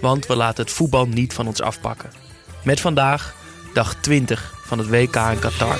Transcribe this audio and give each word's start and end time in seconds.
Want 0.00 0.26
we 0.26 0.36
laten 0.36 0.64
het 0.64 0.72
voetbal 0.72 1.06
niet 1.06 1.32
van 1.32 1.46
ons 1.46 1.60
afpakken. 1.60 2.10
Met 2.62 2.80
vandaag 2.80 3.34
dag 3.72 3.94
20 3.94 4.54
van 4.64 4.78
het 4.78 4.88
WK 4.88 5.16
in 5.16 5.38
Qatar. 5.38 5.78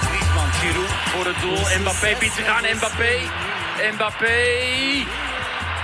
Griezmann, 0.00 0.52
Giroud 0.52 0.90
voor 1.14 1.26
het 1.26 1.40
doel. 1.40 1.78
Mbappé 1.80 2.16
biedt 2.20 2.34
zich 2.34 2.46
aan. 2.46 2.64
Mbappé. 2.76 3.14
Mbappé. 3.94 4.42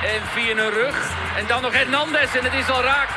En 0.03 0.23
via 0.35 0.51
een 0.51 0.71
rug. 0.71 1.11
En 1.37 1.47
dan 1.47 1.63
nog 1.63 1.73
Hernandez. 1.73 2.35
En 2.35 2.45
het 2.45 2.55
is 2.55 2.69
al 2.69 2.83
raak. 2.83 3.09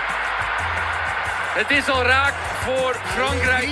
Het 1.53 1.71
is 1.71 1.89
al 1.89 2.03
raak 2.03 2.33
voor 2.63 2.95
Frankrijk. 3.15 3.69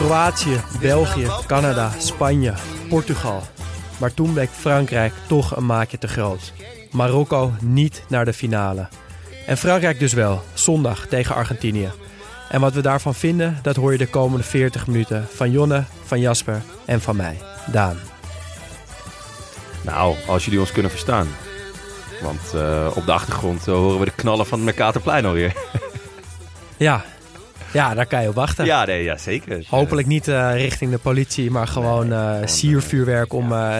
Kroatië, 0.00 0.60
België, 0.80 1.26
Canada, 1.46 1.90
Spanje, 1.98 2.54
Portugal. 2.88 3.42
Maar 3.98 4.14
toen 4.14 4.32
bleek 4.32 4.50
Frankrijk 4.50 5.12
toch 5.26 5.56
een 5.56 5.66
maatje 5.66 5.98
te 5.98 6.08
groot. 6.08 6.52
Marokko 6.90 7.52
niet 7.60 8.02
naar 8.08 8.24
de 8.24 8.32
finale. 8.32 8.88
En 9.46 9.56
Frankrijk 9.56 9.98
dus 9.98 10.12
wel, 10.12 10.42
zondag 10.54 11.06
tegen 11.06 11.34
Argentinië. 11.34 11.90
En 12.48 12.60
wat 12.60 12.72
we 12.72 12.80
daarvan 12.80 13.14
vinden, 13.14 13.58
dat 13.62 13.76
hoor 13.76 13.92
je 13.92 13.98
de 13.98 14.06
komende 14.06 14.44
40 14.44 14.86
minuten 14.86 15.26
van 15.34 15.50
Jonne, 15.50 15.84
van 16.04 16.20
Jasper 16.20 16.62
en 16.84 17.00
van 17.00 17.16
mij, 17.16 17.38
Daan. 17.72 17.98
Nou, 19.82 20.16
als 20.26 20.44
jullie 20.44 20.60
ons 20.60 20.72
kunnen 20.72 20.90
verstaan. 20.90 21.28
Want 22.22 22.54
eh, 22.54 22.90
op 22.94 23.06
de 23.06 23.12
achtergrond 23.12 23.68
eh, 23.68 23.74
horen 23.74 23.98
we 23.98 24.04
de 24.04 24.14
knallen 24.14 24.46
van 24.46 24.58
het 24.58 24.66
Mercatorplein 24.66 25.24
alweer. 25.24 25.52
Ja, 26.76 27.04
ja 27.72 27.94
daar 27.94 28.06
kan 28.06 28.22
je 28.22 28.28
op 28.28 28.34
wachten. 28.34 28.64
ja, 28.64 28.84
nee, 28.84 29.02
ja, 29.04 29.16
zeker. 29.16 29.64
Hopelijk 29.68 30.06
niet 30.06 30.28
eh, 30.28 30.52
richting 30.54 30.90
de 30.90 30.98
politie, 30.98 31.50
maar 31.50 31.66
gewoon 31.66 32.12
eh, 32.12 32.18
gewoon, 32.30 32.48
siervuurwerk 32.48 33.32
om 33.32 33.52
eh, 33.52 33.76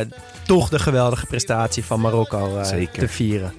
toch 0.46 0.68
de 0.68 0.78
geweldige 0.78 1.26
prestatie 1.26 1.84
van 1.84 2.00
Marokko 2.00 2.56
eh, 2.58 2.64
Zeker. 2.64 2.98
te 2.98 3.08
vieren. 3.08 3.52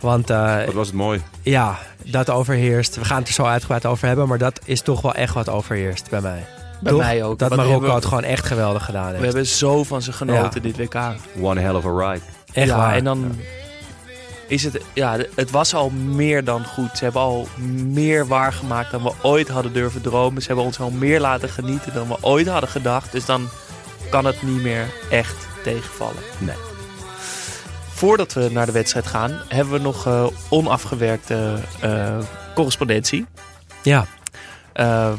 Want 0.00 0.28
Wat 0.28 0.72
was 0.72 0.86
het 0.86 0.96
mooi. 0.96 1.20
ja, 1.42 1.78
dat 2.04 2.30
overheerst. 2.30 2.96
We 2.96 3.04
gaan 3.04 3.18
het 3.18 3.28
er 3.28 3.34
zo 3.34 3.44
uitgebreid 3.44 3.86
over 3.86 4.06
hebben, 4.06 4.28
maar 4.28 4.38
dat 4.38 4.60
is 4.64 4.80
toch 4.80 5.00
wel 5.00 5.14
echt 5.14 5.34
wat 5.34 5.48
overheerst 5.48 6.10
bij 6.10 6.20
mij. 6.20 6.44
Bij 6.80 6.92
Toch? 6.92 7.00
mij 7.00 7.24
ook. 7.24 7.38
Dat 7.38 7.50
Marokko 7.50 7.72
hebben- 7.72 7.94
het 7.94 8.04
gewoon 8.04 8.24
echt 8.24 8.46
geweldig 8.46 8.84
gedaan 8.84 9.06
heeft. 9.06 9.18
We 9.18 9.24
hebben 9.24 9.46
zo 9.46 9.84
van 9.84 10.02
ze 10.02 10.12
genoten 10.12 10.62
dit 10.62 10.76
WK. 10.76 10.94
One 11.40 11.60
hell 11.60 11.74
of 11.74 11.84
a 11.86 11.90
ride. 12.10 12.24
echt 12.52 12.68
ja, 12.68 12.76
waar. 12.76 12.94
en 12.94 13.04
dan 13.04 13.36
is 14.52 14.64
het, 14.64 14.80
ja, 14.92 15.18
het 15.34 15.50
was 15.50 15.74
al 15.74 15.90
meer 15.90 16.44
dan 16.44 16.64
goed. 16.64 16.96
Ze 16.98 17.04
hebben 17.04 17.22
al 17.22 17.48
meer 17.84 18.26
waargemaakt 18.26 18.90
dan 18.90 19.02
we 19.02 19.12
ooit 19.22 19.48
hadden 19.48 19.72
durven 19.72 20.02
dromen. 20.02 20.40
Ze 20.42 20.46
hebben 20.46 20.64
ons 20.64 20.80
al 20.80 20.90
meer 20.90 21.20
laten 21.20 21.48
genieten 21.48 21.94
dan 21.94 22.08
we 22.08 22.16
ooit 22.20 22.46
hadden 22.48 22.68
gedacht. 22.68 23.12
Dus 23.12 23.24
dan 23.24 23.48
kan 24.10 24.24
het 24.24 24.42
niet 24.42 24.62
meer 24.62 24.86
echt 25.10 25.46
tegenvallen. 25.62 26.22
Nee. 26.38 26.56
Voordat 27.88 28.32
we 28.32 28.48
naar 28.52 28.66
de 28.66 28.72
wedstrijd 28.72 29.06
gaan, 29.06 29.40
hebben 29.48 29.72
we 29.74 29.80
nog 29.80 30.06
eh, 30.06 30.26
onafgewerkte 30.48 31.54
eh, 31.80 32.18
correspondentie. 32.54 33.26
Ja, 33.82 34.06
Eh, 34.72 35.12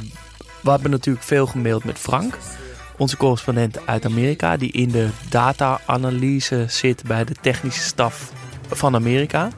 we 0.61 0.69
hebben 0.69 0.91
natuurlijk 0.91 1.25
veel 1.25 1.45
gemaild 1.45 1.83
met 1.83 1.99
Frank, 1.99 2.37
onze 2.97 3.17
correspondent 3.17 3.87
uit 3.87 4.05
Amerika, 4.05 4.57
die 4.57 4.71
in 4.71 4.89
de 4.89 5.09
data-analyse 5.29 6.65
zit 6.67 7.03
bij 7.03 7.23
de 7.23 7.35
technische 7.41 7.81
staf 7.81 8.31
van 8.77 8.95
Amerika. 8.95 9.49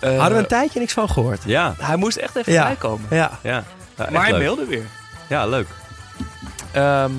Eh, 0.00 0.10
hadden 0.18 0.36
we 0.36 0.42
een 0.42 0.48
tijdje 0.48 0.78
niks 0.80 0.92
van 0.92 1.10
gehoord. 1.10 1.42
Ja, 1.46 1.74
Hij 1.78 1.96
moest 1.96 2.16
echt 2.16 2.36
even 2.36 2.52
Ja. 2.52 2.64
bijkomen. 2.66 3.06
Ja, 3.10 3.38
ja. 3.42 3.64
Maar 4.10 4.22
hij 4.22 4.30
leuk. 4.30 4.40
mailde 4.40 4.64
weer. 4.66 4.84
Ja, 5.28 5.46
leuk. 5.46 5.66
Ehm, 6.72 7.10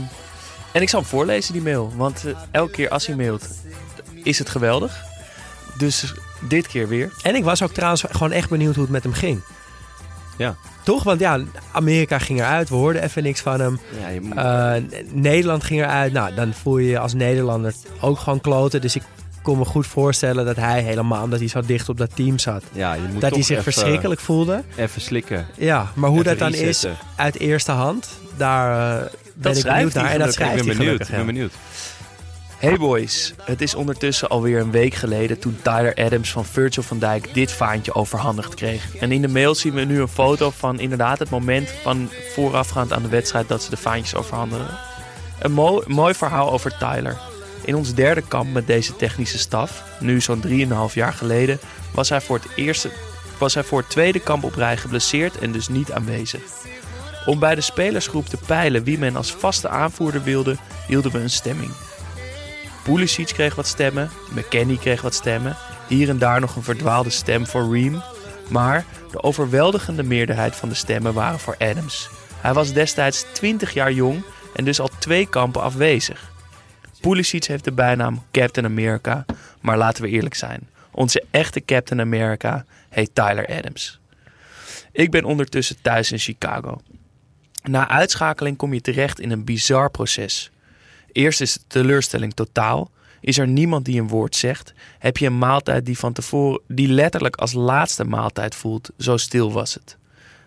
en 0.71 0.81
ik 0.81 0.89
zal 0.89 0.99
hem 0.99 1.09
voorlezen, 1.09 1.53
die 1.53 1.61
mail. 1.61 1.93
Want 1.95 2.25
eh, 2.25 2.31
elke 2.51 2.71
keer 2.71 2.89
als 2.89 3.05
hij 3.07 3.15
mailt, 3.15 3.47
is 4.23 4.39
het 4.39 4.49
geweldig. 4.49 5.01
Dus 5.77 6.13
dit 6.47 6.67
keer 6.67 6.87
weer. 6.87 7.11
en 7.21 7.35
ik 7.35 7.43
was 7.43 7.61
ook 7.63 7.73
trouwens 7.73 8.03
gewoon 8.11 8.31
echt 8.31 8.49
benieuwd 8.49 8.73
hoe 8.73 8.83
het 8.83 8.91
met 8.91 9.03
hem 9.03 9.13
ging. 9.13 9.41
Ja. 10.37 10.55
Toch? 10.83 11.03
Want 11.03 11.19
ja, 11.19 11.39
Amerika 11.71 12.19
ging 12.19 12.39
eruit, 12.39 12.69
we 12.69 12.75
hoorden 12.75 13.03
even 13.03 13.23
niks 13.23 13.41
van 13.41 13.59
hem. 13.59 13.79
Ja, 14.01 14.07
je 14.07 14.21
moet- 14.21 14.37
Eh, 14.37 14.73
Nederland 15.11 15.63
ging 15.63 15.81
eruit. 15.81 16.13
Nou, 16.13 16.33
dan 16.35 16.53
voel 16.53 16.77
je 16.77 16.89
je 16.89 16.99
als 16.99 17.13
Nederlander 17.13 17.73
ook 17.99 18.19
gewoon 18.19 18.41
kloten. 18.41 18.81
Dus 18.81 18.95
ik 18.95 19.03
kon 19.41 19.57
me 19.57 19.65
goed 19.65 19.87
voorstellen 19.87 20.45
dat 20.45 20.55
hij 20.55 20.81
helemaal, 20.81 21.23
omdat 21.23 21.39
hij 21.39 21.47
zo 21.47 21.61
dicht 21.61 21.89
op 21.89 21.97
dat 21.97 22.15
team 22.15 22.39
zat. 22.39 22.63
ja, 22.71 22.93
je 22.93 23.01
moet 23.11 23.21
dat 23.21 23.31
hij 23.31 23.41
zich 23.43 23.57
even- 23.59 23.73
verschrikkelijk 23.73 24.21
voelde. 24.21 24.63
Even 24.75 25.01
slikken. 25.01 25.47
Ja, 25.57 25.91
maar 25.93 26.09
hoe 26.09 26.19
Even 26.19 26.29
dat 26.37 26.39
dan 26.39 26.51
resetten. 26.59 26.91
is 26.91 26.97
uit 27.15 27.39
eerste 27.39 27.71
hand, 27.71 28.09
daar 28.37 28.97
eh, 29.01 29.05
ben 29.35 29.51
ik 29.51 29.57
schrijft 29.57 29.63
benieuwd 29.77 29.93
hij 29.93 30.03
naar. 30.03 30.11
En 30.11 30.19
dat 30.19 30.33
gelukkig. 30.33 30.33
Ik 30.33 30.33
schrijft 30.33 30.55
ben 30.55 30.65
hij 30.65 30.75
benieuwd. 30.75 30.85
gelukkig. 30.85 31.09
Ik 31.09 31.15
ben 31.15 31.25
benieuwd. 31.25 31.53
Hey 32.57 32.77
boys, 32.77 33.33
het 33.43 33.61
is 33.61 33.75
ondertussen 33.75 34.29
alweer 34.29 34.59
een 34.59 34.71
week 34.71 34.93
geleden 34.93 35.39
toen 35.39 35.57
Tyler 35.61 35.93
Adams 35.95 36.31
van 36.31 36.45
Virgil 36.45 36.83
van 36.83 36.99
Dijk 36.99 37.33
dit 37.33 37.51
vaantje 37.51 37.93
overhandigd 37.95 38.53
kreeg. 38.53 38.95
En 38.97 39.11
in 39.11 39.21
de 39.21 39.27
mail 39.27 39.55
zien 39.55 39.73
we 39.73 39.81
nu 39.81 40.01
een 40.01 40.07
foto 40.07 40.49
van 40.57 40.79
inderdaad 40.79 41.19
het 41.19 41.29
moment 41.29 41.69
van 41.83 42.09
voorafgaand 42.33 42.93
aan 42.93 43.01
de 43.01 43.07
wedstrijd 43.09 43.47
dat 43.47 43.63
ze 43.63 43.69
de 43.69 43.77
vaantjes 43.77 44.15
overhandigen. 44.15 44.67
Een 45.39 45.51
mooi, 45.51 45.83
mooi 45.87 46.13
verhaal 46.13 46.51
over 46.51 46.77
Tyler. 46.77 47.17
In 47.65 47.75
ons 47.75 47.93
derde 47.93 48.21
kamp 48.27 48.53
met 48.53 48.67
deze 48.67 48.95
technische 48.95 49.37
staf, 49.37 49.83
nu 49.99 50.21
zo'n 50.21 50.43
3,5 50.47 50.93
jaar 50.93 51.13
geleden, 51.13 51.59
was 51.93 52.09
hij, 52.09 52.21
voor 52.21 52.37
het 52.37 52.47
eerste, 52.55 52.91
was 53.37 53.53
hij 53.53 53.63
voor 53.63 53.79
het 53.79 53.89
tweede 53.89 54.19
kamp 54.19 54.43
op 54.43 54.55
rij 54.55 54.77
geblesseerd 54.77 55.37
en 55.37 55.51
dus 55.51 55.67
niet 55.67 55.91
aanwezig. 55.91 56.41
Om 57.25 57.39
bij 57.39 57.55
de 57.55 57.61
spelersgroep 57.61 58.25
te 58.25 58.37
peilen 58.37 58.83
wie 58.83 58.97
men 58.97 59.15
als 59.15 59.33
vaste 59.33 59.69
aanvoerder 59.69 60.23
wilde, 60.23 60.55
hielden 60.87 61.11
we 61.11 61.19
een 61.19 61.29
stemming. 61.29 61.71
Pulisic 62.83 63.27
kreeg 63.27 63.55
wat 63.55 63.67
stemmen, 63.67 64.09
McKennie 64.35 64.79
kreeg 64.79 65.01
wat 65.01 65.13
stemmen, 65.13 65.57
hier 65.87 66.09
en 66.09 66.17
daar 66.17 66.39
nog 66.39 66.55
een 66.55 66.63
verdwaalde 66.63 67.09
stem 67.09 67.47
voor 67.47 67.73
Ream. 67.73 68.03
Maar 68.47 68.85
de 69.11 69.23
overweldigende 69.23 70.03
meerderheid 70.03 70.55
van 70.55 70.69
de 70.69 70.75
stemmen 70.75 71.13
waren 71.13 71.39
voor 71.39 71.55
Adams. 71.57 72.09
Hij 72.35 72.53
was 72.53 72.73
destijds 72.73 73.25
20 73.33 73.73
jaar 73.73 73.91
jong 73.91 74.23
en 74.53 74.63
dus 74.63 74.79
al 74.79 74.89
twee 74.99 75.27
kampen 75.27 75.61
afwezig. 75.61 76.30
Pulisic 77.01 77.43
heeft 77.43 77.63
de 77.63 77.71
bijnaam 77.71 78.23
Captain 78.31 78.65
America, 78.65 79.25
maar 79.61 79.77
laten 79.77 80.03
we 80.03 80.09
eerlijk 80.09 80.35
zijn. 80.35 80.69
Onze 80.91 81.23
echte 81.31 81.65
Captain 81.65 82.01
America 82.01 82.65
heet 82.89 83.15
Tyler 83.15 83.47
Adams. 83.47 83.99
Ik 84.91 85.11
ben 85.11 85.23
ondertussen 85.23 85.81
thuis 85.81 86.11
in 86.11 86.17
Chicago. 86.17 86.81
Na 87.63 87.87
uitschakeling 87.87 88.57
kom 88.57 88.73
je 88.73 88.81
terecht 88.81 89.19
in 89.19 89.31
een 89.31 89.43
bizar 89.43 89.91
proces. 89.91 90.51
Eerst 91.11 91.41
is 91.41 91.53
de 91.53 91.59
teleurstelling 91.67 92.33
totaal. 92.33 92.91
Is 93.21 93.37
er 93.37 93.47
niemand 93.47 93.85
die 93.85 93.99
een 94.01 94.07
woord 94.07 94.35
zegt? 94.35 94.73
Heb 94.99 95.17
je 95.17 95.25
een 95.25 95.37
maaltijd 95.37 95.85
die 95.85 95.97
van 95.97 96.13
tevoren, 96.13 96.61
die 96.67 96.87
letterlijk 96.87 97.35
als 97.35 97.53
laatste 97.53 98.03
maaltijd 98.03 98.55
voelt? 98.55 98.89
Zo 98.97 99.17
stil 99.17 99.51
was 99.51 99.73
het. 99.73 99.97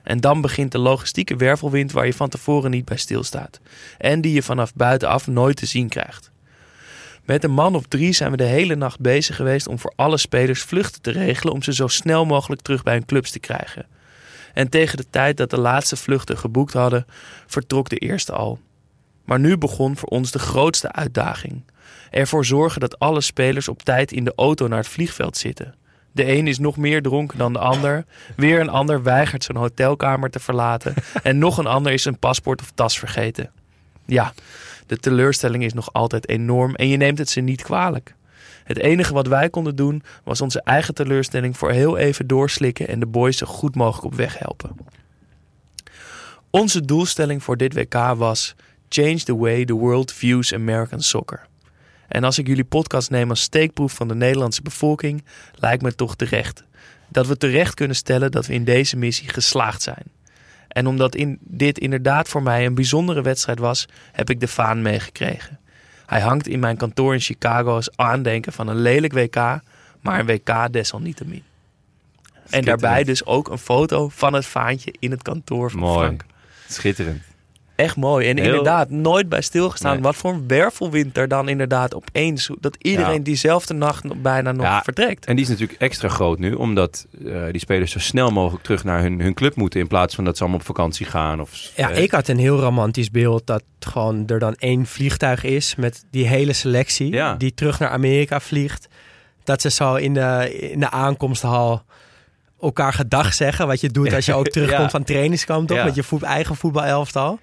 En 0.03 0.21
dan 0.21 0.41
begint 0.41 0.73
de 0.73 0.79
logistieke 0.79 1.37
wervelwind 1.37 1.93
waar 1.93 2.07
je 2.07 2.15
van 2.15 2.29
tevoren 2.29 2.71
niet 2.71 2.85
bij 2.85 2.97
stilstaat. 2.97 3.61
En 3.99 4.21
die 4.21 4.33
je 4.33 4.43
vanaf 4.43 4.75
buitenaf 4.75 5.27
nooit 5.27 5.57
te 5.57 5.67
zien 5.67 5.89
krijgt. 5.89 6.33
Met 7.25 7.45
een 7.45 7.51
man 7.51 7.75
of 7.75 7.87
drie 7.87 8.13
zijn 8.13 8.31
we 8.31 8.37
de 8.37 8.45
hele 8.45 8.75
nacht 8.75 9.01
bezig 9.01 9.37
geweest 9.37 9.69
om 9.69 9.79
voor 9.79 9.93
alle 9.97 10.17
spelers 10.17 10.63
vluchten 10.63 11.03
te 11.03 11.11
regelen 11.11 11.55
om 11.55 11.63
ze 11.63 11.75
zo 11.75 11.87
snel 11.87 12.25
mogelijk 12.25 12.63
terug 12.63 12.83
bij 12.83 12.95
hun 12.95 13.07
clubs 13.07 13.31
te 13.31 13.39
krijgen. 13.39 13.87
En 14.55 14.69
tegen 14.69 14.97
de 14.97 15.11
tijd 15.11 15.37
dat 15.37 15.51
de 15.51 15.61
laatste 15.61 15.97
vluchten 15.97 16.39
geboekt 16.39 16.73
hadden, 16.73 17.07
vertrok 17.47 17.89
de 17.89 17.97
eerste 17.97 18.33
al. 18.33 18.59
Maar 19.25 19.41
nu 19.41 19.59
begon 19.59 19.97
voor 19.97 20.09
ons 20.09 20.31
de 20.31 20.39
grootste 20.39 20.93
uitdaging. 20.93 21.65
Ervoor 22.11 22.45
zorgen 22.45 22.81
dat 22.81 22.99
alle 22.99 23.21
spelers 23.21 23.69
op 23.69 23.83
tijd 23.83 24.13
in 24.13 24.25
de 24.25 24.33
auto 24.37 24.69
naar 24.69 24.79
het 24.79 24.89
vliegveld 24.89 25.37
zitten. 25.37 25.75
De 26.13 26.33
een 26.33 26.47
is 26.47 26.59
nog 26.59 26.77
meer 26.77 27.03
dronken 27.03 27.39
dan 27.39 27.53
de 27.53 27.59
ander. 27.59 28.05
Weer 28.37 28.61
een 28.61 28.69
ander 28.69 29.03
weigert 29.03 29.45
zijn 29.45 29.57
hotelkamer 29.57 30.31
te 30.31 30.41
verlaten. 30.41 30.95
En 31.23 31.39
nog 31.39 31.59
een 31.59 31.67
ander 31.67 31.93
is 31.93 32.03
zijn 32.03 32.19
paspoort 32.19 32.61
of 32.61 32.71
tas 32.75 32.99
vergeten. 32.99 33.51
Ja, 34.07 34.33
de 34.87 34.97
teleurstelling 34.97 35.65
is 35.65 35.73
nog 35.73 35.93
altijd 35.93 36.29
enorm 36.29 36.75
en 36.75 36.89
je 36.89 36.97
neemt 36.97 37.19
het 37.19 37.31
ze 37.31 37.41
niet 37.41 37.63
kwalijk. 37.63 38.15
Het 38.65 38.79
enige 38.79 39.13
wat 39.13 39.27
wij 39.27 39.51
konden 39.51 39.77
doen 39.77 40.03
was 40.25 40.41
onze 40.41 40.63
eigen 40.63 40.95
teleurstelling 40.95 41.57
voor 41.57 41.71
heel 41.71 41.97
even 41.97 42.27
doorslikken 42.27 42.89
en 42.89 43.01
de 43.01 43.07
boys 43.07 43.37
zo 43.37 43.47
goed 43.47 43.75
mogelijk 43.75 44.07
op 44.07 44.15
weg 44.15 44.39
helpen. 44.39 44.77
Onze 46.51 46.85
doelstelling 46.85 47.43
voor 47.43 47.57
dit 47.57 47.75
WK 47.75 47.95
was 48.17 48.55
Change 48.89 49.19
the 49.19 49.37
way 49.37 49.65
the 49.65 49.73
world 49.73 50.13
views 50.13 50.55
American 50.55 51.01
soccer. 51.01 51.47
En 52.09 52.25
als 52.25 52.39
ik 52.39 52.47
jullie 52.47 52.65
podcast 52.65 53.11
neem 53.11 53.31
als 53.31 53.41
steekproef 53.41 53.93
van 53.93 54.09
de 54.09 54.15
Nederlandse 54.15 54.63
bevolking, 54.63 55.25
lijkt 55.55 55.83
me 55.83 55.95
toch 55.95 56.17
terecht. 56.17 56.65
Dat 57.09 57.27
we 57.27 57.37
terecht 57.37 57.75
kunnen 57.75 57.97
stellen 57.97 58.31
dat 58.31 58.47
we 58.47 58.53
in 58.53 58.65
deze 58.65 58.97
missie 58.97 59.29
geslaagd 59.29 59.83
zijn. 59.83 60.14
En 60.75 60.87
omdat 60.87 61.15
in, 61.15 61.39
dit 61.41 61.79
inderdaad 61.79 62.29
voor 62.29 62.43
mij 62.43 62.67
een 62.67 62.75
bijzondere 62.75 63.23
wedstrijd 63.23 63.59
was, 63.59 63.87
heb 64.13 64.31
ik 64.31 64.41
de 64.41 64.49
vaan 64.49 64.83
meegekregen. 64.83 65.59
Hij 66.07 66.21
hangt 66.21 66.49
in 66.49 66.59
mijn 66.59 66.77
kantoor 66.77 67.15
in 67.15 67.21
Chicago 67.21 67.75
als 67.75 67.97
aandenken 67.97 68.53
van 68.53 68.69
een 68.69 68.81
lelijk 68.81 69.13
WK, 69.13 69.61
maar 70.01 70.21
een 70.21 70.27
WK 70.27 70.73
desalniettemin. 70.73 71.43
En 72.51 72.65
daarbij 72.65 73.05
dus 73.05 73.25
ook 73.25 73.49
een 73.49 73.59
foto 73.59 74.09
van 74.09 74.33
het 74.33 74.47
vaantje 74.47 74.95
in 74.99 75.11
het 75.11 75.23
kantoor 75.23 75.71
van 75.71 75.81
Mooi. 75.81 76.07
Frank. 76.07 76.25
Schitterend. 76.69 77.23
Echt 77.77 77.97
mooi. 77.97 78.29
En 78.29 78.37
Heel- 78.37 78.47
inderdaad, 78.47 78.91
nooit 78.91 79.29
bij 79.29 79.41
stilgestaan. 79.41 79.93
Nee. 79.93 80.03
Wat 80.03 80.17
voor 80.17 80.33
een 80.33 80.45
wervelwind 80.47 81.17
er 81.19 81.29
dan 81.29 81.49
inderdaad 81.49 81.95
opeens... 81.95 82.51
dat 82.61 82.77
iedereen 82.81 83.13
Ja. 83.15 83.19
diezelfde 83.19 83.75
nacht 83.75 84.23
bijna 84.23 84.53
nog 84.53 84.65
Ja, 84.67 84.83
vertrekt. 84.83 85.25
En 85.27 85.35
die 85.37 85.45
is 85.45 85.51
natuurlijk 85.51 85.81
extra 85.81 86.09
groot 86.09 86.39
nu, 86.39 86.53
omdat 86.53 87.07
eh, 87.27 87.43
die 87.51 87.61
spelers 87.61 87.93
zo 87.93 87.99
snel 87.99 88.31
mogelijk 88.31 88.65
terug 88.65 88.85
naar 88.85 89.01
hun, 89.01 89.21
hun 89.21 89.35
club 89.35 89.55
moeten. 89.57 89.81
In 89.81 89.87
plaats 89.87 90.15
van 90.15 90.25
dat 90.25 90.37
ze 90.37 90.43
allemaal 90.43 90.61
op 90.61 90.67
vakantie 90.67 91.07
gaan. 91.07 91.41
Of, 91.41 91.71
Ja, 91.77 91.91
eh, 91.91 92.03
ik 92.03 92.11
had 92.11 92.29
een 92.29 92.39
heel 92.39 92.61
romantisch 92.61 93.11
beeld 93.11 93.47
dat 93.47 93.63
gewoon 93.81 94.27
er 94.27 94.39
dan 94.39 94.55
één 94.55 94.87
vliegtuig 94.87 95.45
is 95.45 95.75
met 95.75 96.05
die 96.11 96.27
hele 96.27 96.53
selectie 96.53 97.13
Ja. 97.13 97.35
die 97.35 97.55
terug 97.55 97.79
naar 97.79 97.91
Amerika 97.91 98.41
vliegt. 98.41 98.89
Dat 99.45 99.61
ze 99.61 99.71
zo 99.71 99.95
in 99.95 100.15
de, 100.15 100.57
in 100.71 100.81
de 100.81 100.91
aankomsthal 100.91 101.83
elkaar 102.61 102.93
gedag 102.93 103.35
zeggen. 103.35 103.67
Wat 103.67 103.81
je 103.81 103.89
doet 103.89 104.15
als 104.15 104.27
je 104.27 104.35
ook 104.35 104.49
terugkomt 104.57 104.81
Ja. 104.83 104.89
van 104.91 105.05
trainingskamp, 105.05 105.69
toch? 105.69 105.77
Ja. 105.77 105.85
Met 105.85 105.95
je 105.95 106.03
voet, 106.03 106.23
eigen 106.23 106.57
voetbalelftal. 106.57 107.39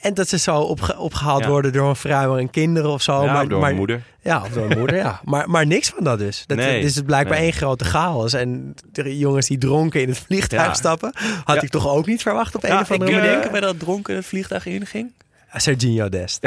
En 0.00 0.14
dat 0.14 0.28
ze 0.28 0.38
zo 0.38 0.56
opge- 0.56 0.98
opgehaald 0.98 1.42
Ja. 1.44 1.48
worden 1.48 1.72
door 1.72 1.88
een 1.88 1.96
vrouw 1.96 2.38
en 2.38 2.50
kinderen 2.50 2.90
of 2.90 3.02
zo. 3.02 3.24
ja, 3.24 3.32
maar, 3.32 3.42
door 3.42 3.50
maar, 3.50 3.60
mijn 3.60 3.76
moeder. 3.76 4.02
Ja, 4.22 4.40
of 4.42 4.48
door 4.48 4.70
een 4.70 4.78
moeder, 4.78 4.96
ja. 4.96 5.20
Maar, 5.24 5.50
maar 5.50 5.66
niks 5.66 5.88
van 5.88 6.04
dat 6.04 6.18
dus. 6.18 6.44
Dat, 6.46 6.56
Nee, 6.56 6.80
dus 6.80 6.84
het 6.88 6.96
is 6.96 7.02
blijkbaar 7.06 7.36
nee. 7.36 7.44
één 7.44 7.52
grote 7.52 7.84
chaos. 7.84 8.32
En 8.32 8.74
de 8.92 9.18
jongens 9.18 9.46
die 9.46 9.58
dronken 9.58 10.00
in 10.02 10.08
het 10.08 10.18
vliegtuig 10.18 10.66
Ja. 10.66 10.74
stappen... 10.74 11.12
had 11.44 11.56
Ja. 11.56 11.62
ik 11.62 11.68
toch 11.70 11.88
ook 11.88 12.06
niet 12.06 12.22
verwacht 12.22 12.54
op 12.54 12.64
een 12.64 12.78
of 12.78 12.90
andere 12.90 13.10
ik, 13.10 13.16
manier. 13.16 13.28
eh, 13.30 13.32
Denken 13.32 13.52
wij 13.52 13.60
dat 13.60 13.78
dronken 13.78 14.14
het 14.16 14.26
vliegtuig 14.26 14.66
inging? 14.66 15.12
Serginho 15.56 16.08
Dest. 16.08 16.46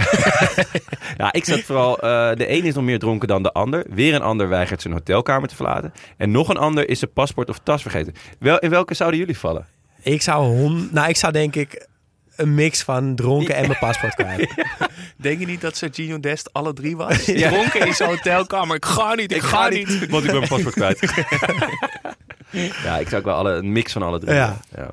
Ja, 1.18 1.34
ik 1.40 1.46
zat 1.46 1.60
vooral... 1.60 2.00
eh, 2.00 2.36
de 2.36 2.52
een 2.52 2.64
is 2.64 2.74
nog 2.74 2.84
meer 2.84 3.00
dronken 3.00 3.28
dan 3.28 3.44
de 3.44 3.52
ander. 3.52 3.86
Weer 3.90 4.14
een 4.14 4.22
ander 4.22 4.50
weigert 4.50 4.82
zijn 4.82 4.94
hotelkamer 4.94 5.48
te 5.48 5.56
verlaten. 5.56 5.94
En 6.18 6.32
nog 6.32 6.50
een 6.50 6.58
ander 6.58 6.90
is 6.90 7.00
zijn 7.00 7.14
paspoort 7.14 7.50
of 7.50 7.60
tas 7.64 7.82
vergeten. 7.82 8.14
Wel, 8.40 8.58
in 8.58 8.70
welke 8.70 8.94
zouden 8.94 9.20
jullie 9.20 9.38
vallen? 9.38 9.66
Ik 10.02 10.22
zou 10.22 10.46
hon... 10.46 10.90
Nou, 10.92 11.10
ik 11.10 11.16
zou 11.16 11.34
denk 11.34 11.56
ik 11.56 11.88
een 12.36 12.54
mix 12.56 12.84
van 12.84 13.16
dronken 13.16 13.56
en 13.56 13.68
mijn 13.68 13.80
paspoort 13.80 14.16
kwijt. 14.16 14.54
Denk 15.18 15.40
je 15.40 15.46
niet 15.46 15.62
dat 15.62 15.78
Sergio 15.78 16.20
Dest 16.20 16.54
alle 16.54 16.74
drie 16.74 16.98
was? 16.98 17.24
Dronken 17.50 17.88
in 17.88 17.94
zijn 17.94 18.10
hotelkamer. 18.10 18.76
Ik 18.76 18.86
ga 18.86 19.16
niet, 19.16 19.32
ik, 19.32 19.42
ga, 19.42 19.70
niet. 19.70 20.10
Want 20.10 20.24
ik 20.24 20.32
ben 20.32 20.40
mijn 20.40 20.48
paspoort 20.48 20.74
kwijt. 20.74 21.00
ja, 22.84 22.98
ik 22.98 23.08
zou 23.08 23.16
ook 23.16 23.26
wel 23.26 23.36
alle, 23.36 23.52
een 23.52 23.72
mix 23.72 23.92
van 23.92 24.02
alle 24.02 24.20
drie. 24.20 24.34
Ja. 24.36 24.58
ja. 24.76 24.90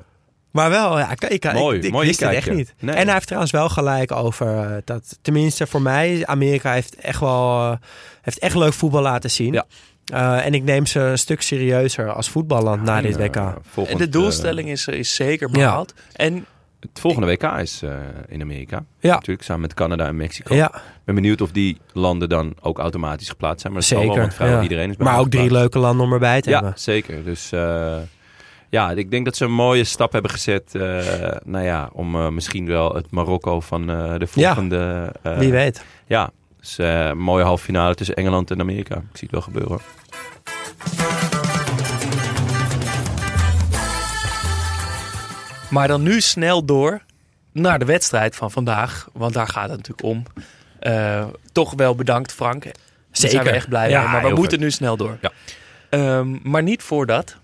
Maar 0.55 0.69
wel, 0.69 0.97
ja, 0.99 1.11
ik, 1.11 1.23
ik, 1.23 1.53
Mooi, 1.53 1.77
ik, 1.77 1.83
ik 1.83 1.91
mooi 1.91 2.07
wist 2.07 2.19
het 2.19 2.29
echt 2.31 2.51
niet. 2.51 2.73
Nee. 2.79 2.95
En 2.95 3.03
hij 3.03 3.13
heeft 3.13 3.25
trouwens 3.25 3.51
wel 3.51 3.69
gelijk 3.69 4.11
over 4.11 4.47
eh, 4.47 4.77
dat, 4.83 5.17
tenminste 5.21 5.67
voor 5.67 5.81
mij, 5.81 6.25
Amerika 6.25 6.73
heeft 6.73 6.95
echt 6.95 7.19
wel 7.19 7.59
eh, 7.71 7.77
heeft 8.21 8.39
echt 8.39 8.55
leuk 8.55 8.73
voetbal 8.73 9.01
laten 9.01 9.31
zien. 9.31 9.53
Ja. 9.53 9.65
Eh, 10.05 10.45
en 10.45 10.53
ik 10.53 10.63
neem 10.63 10.85
ze 10.85 10.99
een 10.99 11.17
stuk 11.17 11.41
serieuzer 11.41 12.13
als 12.13 12.29
voetballand 12.29 12.83
na 12.83 13.01
dit 13.01 13.17
WK. 13.17 13.53
Volgend, 13.61 13.99
En 13.99 14.05
de 14.05 14.09
doelstelling 14.09 14.69
is, 14.69 14.87
is 14.87 15.15
zeker 15.15 15.49
behaald. 15.49 15.93
En 16.13 16.45
het 16.79 16.99
volgende 16.99 17.27
WK 17.27 17.43
is 17.43 17.81
eh, 17.81 17.93
in 18.27 18.41
Amerika. 18.41 18.85
Ja. 18.99 19.13
Natuurlijk, 19.13 19.43
samen 19.43 19.61
met 19.61 19.73
Canada 19.73 20.07
en 20.07 20.15
Mexico. 20.15 20.55
Ja, 20.55 20.75
Ik 20.75 20.81
ben 21.05 21.15
benieuwd 21.15 21.41
of 21.41 21.51
die 21.51 21.77
landen 21.93 22.29
dan 22.29 22.53
ook 22.61 22.79
automatisch 22.79 23.29
geplaatst 23.29 23.61
zijn. 23.61 23.73
Maar 23.73 23.81
dat 23.81 23.91
wel, 23.91 24.01
zeker. 24.01 24.19
want 24.19 24.33
vrijwel 24.33 24.57
ja. 24.57 24.63
iedereen 24.63 24.89
is 24.89 24.95
bij 24.95 25.05
maar 25.05 25.19
ook 25.19 25.29
drie 25.29 25.51
leuke 25.51 25.79
landen 25.79 26.05
om 26.05 26.13
erbij 26.13 26.41
te 26.41 26.49
Ja, 26.49 26.55
hebben. 26.55 26.79
zeker. 26.79 27.23
Dus 27.23 27.51
eh, 27.51 27.97
ja, 28.75 28.91
ik 28.91 29.11
denk 29.11 29.25
dat 29.25 29.35
ze 29.35 29.45
een 29.45 29.51
mooie 29.53 29.83
stap 29.83 30.11
hebben 30.11 30.31
gezet. 30.31 30.75
eh, 30.75 31.35
nou 31.43 31.65
ja, 31.65 31.89
om 31.93 32.15
eh, 32.15 32.27
misschien 32.29 32.65
wel 32.67 32.93
het 32.95 33.11
Marokko 33.11 33.59
van 33.59 33.89
eh, 33.89 34.17
de 34.17 34.27
volgende... 34.27 35.11
eh, 35.23 35.37
Wie 35.37 35.51
weet. 35.51 35.83
Ja, 36.07 36.29
dus 36.59 36.77
eh, 36.77 37.05
een 37.05 37.17
mooie 37.17 37.43
halve 37.43 37.63
finale 37.63 37.95
tussen 37.95 38.15
Engeland 38.15 38.51
en 38.51 38.59
Amerika. 38.59 38.95
Ik 38.95 39.01
zie 39.17 39.27
het 39.27 39.31
wel 39.31 39.41
gebeuren. 39.41 39.79
Maar 45.69 45.87
dan 45.87 46.03
nu 46.03 46.21
snel 46.21 46.65
door 46.65 47.01
naar 47.51 47.79
de 47.79 47.85
wedstrijd 47.85 48.35
van 48.35 48.51
vandaag. 48.51 49.07
Want 49.13 49.33
daar 49.33 49.47
gaat 49.47 49.69
het 49.69 49.77
natuurlijk 49.77 50.03
om. 50.07 50.23
Eh, 50.79 51.25
toch 51.51 51.73
wel 51.73 51.95
bedankt 51.95 52.33
Frank. 52.33 52.63
Daar 52.63 52.73
zijn 53.11 53.31
we 53.31 53.37
Zeker. 53.37 53.53
echt 53.53 53.69
blij 53.69 53.89
Ja, 53.89 54.01
mee. 54.01 54.09
Maar 54.11 54.21
we 54.29 54.35
moeten 54.35 54.49
vet. 54.49 54.59
nu 54.59 54.71
snel 54.71 54.97
door. 54.97 55.17
Ja. 55.21 55.31
Ehm, 55.89 56.35
maar 56.43 56.63
niet 56.63 56.83
voordat. 56.83 57.37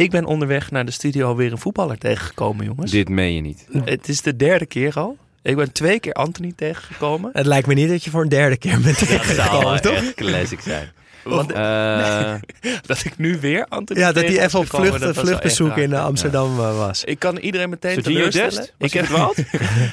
Ik 0.00 0.10
ben 0.10 0.24
onderweg 0.24 0.70
naar 0.70 0.84
de 0.84 0.90
studio 0.90 1.36
weer 1.36 1.52
een 1.52 1.58
voetballer 1.58 1.98
tegengekomen, 1.98 2.64
jongens. 2.64 2.90
Dit 2.90 3.08
meen 3.08 3.34
je 3.34 3.40
niet. 3.40 3.66
Het 3.84 4.08
is 4.08 4.22
de 4.22 4.36
derde 4.36 4.66
keer 4.66 4.94
al. 4.94 5.16
Ik 5.42 5.56
ben 5.56 5.72
twee 5.72 6.00
keer 6.00 6.12
Anthony 6.12 6.52
tegengekomen. 6.56 7.30
Het 7.32 7.46
lijkt 7.46 7.66
me 7.66 7.74
niet 7.74 7.88
dat 7.88 8.04
je 8.04 8.10
voor 8.10 8.22
een 8.22 8.28
derde 8.28 8.56
keer 8.56 8.80
bent 8.80 8.98
Dat 8.98 9.08
zou 9.08 9.20
tegengekomen, 9.20 9.82
toch? 9.82 9.92
echt 9.92 10.14
classic 10.14 10.60
zijn. 10.60 10.88
Want 11.24 11.52
Eh, 11.52 12.34
dat 12.86 13.04
ik 13.04 13.18
nu 13.18 13.40
weer 13.40 13.66
Anthony 13.68 14.00
Ja, 14.00 14.12
dat 14.12 14.24
hij 14.24 14.44
even 14.44 14.58
op 14.58 14.66
vlucht, 14.66 15.00
dat 15.00 15.76
in 15.76 15.94
Amsterdam 15.94 16.58
eh, 16.58 16.76
was. 16.76 17.04
Ik 17.04 17.18
kan 17.18 17.36
iedereen 17.36 17.70
meteen 17.70 17.94
Serginho 17.94 18.28
teleurstellen. 18.28 18.70
Was 18.78 18.92
ik 18.92 19.00
heb? 19.00 19.08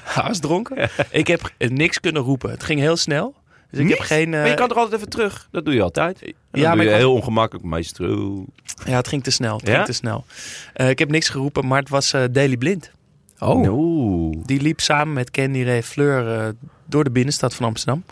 Hij 0.04 0.24
was 0.24 0.40
dronken. 0.48 0.90
ik 1.10 1.28
heb 1.28 1.52
niks 1.58 2.00
kunnen 2.00 2.22
roepen. 2.22 2.50
Het 2.50 2.64
ging 2.64 2.80
heel 2.80 2.98
snel. 2.98 3.36
Dus 3.72 3.80
ik 3.80 3.90
heb 3.90 4.00
geen. 4.00 4.34
eh, 4.34 4.40
maar 4.40 4.50
je 4.50 4.54
kan 4.56 4.68
toch 4.68 4.78
altijd 4.78 4.96
even 4.96 5.10
terug? 5.10 5.48
Dat 5.52 5.66
doe 5.66 5.74
je 5.74 5.82
altijd. 5.82 6.22
En 6.22 6.34
dan 6.52 6.62
Ja, 6.62 6.68
doe 6.68 6.76
maar 6.76 6.78
je 6.78 6.84
ik 6.84 6.90
was- 6.90 6.98
heel 6.98 7.14
ongemakkelijk. 7.14 7.66
Maestro. 7.66 8.46
Ja, 8.86 8.96
het 8.96 9.08
ging 9.08 9.24
te 9.24 9.32
snel. 9.32 9.58
Het 9.58 9.68
Ja? 9.68 9.74
ging 9.74 9.86
te 9.86 9.94
snel. 9.94 10.26
Eh, 10.74 10.90
ik 10.90 11.00
heb 11.00 11.10
niks 11.10 11.30
geroepen, 11.30 11.68
maar 11.68 11.80
het 11.80 11.90
was 11.90 12.14
eh 12.14 12.24
Daily 12.32 12.58
Blind. 12.58 12.92
Oh, 13.40 13.70
Oeh. 13.70 14.38
Die 14.46 14.62
liep 14.62 14.80
samen 14.80 15.14
met 15.14 15.32
Candy 15.32 15.64
Ray 15.64 15.84
Fleur 15.84 16.40
eh, 16.40 16.48
door 16.86 17.04
de 17.04 17.12
binnenstad 17.12 17.54
van 17.56 17.66
Amsterdam. 17.66 18.04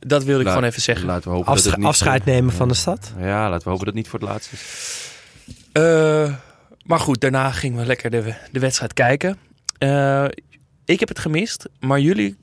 Dat 0.00 0.24
wilde 0.24 0.40
ik 0.40 0.46
La- 0.46 0.52
gewoon 0.52 0.68
even 0.68 0.82
zeggen. 0.82 1.06
Laten 1.06 1.30
we 1.30 1.36
hopen 1.36 1.54
dat 1.54 1.64
het 1.64 1.76
niet, 1.76 1.86
afscheid 1.86 2.24
nemen 2.24 2.52
van 2.52 2.68
de 2.68 2.74
stad. 2.74 3.12
Ja, 3.18 3.50
laten 3.50 3.64
we 3.64 3.70
hopen 3.70 3.84
dat 3.84 3.86
het 3.86 3.94
niet 3.94 4.08
voor 4.08 4.18
het 4.20 4.28
laatst 4.28 4.52
is. 4.52 5.10
Eh, 5.72 6.34
maar 6.84 7.00
goed, 7.00 7.20
daarna 7.20 7.50
gingen 7.50 7.78
we 7.78 7.86
lekker 7.86 8.10
de, 8.10 8.34
de 8.52 8.58
wedstrijd 8.60 8.92
kijken. 8.92 9.38
Eh, 9.78 10.24
ik 10.84 11.00
heb 11.00 11.08
het 11.08 11.18
gemist, 11.18 11.68
maar 11.80 12.00
jullie 12.00 12.36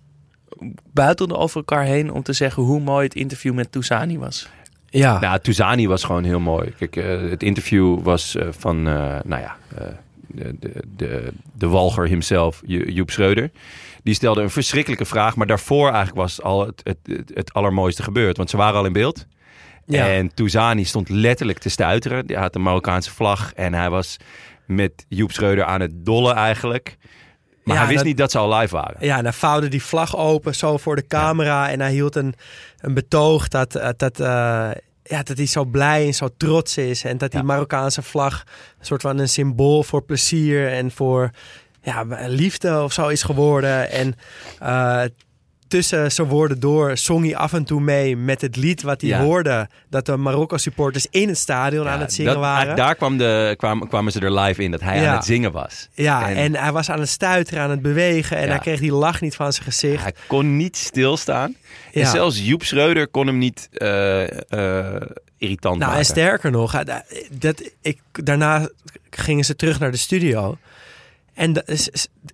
buitelden 0.94 1.38
over 1.38 1.58
elkaar 1.58 1.84
heen 1.84 2.12
om 2.12 2.24
te 2.24 2.34
zeggen 2.34 2.64
hoe 2.64 2.80
mooi 2.80 3.04
het 3.04 3.16
interview 3.16 3.54
met 3.54 3.72
Tousani 3.72 4.18
was. 4.18 4.50
Ja, 4.90 5.20
Nou, 5.20 5.40
Touzani 5.40 5.88
was 5.88 6.04
gewoon 6.04 6.24
heel 6.24 6.40
mooi. 6.40 6.74
Kijk, 6.78 6.96
eh, 6.96 7.22
het 7.30 7.44
interview 7.44 8.00
was 8.02 8.36
eh, 8.36 8.48
van, 8.52 8.78
eh, 8.88 8.94
nou 9.24 9.42
ja, 9.42 9.56
eh, 9.78 9.86
de, 10.28 10.56
de, 10.60 10.74
de, 10.96 11.32
de 11.54 11.68
walger 11.68 12.08
himself, 12.08 12.62
Jo- 12.66 12.86
Joep 12.92 13.12
Schreuder. 13.12 13.52
Die 14.04 14.14
stelde 14.14 14.42
een 14.42 14.50
verschrikkelijke 14.50 15.06
vraag, 15.06 15.36
maar 15.36 15.48
daarvoor 15.48 15.86
eigenlijk 15.88 16.16
was 16.18 16.42
al 16.42 16.66
het, 16.66 16.82
het, 16.84 16.98
het, 17.04 17.32
het 17.34 17.54
allermooiste 17.54 18.04
gebeurd. 18.04 18.38
Want 18.38 18.50
ze 18.50 18.58
waren 18.58 18.80
al 18.80 18.86
in 18.86 18.94
beeld. 18.94 19.26
ja. 19.86 20.08
En 20.08 20.34
Touzani 20.34 20.84
stond 20.86 21.10
letterlijk 21.10 21.60
te 21.60 21.70
stuiteren. 21.70 22.24
Hij 22.28 22.36
had 22.42 22.56
een 22.56 22.62
Marokkaanse 22.62 23.12
vlag 23.12 23.54
en 23.54 23.74
hij 23.74 23.90
was 23.90 24.18
met 24.66 25.06
Joep 25.08 25.32
Schreuder 25.32 25.64
aan 25.66 25.82
het 25.82 26.06
dollen 26.06 26.36
eigenlijk. 26.36 26.98
Maar 27.70 27.78
Ja, 27.78 27.84
hij 27.84 27.94
wist 27.94 27.98
dat- 27.98 28.08
niet 28.08 28.18
dat 28.18 28.32
ze 28.32 28.38
al 28.38 28.58
live 28.60 28.76
waren. 28.76 28.96
Ja, 29.00 29.18
en 29.18 29.24
hij 29.24 29.34
vouwde 29.34 29.68
die 29.68 29.84
vlag 29.84 30.18
open 30.18 30.56
zo 30.56 30.78
voor 30.78 30.96
de 30.96 31.08
camera. 31.08 31.70
En 31.70 31.80
hij 31.82 31.92
hield 31.92 32.16
een, 32.16 32.34
een 32.80 32.94
betoog 32.94 33.48
dat, 33.48 33.76
eh, 33.76 33.90
dat, 33.98 34.20
eh, 34.20 34.70
ja, 35.04 35.24
dat 35.24 35.38
hij 35.38 35.46
zo 35.46 35.66
blij 35.66 36.06
en 36.06 36.14
zo 36.14 36.30
trots 36.38 36.78
is. 36.78 37.04
En 37.04 37.18
dat 37.18 37.32
die. 37.32 37.44
Marokkaanse 37.44 38.02
vlag 38.02 38.44
een 38.80 38.86
soort 38.86 39.02
van 39.02 39.18
een 39.18 39.30
symbool 39.30 39.84
voor 39.84 40.02
plezier 40.04 40.72
en 40.72 40.92
voor 40.92 41.30
ja, 41.82 42.06
liefde 42.28 42.82
of 42.84 42.94
zo 42.94 43.08
is 43.08 43.24
geworden. 43.24 43.92
En 43.92 44.16
eh, 44.60 45.02
tussen 45.70 46.12
zijn 46.12 46.28
woorden 46.28 46.60
door 46.60 46.98
zong 46.98 47.26
hij 47.26 47.36
af 47.36 47.54
en 47.54 47.64
toe 47.64 47.82
mee 47.82 48.18
met 48.18 48.42
het 48.42 48.56
lied 48.56 48.82
wat 48.82 49.02
hij 49.02 49.10
Ja. 49.10 49.20
hoorde. 49.22 49.68
Dat 49.90 50.06
de 50.06 50.18
Marokko-supporters 50.18 51.08
in 51.10 51.28
het 51.28 51.38
stadion 51.38 51.88
aan 51.88 52.00
het 52.00 52.14
zingen 52.14 52.32
dat- 52.34 52.42
waren. 52.42 52.76
Daar 52.76 52.96
kwam 52.96 53.18
de, 53.18 53.54
kwamen, 53.58 53.88
kwamen 53.88 54.12
ze 54.12 54.20
er 54.20 54.34
live 54.40 54.64
in, 54.64 54.72
dat 54.72 54.82
hij 54.82 55.02
Ja. 55.02 55.10
aan 55.10 55.16
het 55.16 55.26
zingen 55.26 55.52
was. 55.52 55.88
Ja, 55.94 56.30
En- 56.30 56.36
en, 56.36 56.56
hij 56.56 56.72
was 56.72 56.90
aan 56.90 57.00
het 57.00 57.10
stuiteren, 57.10 57.64
aan 57.64 57.70
het 57.70 57.82
bewegen. 57.82 58.38
En 58.38 58.50
hij 58.50 58.60
kreeg 58.60 58.80
die 58.80 58.94
lach 58.94 59.22
niet 59.22 59.36
van 59.36 59.54
zijn 59.54 59.66
gezicht. 59.66 60.04
Hij 60.04 60.14
kon 60.28 60.58
niet 60.58 60.78
stilstaan. 60.78 61.56
En 61.94 62.06
zelfs 62.08 62.46
Joep 62.46 62.64
Schreuder 62.64 63.08
kon 63.08 63.28
hem 63.28 63.38
niet 63.38 63.70
eh, 63.74 64.22
eh, 64.52 65.02
irritant 65.38 65.78
Nou, 65.78 65.92
en 65.92 65.98
maken. 65.98 66.06
sterker 66.06 66.52
nog, 66.52 66.84
dat, 67.32 67.62
ik, 67.82 68.00
daarna 68.12 68.70
gingen 69.10 69.46
ze 69.46 69.56
terug 69.56 69.80
naar 69.80 69.92
de 69.92 69.98
studio. 69.98 70.58
En 71.40 71.54
de, 71.54 71.64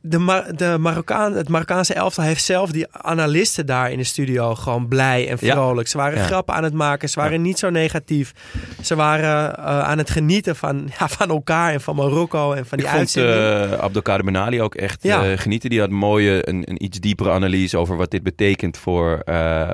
de, 0.01 0.17
Mar- 0.19 0.55
de 0.55 0.77
Marokkaan, 0.79 1.33
het 1.33 1.49
Marokkaanse 1.49 1.93
elftal 1.93 2.23
heeft 2.23 2.43
zelf 2.43 2.71
die 2.71 2.85
analisten 2.91 3.65
daar 3.65 3.91
in 3.91 3.97
de 3.97 4.03
studio 4.03 4.55
gewoon 4.55 4.87
blij 4.87 5.29
en 5.29 5.37
Ja. 5.39 5.51
vrolijk. 5.53 5.87
Ze 5.87 5.97
waren 5.97 6.17
Ja. 6.19 6.25
grappen 6.25 6.55
aan 6.55 6.63
het 6.63 6.73
maken, 6.73 7.09
ze 7.09 7.19
waren 7.19 7.41
niet 7.41 7.59
zo 7.59 7.69
negatief. 7.69 8.33
Ze 8.81 8.95
waren 8.95 9.57
eh, 9.57 9.63
aan 9.79 9.97
het 9.97 10.09
genieten 10.09 10.55
van, 10.55 10.89
ja, 10.99 11.07
van 11.07 11.29
elkaar 11.29 11.73
en 11.73 11.81
van 11.81 11.95
Marokko 11.95 12.53
en 12.53 12.65
van 12.65 12.77
Ik 12.77 12.83
die 12.83 12.93
vond 12.93 12.99
uitzending. 12.99 13.71
eh 13.71 13.79
Abdelkader 13.79 14.25
Benali 14.25 14.61
ook 14.61 14.75
echt 14.75 15.05
eh, 15.05 15.21
genieten. 15.35 15.69
Die 15.69 15.79
had 15.79 15.89
een 15.89 15.95
mooie, 15.95 16.49
een, 16.49 16.63
een 16.69 16.83
iets 16.83 16.99
diepere 16.99 17.31
analyse 17.31 17.77
over 17.77 17.97
wat 17.97 18.11
dit 18.11 18.23
betekent 18.23 18.77
voor, 18.77 19.21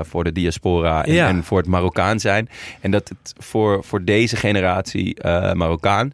voor 0.01 0.23
de 0.23 0.31
diaspora 0.31 1.05
en, 1.05 1.17
en 1.25 1.43
voor 1.43 1.57
het 1.57 1.67
Marokkaan 1.67 2.19
zijn. 2.19 2.49
En 2.81 2.91
dat 2.91 3.09
het 3.09 3.33
voor, 3.37 3.83
voor 3.83 4.03
deze 4.03 4.35
generatie 4.35 5.23
Marokkaan, 5.53 6.11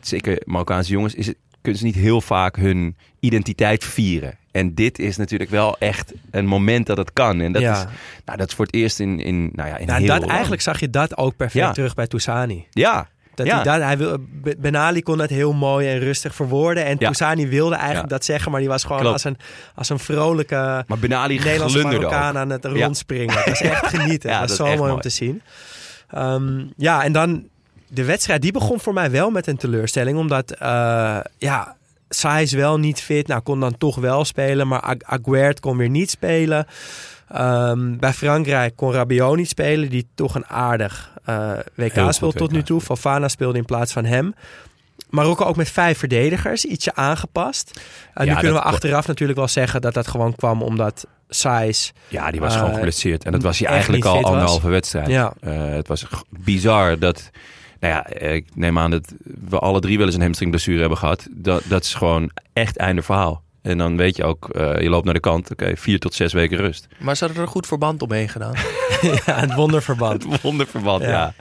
zeker 0.00 0.42
Marokkaanse 0.44 0.90
jongens, 0.92 1.14
is 1.14 1.26
het, 1.26 1.36
kunnen 1.66 1.80
ze 1.80 1.86
niet 1.86 2.04
heel 2.04 2.20
vaak 2.20 2.56
hun 2.56 2.96
identiteit 3.20 3.84
vieren. 3.84 4.34
En 4.50 4.74
dit 4.74 4.98
is 4.98 5.16
natuurlijk 5.16 5.50
wel 5.50 5.76
echt 5.78 6.12
een 6.30 6.46
moment 6.46 6.86
dat 6.86 6.96
het 6.96 7.12
kan. 7.12 7.40
En 7.40 7.52
dat, 7.52 7.62
Ja. 7.62 7.72
is, 7.78 7.84
nou, 8.24 8.38
dat 8.38 8.48
is 8.48 8.54
voor 8.54 8.64
het 8.64 8.74
eerst 8.74 9.00
in, 9.00 9.20
in, 9.20 9.50
nou 9.52 9.68
ja, 9.68 9.76
in 9.76 9.86
Nou, 9.86 9.98
heel 9.98 10.08
dat, 10.08 10.18
lang. 10.18 10.30
eigenlijk 10.30 10.62
zag 10.62 10.80
je 10.80 10.90
dat 10.90 11.16
ook 11.16 11.36
perfect 11.36 11.64
Ja. 11.64 11.72
terug 11.72 11.94
bij 11.94 12.06
Toussani. 12.06 12.66
Ja, 12.70 13.08
Dat 13.34 13.46
Ja. 13.46 13.54
hij, 13.54 13.64
dat, 13.64 13.82
hij 13.82 13.98
wil, 13.98 14.16
Be- 14.42 14.54
Ben 14.58 14.76
Ali 14.76 15.02
kon 15.02 15.18
dat 15.18 15.30
heel 15.30 15.52
mooi 15.52 15.88
en 15.88 15.98
rustig 15.98 16.34
verwoorden. 16.34 16.84
En 16.84 16.96
Ja. 16.98 17.06
Toussani 17.06 17.46
wilde 17.48 17.74
eigenlijk 17.74 18.08
Ja. 18.10 18.16
dat 18.16 18.24
zeggen, 18.24 18.50
maar 18.50 18.60
die 18.60 18.68
was 18.68 18.82
gewoon 18.82 18.98
Klopt. 19.00 19.12
als 19.12 19.24
een, 19.24 19.36
als 19.74 19.88
een 19.88 19.98
vrolijke 19.98 20.84
maar 20.86 20.98
Benali 20.98 21.38
Nederlandse. 21.38 21.82
Marokkaan 21.82 22.38
aan 22.38 22.50
het 22.50 22.62
Ja. 22.62 22.70
rondspringen. 22.84 23.34
Dat 23.34 23.46
is 23.46 23.60
echt 23.60 23.86
genieten. 23.86 24.30
Ja, 24.30 24.38
dat 24.40 24.48
dat 24.48 24.56
zo 24.56 24.76
mooi 24.76 24.92
om 24.92 25.00
te 25.00 25.08
zien. 25.08 25.42
Ehm, 26.10 26.64
ja, 26.76 27.04
en 27.04 27.12
dan 27.12 27.48
de 27.88 28.04
wedstrijd, 28.04 28.42
die 28.42 28.52
begon 28.52 28.80
voor 28.80 28.92
mij 28.92 29.10
wel 29.10 29.30
met 29.30 29.46
een 29.46 29.56
teleurstelling. 29.56 30.18
Omdat, 30.18 30.50
eh 30.50 31.18
ja, 31.38 31.76
Saïs 32.08 32.52
wel 32.52 32.78
niet 32.78 33.00
fit. 33.00 33.26
Nou, 33.26 33.40
kon 33.40 33.60
dan 33.60 33.78
toch 33.78 33.96
wel 33.96 34.24
spelen. 34.24 34.68
Maar 34.68 34.80
Ag- 34.80 35.02
Aguerd 35.02 35.60
kon 35.60 35.76
weer 35.76 35.88
niet 35.88 36.10
spelen. 36.10 36.66
Ehm, 37.28 37.96
bij 37.96 38.12
Frankrijk 38.12 38.76
kon 38.76 38.92
Rabiot 38.92 39.36
niet 39.36 39.48
spelen. 39.48 39.88
Die 39.90 40.06
toch 40.14 40.34
een 40.34 40.46
aardig 40.46 41.10
eh, 41.24 41.50
WK 41.74 42.12
speelt 42.12 42.36
tot 42.36 42.50
nu 42.52 42.62
toe. 42.62 42.80
Fofana 42.80 43.28
speelde 43.28 43.58
in 43.58 43.64
plaats 43.64 43.92
van 43.92 44.04
hem. 44.04 44.34
Marokko 45.10 45.44
ook 45.44 45.56
met 45.56 45.70
vijf 45.70 45.98
verdedigers. 45.98 46.64
Ietsje 46.64 46.94
aangepast. 46.94 47.80
Eh, 48.14 48.26
nu 48.26 48.34
kunnen 48.34 48.52
we 48.52 48.60
achteraf 48.62 49.06
natuurlijk 49.06 49.38
wel 49.38 49.48
zeggen 49.48 49.80
dat 49.80 49.94
dat 49.94 50.06
gewoon 50.08 50.34
kwam 50.34 50.62
omdat 50.62 51.06
Saïs... 51.28 51.92
Ja, 52.08 52.30
die 52.30 52.40
was 52.40 52.56
gewoon 52.56 52.74
geblesseerd. 52.74 53.24
En 53.24 53.32
dat 53.32 53.42
was 53.42 53.58
hij 53.58 53.68
eigenlijk 53.68 54.04
al 54.04 54.14
was. 54.20 54.24
anderhalve 54.30 54.68
wedstrijd. 54.68 55.08
Ja. 55.08 55.32
Het 55.50 55.88
was 55.88 56.06
bizar 56.30 56.98
dat... 56.98 57.30
Nou 57.80 57.94
ja, 57.94 58.06
ik 58.28 58.46
neem 58.54 58.78
aan 58.78 58.90
dat 58.90 59.12
we 59.48 59.58
alle 59.58 59.80
drie 59.80 59.96
wel 59.98 60.06
eens 60.06 60.14
een 60.14 60.20
hamstringblessure 60.22 60.80
hebben 60.80 60.98
gehad. 60.98 61.26
Dat, 61.30 61.62
dat 61.68 61.84
is 61.84 61.94
gewoon 61.94 62.30
echt 62.52 62.76
einde 62.76 63.02
verhaal. 63.02 63.42
En 63.62 63.78
dan 63.78 63.96
weet 63.96 64.16
je 64.16 64.24
ook, 64.24 64.48
eh, 64.48 64.80
je 64.80 64.88
loopt 64.88 65.04
naar 65.04 65.14
de 65.14 65.20
kant. 65.20 65.50
Oké, 65.50 65.76
vier 65.76 65.98
tot 65.98 66.14
zes 66.14 66.32
weken 66.32 66.56
rust. 66.56 66.86
Maar 66.98 67.14
ze 67.16 67.24
hadden 67.24 67.42
er 67.42 67.46
een 67.46 67.52
goed 67.52 67.66
verband 67.66 68.02
omheen 68.02 68.28
gedaan. 68.28 68.54
ja, 69.26 69.34
het 69.40 69.54
wonderverband. 69.54 70.24
Het 70.30 70.40
wonderverband, 70.40 71.02
Ja. 71.02 71.08
ja. 71.10 71.34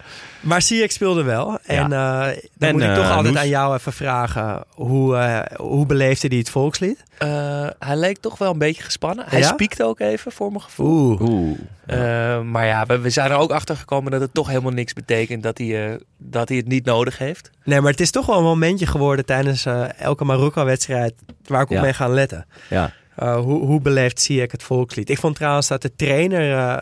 Maar 0.46 0.62
Ziyech 0.62 0.92
speelde 0.92 1.24
wel. 1.24 1.58
En 1.66 1.84
eh, 1.94 2.20
dan 2.58 2.70
En, 2.70 2.72
moet 2.72 2.82
ik 2.84 2.94
toch 2.96 3.04
eh, 3.04 3.16
altijd 3.16 3.34
Noes? 3.34 3.44
aan 3.44 3.50
jou 3.50 3.76
even 3.76 3.94
vragen. 3.94 4.64
Hoe, 4.74 5.16
eh, 5.18 5.58
hoe 5.58 5.86
beleefde 5.86 6.28
hij 6.28 6.38
het 6.38 6.50
volkslied? 6.50 7.04
Eh, 7.18 7.68
hij 7.80 7.96
leek 7.96 8.18
toch 8.18 8.38
wel 8.38 8.52
een 8.52 8.58
beetje 8.58 8.84
gespannen. 8.84 9.26
Hij 9.28 9.40
Ja? 9.40 9.48
spiekte 9.48 9.84
ook 9.84 10.00
even, 10.00 10.32
voor 10.32 10.50
mijn 10.50 10.62
gevoel. 10.62 10.88
Oeh. 11.12 11.22
Oeh. 11.22 11.58
Eh, 11.86 12.42
maar 12.42 12.66
ja, 12.66 12.86
we, 12.86 13.00
we 13.00 13.10
zijn 13.10 13.32
er 13.32 13.38
ook 13.38 13.52
achter 13.52 13.76
gekomen 13.78 14.12
dat 14.12 14.22
het 14.22 14.34
toch 14.34 14.48
helemaal 14.48 14.72
niks 14.72 14.94
betekent 14.94 15.44
dat 15.44 15.58
hij, 15.58 15.90
eh, 15.92 15.98
dat 16.18 16.48
hij 16.50 16.58
het 16.58 16.68
niet 16.68 16.86
nodig 16.86 17.18
heeft. 17.18 17.50
Nee, 17.64 17.82
maar 17.82 17.92
het 17.92 18.00
is 18.02 18.12
toch 18.12 18.26
wel 18.26 18.38
een 18.38 18.44
momentje 18.44 18.86
geworden 18.88 19.26
tijdens 19.26 19.66
elke 19.98 20.26
Marokko-wedstrijd 20.26 21.14
waar 21.48 21.62
ik 21.62 21.70
op 21.70 21.76
Ja. 21.76 21.82
ben 21.82 21.94
gaan 21.96 22.14
letten. 22.14 22.46
Ja. 22.70 22.92
Eh, 23.16 23.36
hoe, 23.38 23.66
hoe 23.66 23.82
beleeft 23.82 24.22
Ziyech 24.22 24.52
het 24.52 24.64
volkslied? 24.64 25.10
Ik 25.10 25.20
vond 25.20 25.36
trouwens 25.36 25.68
dat 25.68 25.82
de 25.82 25.96
trainer 25.96 26.80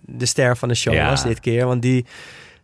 de 0.00 0.26
ster 0.26 0.56
van 0.56 0.68
de 0.68 0.74
show 0.74 0.94
Ja. 0.94 1.08
was 1.08 1.22
dit 1.22 1.40
keer. 1.40 1.66
Want 1.66 1.82
die 1.82 2.06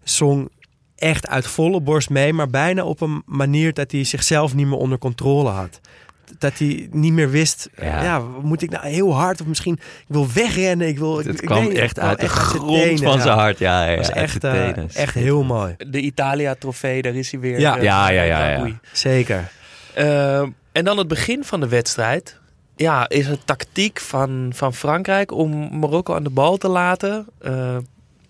zong 0.02 0.49
echt 0.97 1.28
uit 1.28 1.47
volle 1.47 1.80
borst 1.80 2.11
mee, 2.11 2.32
maar 2.32 2.49
bijna 2.49 2.85
op 2.85 3.00
een 3.00 3.23
manier 3.26 3.73
dat 3.73 3.90
hij 3.90 4.04
zichzelf 4.04 4.54
niet 4.54 4.66
meer 4.66 4.78
onder 4.78 4.99
controle 4.99 5.49
had. 5.49 5.80
Dat 6.38 6.59
hij 6.59 6.88
niet 6.90 7.12
meer 7.12 7.30
wist, 7.30 7.68
ja. 7.80 8.02
Ja. 8.02 8.23
moet 8.42 8.62
ik 8.62 8.71
nou 8.71 8.87
heel 8.87 9.14
hard 9.14 9.40
of 9.40 9.47
misschien, 9.47 9.75
ik 9.75 10.04
wil 10.06 10.26
wegrennen, 10.35 10.88
ik 10.88 10.99
wil... 10.99 11.16
Het 11.16 11.26
ik 11.26 11.47
kwam 11.47 11.71
echt 11.71 11.80
het 11.80 11.92
kwam 11.92 12.09
uit 12.09 12.21
de 12.21 12.26
zijn 12.26 12.38
grond 12.38 12.82
tenen, 12.82 12.99
van 12.99 13.16
ja. 13.16 13.23
zijn 13.23 13.38
hart. 13.38 13.59
Ja, 13.59 13.88
ja, 13.88 13.97
was 13.97 14.11
echt, 14.11 14.44
eh, 14.44 14.97
echt 14.97 15.14
heel 15.14 15.42
mooi. 15.42 15.75
De 15.78 16.00
Italia-trofee, 16.00 17.02
daar 17.02 17.14
is 17.14 17.30
hij 17.30 17.40
weer. 17.40 17.61
Ja. 17.61 17.76
eh, 17.76 17.82
Ja, 17.82 18.09
ja, 18.09 18.23
ja. 18.23 18.80
Zeker. 18.92 19.50
Eh, 19.94 20.40
en 20.73 20.85
dan 20.85 20.99
het 20.99 21.09
begin 21.09 21.44
van 21.44 21.61
de 21.61 21.68
wedstrijd. 21.68 22.40
Ja, 22.76 23.09
is 23.09 23.26
het 23.26 23.47
tactiek 23.47 24.00
van, 24.00 24.52
van 24.54 24.75
Frankrijk 24.75 25.32
om 25.32 25.78
Marokko 25.78 26.14
aan 26.14 26.25
de 26.25 26.30
bal 26.30 26.56
te 26.56 26.68
laten. 26.68 27.26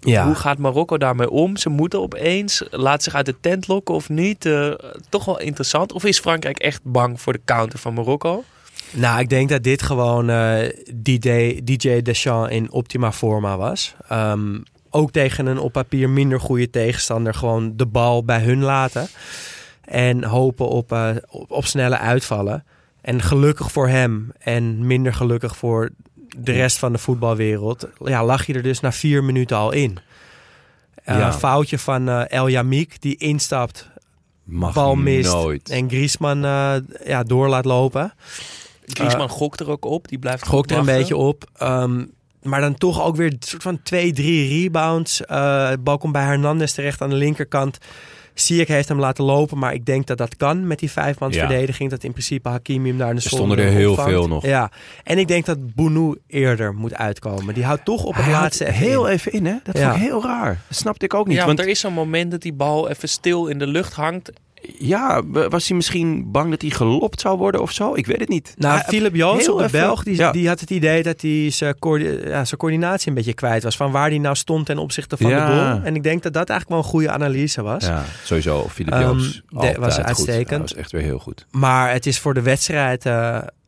Ja. 0.04 0.26
Hoe 0.26 0.34
gaat 0.34 0.58
Marokko 0.58 0.98
daarmee 0.98 1.30
om? 1.30 1.56
Ze 1.56 1.68
moeten 1.68 2.00
opeens, 2.00 2.64
laat 2.70 3.02
zich 3.02 3.14
uit 3.14 3.26
de 3.26 3.34
tent 3.40 3.68
lokken 3.68 3.94
of 3.94 4.08
niet? 4.08 4.46
Eh, 4.46 4.72
toch 5.08 5.24
wel 5.24 5.40
interessant. 5.40 5.92
Of 5.92 6.04
is 6.04 6.20
Frankrijk 6.20 6.58
echt 6.58 6.80
bang 6.82 7.20
voor 7.20 7.32
de 7.32 7.40
counter 7.44 7.78
van 7.78 7.94
Marokko? 7.94 8.44
Nou, 8.90 9.20
ik 9.20 9.28
denk 9.28 9.48
dat 9.48 9.62
dit 9.62 9.82
gewoon 9.82 10.30
eh, 10.30 10.68
DJ, 10.94 11.60
DJ 11.64 12.02
Deschamps 12.02 12.50
in 12.50 12.72
optima 12.72 13.12
forma 13.12 13.56
was. 13.56 13.94
Ehm, 14.08 14.58
ook 14.90 15.10
tegen 15.10 15.46
een 15.46 15.58
op 15.58 15.72
papier 15.72 16.10
minder 16.10 16.40
goede 16.40 16.70
tegenstander 16.70 17.34
gewoon 17.34 17.72
de 17.76 17.86
bal 17.86 18.24
bij 18.24 18.40
hun 18.40 18.62
laten. 18.62 19.08
En 19.84 20.24
hopen 20.24 20.68
op, 20.68 20.92
eh, 20.92 21.10
op, 21.28 21.50
op 21.50 21.64
snelle 21.64 21.98
uitvallen. 21.98 22.64
En 23.00 23.22
gelukkig 23.22 23.72
voor 23.72 23.88
hem 23.88 24.32
en 24.38 24.86
minder 24.86 25.14
gelukkig 25.14 25.56
voor 25.56 25.90
de 26.36 26.52
rest 26.52 26.78
van 26.78 26.92
de 26.92 26.98
voetbalwereld... 26.98 27.88
Ja, 28.04 28.24
lag 28.24 28.46
je 28.46 28.54
er 28.54 28.62
dus 28.62 28.80
na 28.80 28.92
vier 28.92 29.24
minuten 29.24 29.56
al 29.56 29.72
in. 29.72 29.98
Eh, 31.04 31.18
Ja. 31.18 31.32
Foutje 31.32 31.78
van 31.78 32.08
eh, 32.08 32.30
El 32.30 32.48
Yamik 32.48 33.00
die 33.00 33.16
instapt, 33.16 33.88
Mag 34.44 34.74
bal 34.74 34.94
mist 34.94 35.32
nooit. 35.32 35.68
en 35.70 35.88
Griezmann 35.88 36.44
eh, 36.44 36.74
ja, 37.04 37.22
door 37.22 37.48
laat 37.48 37.64
lopen. 37.64 38.12
Griezmann 38.86 39.28
gokt 39.30 39.60
er 39.60 39.70
ook 39.70 39.84
op. 39.84 40.08
Die 40.08 40.18
blijft 40.18 40.46
Gokt 40.46 40.70
er 40.70 40.78
een 40.78 40.84
beetje 40.84 41.16
op. 41.16 41.44
Ehm, 41.56 42.04
maar 42.42 42.60
dan 42.60 42.74
toch 42.74 43.02
ook 43.02 43.16
weer 43.16 43.26
een 43.32 43.36
soort 43.40 43.62
van 43.62 43.82
twee, 43.82 44.12
drie 44.12 44.48
rebounds. 44.62 45.24
Eh 45.24 45.68
het 45.68 45.84
bal 45.84 45.98
komt 45.98 46.12
bij 46.12 46.24
Hernandez 46.24 46.72
terecht 46.72 47.00
aan 47.00 47.10
de 47.10 47.16
linkerkant. 47.16 47.78
Ziyech 48.34 48.68
heeft 48.68 48.88
hem 48.88 48.98
laten 48.98 49.24
lopen, 49.24 49.58
maar 49.58 49.74
ik 49.74 49.86
denk 49.86 50.06
dat 50.06 50.18
dat 50.18 50.36
kan 50.36 50.66
met 50.66 50.78
die 50.78 50.90
vijfmans 50.90 51.34
Ja. 51.36 51.46
verdediging. 51.46 51.90
Dat 51.90 52.04
in 52.04 52.10
principe 52.12 52.48
Hakimi 52.48 52.88
hem 52.88 52.98
daar 52.98 53.08
in 53.10 53.16
de 53.16 53.22
Er 53.22 53.28
zon 53.28 53.38
stonden 53.38 53.58
er 53.58 53.70
heel 53.72 53.90
opvangt. 53.90 54.10
veel 54.10 54.28
nog. 54.28 54.44
Ja, 54.46 54.70
en 55.04 55.18
ik 55.18 55.28
denk 55.28 55.46
dat 55.46 55.74
Bounou 55.74 56.18
eerder 56.26 56.74
moet 56.74 56.94
uitkomen. 56.94 57.54
Die 57.54 57.64
houdt 57.64 57.84
toch 57.84 58.04
op 58.04 58.14
het 58.14 58.24
Hij 58.24 58.32
laatste 58.32 58.64
even 58.66 58.76
heel 58.78 59.06
in. 59.06 59.12
even 59.12 59.32
in, 59.32 59.46
hè? 59.46 59.54
Dat 59.62 59.78
Ja. 59.78 59.82
vond 59.90 60.02
ik 60.02 60.08
heel 60.08 60.22
raar. 60.22 60.60
Dat 60.68 60.78
snapte 60.78 61.04
ik 61.04 61.14
ook 61.14 61.26
niet. 61.26 61.36
Ja, 61.36 61.44
want 61.44 61.56
want 61.56 61.68
er 61.68 61.74
is 61.74 61.80
zo'n 61.80 61.92
moment 61.92 62.30
dat 62.30 62.42
die 62.42 62.52
bal 62.52 62.88
even 62.88 63.08
stil 63.08 63.46
in 63.46 63.58
de 63.58 63.66
lucht 63.66 63.92
hangt. 63.92 64.32
Ja, 64.78 65.22
was 65.48 65.66
hij 65.68 65.76
misschien 65.76 66.30
bang 66.30 66.50
dat 66.50 66.60
hij 66.60 66.70
gelopt 66.70 67.20
zou 67.20 67.38
worden 67.38 67.60
of 67.62 67.72
zo? 67.72 67.94
Ik 67.94 68.06
weet 68.06 68.20
het 68.20 68.28
niet. 68.28 68.54
Nou, 68.56 68.74
Hij- 68.74 68.84
Philip 68.88 69.14
Joos, 69.14 69.44
de 69.44 69.68
Belg, 69.70 70.02
die, 70.02 70.16
ja. 70.16 70.32
die 70.32 70.48
had 70.48 70.60
het 70.60 70.70
idee 70.70 71.02
dat 71.02 71.20
hij 71.20 71.50
zijn, 71.50 71.78
coördi- 71.78 72.28
ja, 72.28 72.44
zijn 72.44 72.60
coördinatie 72.60 73.08
een 73.08 73.14
beetje 73.14 73.34
kwijt 73.34 73.62
was. 73.62 73.76
Van 73.76 73.90
waar 73.90 74.08
hij 74.08 74.18
nou 74.18 74.36
stond 74.36 74.66
ten 74.66 74.78
opzichte 74.78 75.16
van 75.16 75.30
Ja. 75.30 75.46
de 75.46 75.52
goal. 75.52 75.80
En 75.84 75.94
ik 75.96 76.02
denk 76.02 76.22
dat 76.22 76.32
dat 76.32 76.48
eigenlijk 76.48 76.68
wel 76.68 76.78
een 76.78 76.84
goede 76.96 77.10
analyse 77.10 77.62
was. 77.62 77.84
Ja, 77.86 78.04
sowieso. 78.24 78.68
Philip 78.68 78.92
Ehm, 78.92 79.02
Joos. 79.02 79.32
de- 79.48 79.56
altijd 79.56 79.76
was 79.76 79.98
uitstekend. 80.00 80.60
Was 80.60 80.74
echt 80.74 80.92
weer 80.92 81.02
heel 81.02 81.18
goed. 81.18 81.46
Maar 81.50 81.92
het 81.92 82.06
is 82.06 82.18
voor 82.18 82.34
de 82.34 82.42
wedstrijd 82.42 83.06
eh, 83.06 83.12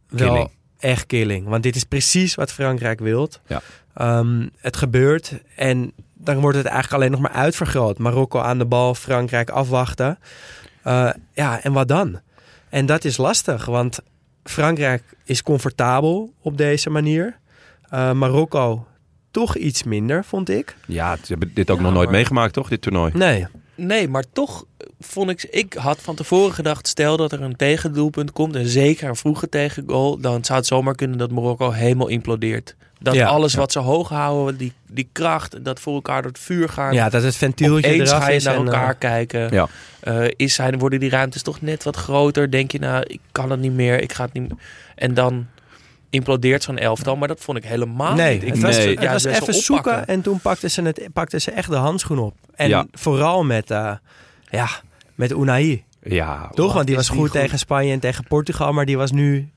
wel 0.09 0.29
Killing. 0.29 0.51
echt 0.79 1.07
killing. 1.07 1.49
Want 1.49 1.63
dit 1.63 1.77
is 1.77 1.85
precies 1.85 2.35
wat 2.35 2.53
Frankrijk 2.53 3.01
wilt. 3.01 3.41
Ja. 3.47 3.61
Ehm, 3.95 4.47
het 4.59 4.77
gebeurt 4.77 5.33
en 5.57 5.93
dan 6.15 6.41
wordt 6.41 6.57
het 6.57 6.67
eigenlijk 6.67 6.95
alleen 6.95 7.11
nog 7.11 7.21
maar 7.21 7.41
uitvergroot. 7.43 7.99
Marokko 7.99 8.39
aan 8.41 8.59
de 8.59 8.65
bal, 8.65 8.95
Frankrijk 8.95 9.51
afwachten. 9.51 10.19
Eh, 10.85 11.11
ja, 11.33 11.63
en 11.63 11.73
wat 11.73 11.89
dan? 11.89 12.21
En 12.69 12.87
dat 12.87 13.05
is 13.05 13.17
lastig, 13.17 13.65
want 13.65 13.99
Frankrijk 14.45 15.03
is 15.25 15.43
comfortabel 15.43 16.33
op 16.41 16.57
deze 16.57 16.91
manier. 16.91 17.39
Eh, 17.91 18.13
Marokko 18.13 18.87
toch 19.31 19.57
iets 19.57 19.83
minder, 19.83 20.25
vond 20.25 20.49
ik. 20.49 20.77
Ja, 20.87 21.17
ze 21.17 21.23
hebben 21.27 21.51
dit 21.55 21.71
ook 21.71 21.77
Ja, 21.79 21.83
nog 21.83 21.93
nooit 21.93 22.05
maar- 22.05 22.15
meegemaakt, 22.17 22.53
toch? 22.53 22.69
Dit 22.69 22.83
toernooi. 22.83 23.13
Nee, 23.15 23.47
Nee, 23.77 24.09
maar 24.09 24.25
toch 24.33 24.65
vond 25.01 25.31
ik... 25.31 25.43
Ik 25.43 25.73
had 25.73 26.01
van 26.03 26.15
tevoren 26.15 26.55
gedacht, 26.55 26.87
stel 26.89 27.17
dat 27.17 27.33
er 27.33 27.43
een 27.43 27.57
tegendoelpunt 27.57 28.33
komt... 28.33 28.57
en 28.57 28.67
zeker 28.69 29.09
een 29.09 29.17
vroege 29.17 29.49
tegengoal... 29.49 30.19
dan 30.21 30.45
zou 30.45 30.59
het 30.59 30.67
zomaar 30.69 30.95
kunnen 30.95 31.19
dat 31.19 31.31
Marokko 31.31 31.71
helemaal 31.71 32.09
implodeert. 32.09 32.77
Dat 33.05 33.15
Ja. 33.15 33.27
alles 33.27 33.53
Ja. 33.53 33.59
wat 33.59 33.73
ze 33.73 33.79
hoog 33.79 34.09
houden, 34.09 34.57
die, 34.57 34.73
die 34.89 35.09
kracht... 35.13 35.65
dat 35.65 35.81
voor 35.81 35.95
elkaar 35.95 36.23
door 36.23 36.31
het 36.31 36.41
vuur 36.41 36.69
gaan... 36.69 36.93
ja, 36.95 37.09
dat 37.09 37.23
het 37.23 37.37
ventieltje 37.37 37.91
Opeens 37.93 38.11
eraf 38.11 38.23
ga 38.23 38.29
je 38.31 38.37
is. 38.37 38.45
naar 38.45 38.55
en, 38.55 38.61
eh, 38.61 38.67
elkaar 38.67 38.95
kijken. 38.95 39.49
Ja. 39.53 39.69
Eh, 40.01 40.25
is 40.37 40.55
zijn, 40.55 40.79
worden 40.79 41.01
die 41.01 41.11
ruimtes 41.11 41.43
toch 41.43 41.61
net 41.61 41.83
wat 41.85 41.97
groter? 41.97 42.51
Denk 42.51 42.73
je 42.73 42.79
nou, 42.79 43.03
ik 43.07 43.21
kan 43.33 43.51
het 43.51 43.61
niet 43.61 43.73
meer, 43.73 44.01
ik 44.03 44.13
ga 44.13 44.25
het 44.25 44.33
niet 44.33 44.49
meer. 44.49 44.59
En 44.95 45.15
dan 45.15 45.47
implodeert 46.11 46.63
zo'n 46.63 46.79
elftal. 46.79 47.17
Maar 47.17 47.29
dat 47.29 47.41
vond 47.41 47.59
ik 47.59 47.65
helemaal 47.65 48.15
Nee, 48.15 48.33
niet. 48.35 48.43
Ik 48.43 48.49
het 48.49 48.59
vond 48.59 48.75
was, 48.75 48.77
Nee. 48.85 48.89
het 48.95 49.01
het 49.01 49.11
was 49.13 49.25
even 49.25 49.55
zoeken 49.55 50.07
en 50.07 50.21
toen 50.23 50.41
pakten 50.41 50.71
ze, 50.71 50.83
het, 50.83 51.09
pakten 51.13 51.41
ze 51.41 51.51
echt 51.51 51.71
de 51.71 51.77
handschoen 51.77 52.19
op. 52.19 52.35
En 52.55 52.69
Ja. 52.69 52.87
vooral 52.93 53.45
met, 53.45 53.71
eh, 53.71 53.93
ja, 54.51 54.69
met 55.15 55.31
Unai. 55.33 55.85
Ja, 56.03 56.51
Toch? 56.55 56.73
Want 56.73 56.87
die 56.87 56.97
was 56.97 57.09
die 57.09 57.19
goed? 57.19 57.31
tegen 57.33 57.59
Spanje 57.59 57.93
en 57.93 58.01
tegen 58.01 58.25
Portugal, 58.29 58.73
maar 58.73 58.85
die 58.85 58.97
was 58.97 59.13
nu 59.13 59.49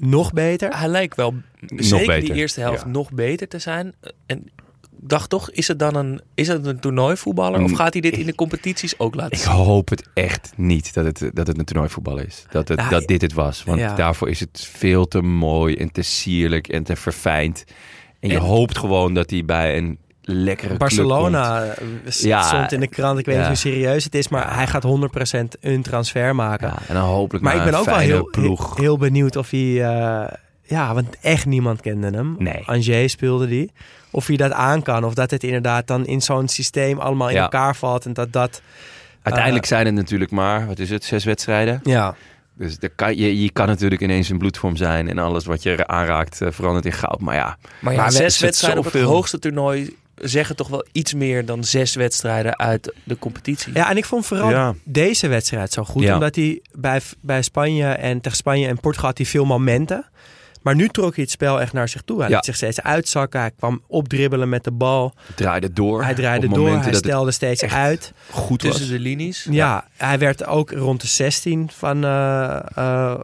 nog 0.00 0.32
beter. 0.32 0.78
Hij 0.78 0.88
lijkt 0.88 1.16
wel 1.16 1.34
zeker 1.76 2.06
beter, 2.06 2.20
die 2.20 2.34
eerste 2.34 2.60
helft 2.60 2.82
ja. 2.82 2.88
nog 2.88 3.12
beter 3.12 3.48
te 3.48 3.58
zijn. 3.58 3.94
En 4.26 4.50
dacht 4.90 5.30
toch, 5.30 5.50
is 5.50 5.68
het 5.68 5.78
dan 5.78 5.94
een, 5.94 6.20
is 6.34 6.48
het 6.48 6.66
een 6.66 6.80
toernooivoetballer? 6.80 7.62
Of 7.62 7.70
Mm, 7.70 7.76
gaat 7.76 7.92
hij 7.92 8.02
dit 8.02 8.16
in 8.18 8.26
de 8.26 8.34
competities 8.34 8.98
ook 8.98 9.14
laten 9.14 9.38
Ik 9.38 9.44
hoop 9.44 9.88
het 9.88 10.08
echt 10.14 10.52
niet 10.56 10.94
dat 10.94 11.04
het, 11.04 11.30
dat 11.34 11.46
het 11.46 11.58
een 11.58 11.64
toernooivoetbal 11.64 12.18
is. 12.18 12.44
Dat, 12.50 12.68
het, 12.68 12.78
Nou, 12.78 12.90
dat 12.90 13.06
dit 13.06 13.22
het 13.22 13.32
was. 13.32 13.64
Want 13.64 13.78
ja. 13.78 13.94
daarvoor 13.94 14.28
is 14.28 14.40
het 14.40 14.68
veel 14.72 15.08
te 15.08 15.22
mooi 15.22 15.74
en 15.74 15.92
te 15.92 16.02
sierlijk 16.02 16.68
en 16.68 16.82
te 16.82 16.96
verfijnd. 16.96 17.64
En 18.20 18.28
je 18.28 18.34
En- 18.34 18.40
hoopt 18.40 18.78
gewoon 18.78 19.14
dat 19.14 19.30
hij 19.30 19.44
bij 19.44 19.76
een 19.76 19.98
lekkere 20.34 20.76
club 20.76 20.78
komt. 20.78 20.96
Barcelona 20.96 21.64
eh, 21.64 22.12
Ja. 22.12 22.42
stond 22.42 22.72
in 22.72 22.80
de 22.80 22.86
krant. 22.88 23.18
Ik 23.18 23.24
weet 23.24 23.34
Ja. 23.34 23.40
niet 23.40 23.48
hoe 23.62 23.72
serieus 23.72 24.04
het 24.04 24.14
is, 24.14 24.28
maar 24.28 24.54
hij 24.54 24.66
gaat 24.66 24.82
100% 24.82 25.56
een 25.60 25.82
transfer 25.82 26.34
maken. 26.34 26.68
Ja, 26.68 26.78
en 26.88 26.94
dan 26.94 27.04
hopelijk 27.04 27.44
maar 27.44 27.56
ik 27.56 27.64
ben 27.64 27.74
ook 27.74 27.84
wel 27.84 27.96
heel, 27.96 28.28
ploeg. 28.30 28.76
heel 28.76 28.96
benieuwd 28.98 29.36
of 29.36 29.50
hij... 29.50 29.60
eh, 29.84 30.32
ja, 30.62 30.94
want 30.94 31.16
echt 31.20 31.46
niemand 31.46 31.80
kende 31.80 32.10
hem. 32.10 32.34
Nee. 32.38 32.62
Angers 32.66 33.12
speelde 33.12 33.46
die. 33.46 33.72
Of 34.10 34.26
hij 34.26 34.36
dat 34.36 34.52
aan 34.52 34.82
kan. 34.82 35.04
Of 35.04 35.14
dat 35.14 35.30
het 35.30 35.42
inderdaad 35.44 35.86
dan 35.86 36.06
in 36.06 36.20
zo'n 36.22 36.48
systeem 36.48 36.98
allemaal 36.98 37.28
in 37.28 37.34
Ja. 37.34 37.42
elkaar 37.42 37.76
valt. 37.76 38.04
En 38.04 38.12
dat 38.12 38.32
dat... 38.32 38.62
Uiteindelijk 39.22 39.64
Eh, 39.64 39.70
zijn 39.70 39.86
het 39.86 39.94
natuurlijk 39.94 40.30
maar, 40.30 40.66
wat 40.66 40.78
is 40.78 40.90
het, 40.90 41.04
zes 41.04 41.24
wedstrijden. 41.24 41.80
Ja, 41.82 42.14
Dus 42.54 42.78
daar 42.78 42.90
kan, 42.90 43.16
je, 43.16 43.42
je 43.42 43.50
kan 43.50 43.66
natuurlijk 43.66 44.00
ineens 44.00 44.28
een 44.28 44.38
bloedvorm 44.38 44.76
zijn 44.76 45.08
en 45.08 45.18
alles 45.18 45.44
wat 45.44 45.62
je 45.62 45.86
aanraakt 45.86 46.40
verandert 46.48 46.84
in 46.84 46.92
goud. 46.92 47.20
Maar 47.20 47.34
ja, 47.34 47.56
Maar 47.80 47.92
ja, 47.92 48.00
Maar 48.00 48.12
zes 48.12 48.38
wedstrijden 48.38 48.84
op 48.86 48.92
het 48.92 49.02
hoogste 49.02 49.38
toernooi 49.38 49.96
zeggen 50.20 50.56
toch 50.56 50.68
wel 50.68 50.86
iets 50.92 51.14
meer 51.14 51.44
dan 51.44 51.64
zes 51.64 51.94
wedstrijden 51.94 52.58
uit 52.58 52.94
de 53.04 53.18
competitie. 53.18 53.72
ja 53.74 53.90
en 53.90 53.96
ik 53.96 54.04
vond 54.04 54.26
vooral 54.26 54.50
Ja. 54.50 54.74
deze 54.84 55.28
wedstrijd 55.28 55.72
zo 55.72 55.84
goed. 55.84 56.02
Ja. 56.02 56.14
Omdat 56.14 56.34
hij 56.36 56.60
bij, 56.72 57.00
bij 57.20 57.42
Spanje 57.42 57.86
en 57.86 58.20
tegen 58.20 58.36
Spanje 58.36 58.66
en 58.68 58.80
Portugal 58.80 59.08
had 59.08 59.18
hij 59.18 59.26
veel 59.26 59.44
momenten. 59.44 60.04
Maar 60.62 60.74
nu 60.74 60.88
trok 60.88 61.14
hij 61.14 61.22
het 61.24 61.32
spel 61.32 61.60
echt 61.60 61.72
naar 61.72 61.88
zich 61.88 62.02
toe. 62.02 62.20
Hij 62.20 62.28
Ja. 62.28 62.34
liet 62.36 62.44
zich 62.44 62.56
steeds 62.56 62.82
uitzakken. 62.82 63.40
Hij 63.40 63.50
kwam 63.58 63.82
opdribbelen 63.86 64.48
met 64.48 64.64
de 64.64 64.70
bal. 64.70 65.14
draaide 65.36 65.72
door. 65.72 66.02
Hij 66.04 66.14
draaide 66.14 66.46
op 66.46 66.54
door. 66.54 66.78
Hij 66.78 66.94
stelde 66.94 67.30
steeds 67.30 67.62
uit. 67.64 68.12
goed 68.30 68.58
Tussen 68.58 68.80
was. 68.80 68.90
de 68.90 68.98
linies. 68.98 69.46
Ja, 69.50 69.84
hij 69.96 70.18
werd 70.18 70.46
ook 70.46 70.70
rond 70.70 71.00
de 71.00 71.06
16 71.06 71.70
van, 71.76 72.04
eh, 72.04 72.60
eh, 72.74 73.14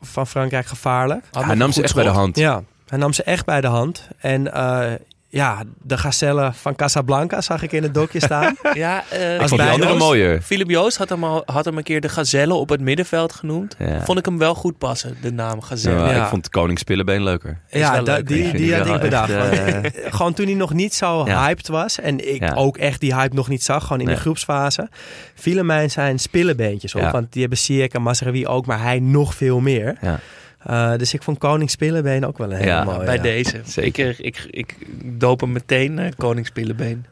van 0.00 0.26
Frankrijk 0.26 0.66
gevaarlijk. 0.66 1.24
Had 1.32 1.44
Hij 1.44 1.54
nam 1.54 1.72
ze 1.72 1.82
echt 1.82 1.94
bij 1.94 2.04
de 2.04 2.10
hand. 2.10 2.36
Ja, 2.36 2.62
hij 2.86 2.98
nam 2.98 3.12
ze 3.12 3.22
echt 3.22 3.44
bij 3.46 3.60
de 3.60 3.66
hand. 3.66 4.08
En 4.18 4.52
eh, 4.54 4.92
ja, 5.30 5.62
de 5.82 5.98
gazelle 5.98 6.50
van 6.52 6.74
Casablanca 6.76 7.40
zag 7.40 7.62
ik 7.62 7.72
in 7.72 7.82
het 7.82 7.94
dokje 7.94 8.20
staan. 8.20 8.56
Ja, 8.74 9.04
eh, 9.10 9.34
Ik 9.40 9.48
vond 9.48 9.60
die 9.60 9.70
andere 9.70 9.90
Joost- 9.90 10.04
mooier. 10.04 10.42
Philip 10.42 10.70
Joost 10.70 10.96
had 10.96 11.08
hem, 11.08 11.24
al, 11.24 11.42
had 11.46 11.64
hem 11.64 11.76
een 11.76 11.82
keer 11.82 12.00
de 12.00 12.08
gazelle 12.08 12.54
op 12.54 12.68
het 12.68 12.80
middenveld 12.80 13.32
genoemd. 13.32 13.74
Ja. 13.78 14.04
Vond 14.04 14.18
ik 14.18 14.24
hem 14.24 14.38
wel 14.38 14.54
goed 14.54 14.78
passen, 14.78 15.16
de 15.22 15.32
naam 15.32 15.60
gazelle. 15.62 16.00
Ja, 16.04 16.10
Ja. 16.14 16.22
Ik 16.22 16.28
vond 16.28 16.48
Koning 16.48 16.78
Spillebeen 16.78 17.22
leuker. 17.22 17.60
Ja, 17.70 18.00
die, 18.00 18.52
die, 18.52 18.74
had 18.74 18.86
ik 18.86 19.00
bedacht. 19.00 19.30
echt, 19.30 19.72
Want, 19.72 19.94
eh, 19.94 20.12
gewoon 20.14 20.32
toen 20.32 20.46
hij 20.46 20.54
nog 20.54 20.72
niet 20.72 20.94
zo 20.94 21.26
Ja. 21.26 21.44
hyped 21.44 21.68
was. 21.68 22.00
En 22.00 22.32
ik 22.34 22.40
Ja. 22.40 22.52
ook 22.54 22.76
echt 22.76 23.00
die 23.00 23.14
hype 23.14 23.34
nog 23.34 23.48
niet 23.48 23.62
zag. 23.62 23.82
Gewoon 23.82 24.00
in 24.00 24.06
Nee. 24.06 24.14
de 24.14 24.20
groepsfase. 24.20 24.88
Vielen 25.34 25.66
mij 25.66 25.88
zijn 25.88 26.18
spillebeentjes 26.18 26.94
op. 26.94 27.00
Ja. 27.00 27.10
Want 27.10 27.32
die 27.32 27.40
hebben 27.40 27.58
Ziyech 27.58 27.88
en 27.88 28.02
Masraoui 28.02 28.46
ook. 28.46 28.66
Maar 28.66 28.82
hij 28.82 28.98
nog 29.00 29.34
veel 29.34 29.60
meer. 29.60 29.96
Ja. 30.00 30.18
Eh, 30.58 30.96
dus 30.96 31.14
ik 31.14 31.22
vond 31.22 31.38
Koning 31.38 31.70
Spillebeen 31.70 32.26
ook 32.26 32.38
wel 32.38 32.50
een 32.50 32.56
hele 32.56 32.70
Ja, 32.70 32.84
mooie. 32.84 33.04
bij 33.04 33.16
ja. 33.16 33.22
deze. 33.22 33.60
Zeker. 33.64 34.16
Ik, 34.18 34.46
ik, 34.50 34.76
doop 35.04 35.40
hem 35.40 35.52
meteen, 35.52 35.98
eh 35.98 36.10
koningspillebeen. 36.16 37.06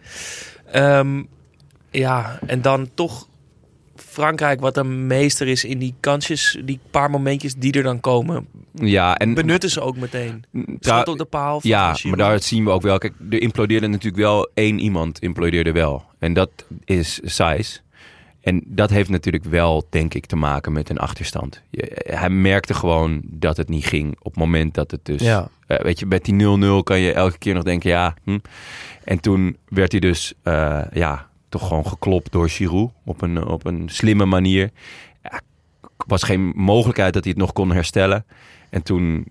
Ehm, 0.73 1.23
ja, 1.91 2.38
en 2.47 2.62
dan 2.62 2.91
toch 2.95 3.29
Frankrijk, 3.97 4.61
wat 4.61 4.76
een 4.76 5.07
meester 5.07 5.49
is 5.49 5.65
in 5.65 5.79
die 5.79 5.95
kansjes, 6.00 6.59
die 6.65 6.81
paar 6.91 7.11
momentjes 7.11 7.55
die 7.55 7.73
er 7.73 7.83
dan 7.83 8.00
komen, 8.00 8.47
Ja, 8.73 9.17
en 9.17 9.35
benutten 9.35 9.71
ze 9.71 9.81
ook 9.81 9.97
meteen. 9.97 10.45
Schot 10.81 11.09
op 11.09 11.19
de 11.19 11.25
paal. 11.25 11.61
van 11.61 11.71
Ja, 11.71 11.97
maar 12.03 12.17
daar 12.17 12.43
zien 12.43 12.65
we 12.65 12.71
ook 12.71 12.83
wel. 12.83 12.99
Kijk, 12.99 13.12
er 13.31 13.41
implodeerde 13.41 13.87
natuurlijk 13.87 14.23
wel 14.23 14.50
één 14.55 14.79
iemand 14.79 15.19
implodeerde 15.19 15.73
wel. 15.73 16.05
En 16.19 16.33
dat 16.33 16.50
is 16.85 17.21
Saiz. 17.25 17.81
En 18.47 18.62
dat 18.67 18.91
heeft 18.91 19.11
natuurlijk 19.11 19.45
wel, 19.45 19.87
denk 19.91 20.15
ik, 20.15 20.26
te 20.26 20.37
maken 20.37 20.73
met 20.73 20.91
een 20.91 20.99
achterstand. 20.99 21.62
Je- 21.71 22.03
hij 22.05 22.31
merkte 22.31 22.75
gewoon 22.75 23.21
dat 23.25 23.57
het 23.57 23.69
niet 23.69 23.87
ging 23.87 24.17
op 24.19 24.25
het 24.25 24.37
moment 24.37 24.75
dat 24.75 24.91
het 24.91 25.05
dus... 25.05 25.23
Ja. 25.23 25.49
eh, 25.67 25.81
weet 25.81 25.99
je, 25.99 26.07
met 26.07 26.25
die 26.25 26.35
0-0 26.81 26.83
kan 26.83 26.99
je 27.00 27.12
elke 27.12 27.38
keer 27.38 27.55
nog 27.55 27.62
denken, 27.62 27.91
ja... 27.91 28.15
Hm. 28.25 28.39
En 29.04 29.21
toen 29.21 29.56
werd 29.69 29.91
hij 29.93 30.00
dus, 30.00 30.35
eh, 30.43 30.82
ja, 30.93 31.28
toch 31.49 31.67
gewoon 31.67 31.87
geklopt 31.87 32.32
door 32.32 32.49
Giroud 32.49 32.91
op 33.04 33.23
een, 33.23 33.47
op 33.47 33.67
een 33.67 33.89
slimme 33.89 34.25
manier. 34.25 34.71
Ja, 35.23 35.41
was 36.06 36.23
geen 36.23 36.52
mogelijkheid 36.56 37.13
dat 37.15 37.23
hij 37.25 37.32
het 37.32 37.43
nog 37.43 37.52
kon 37.52 37.73
herstellen. 37.73 38.25
En 38.71 38.82
toen 38.82 39.26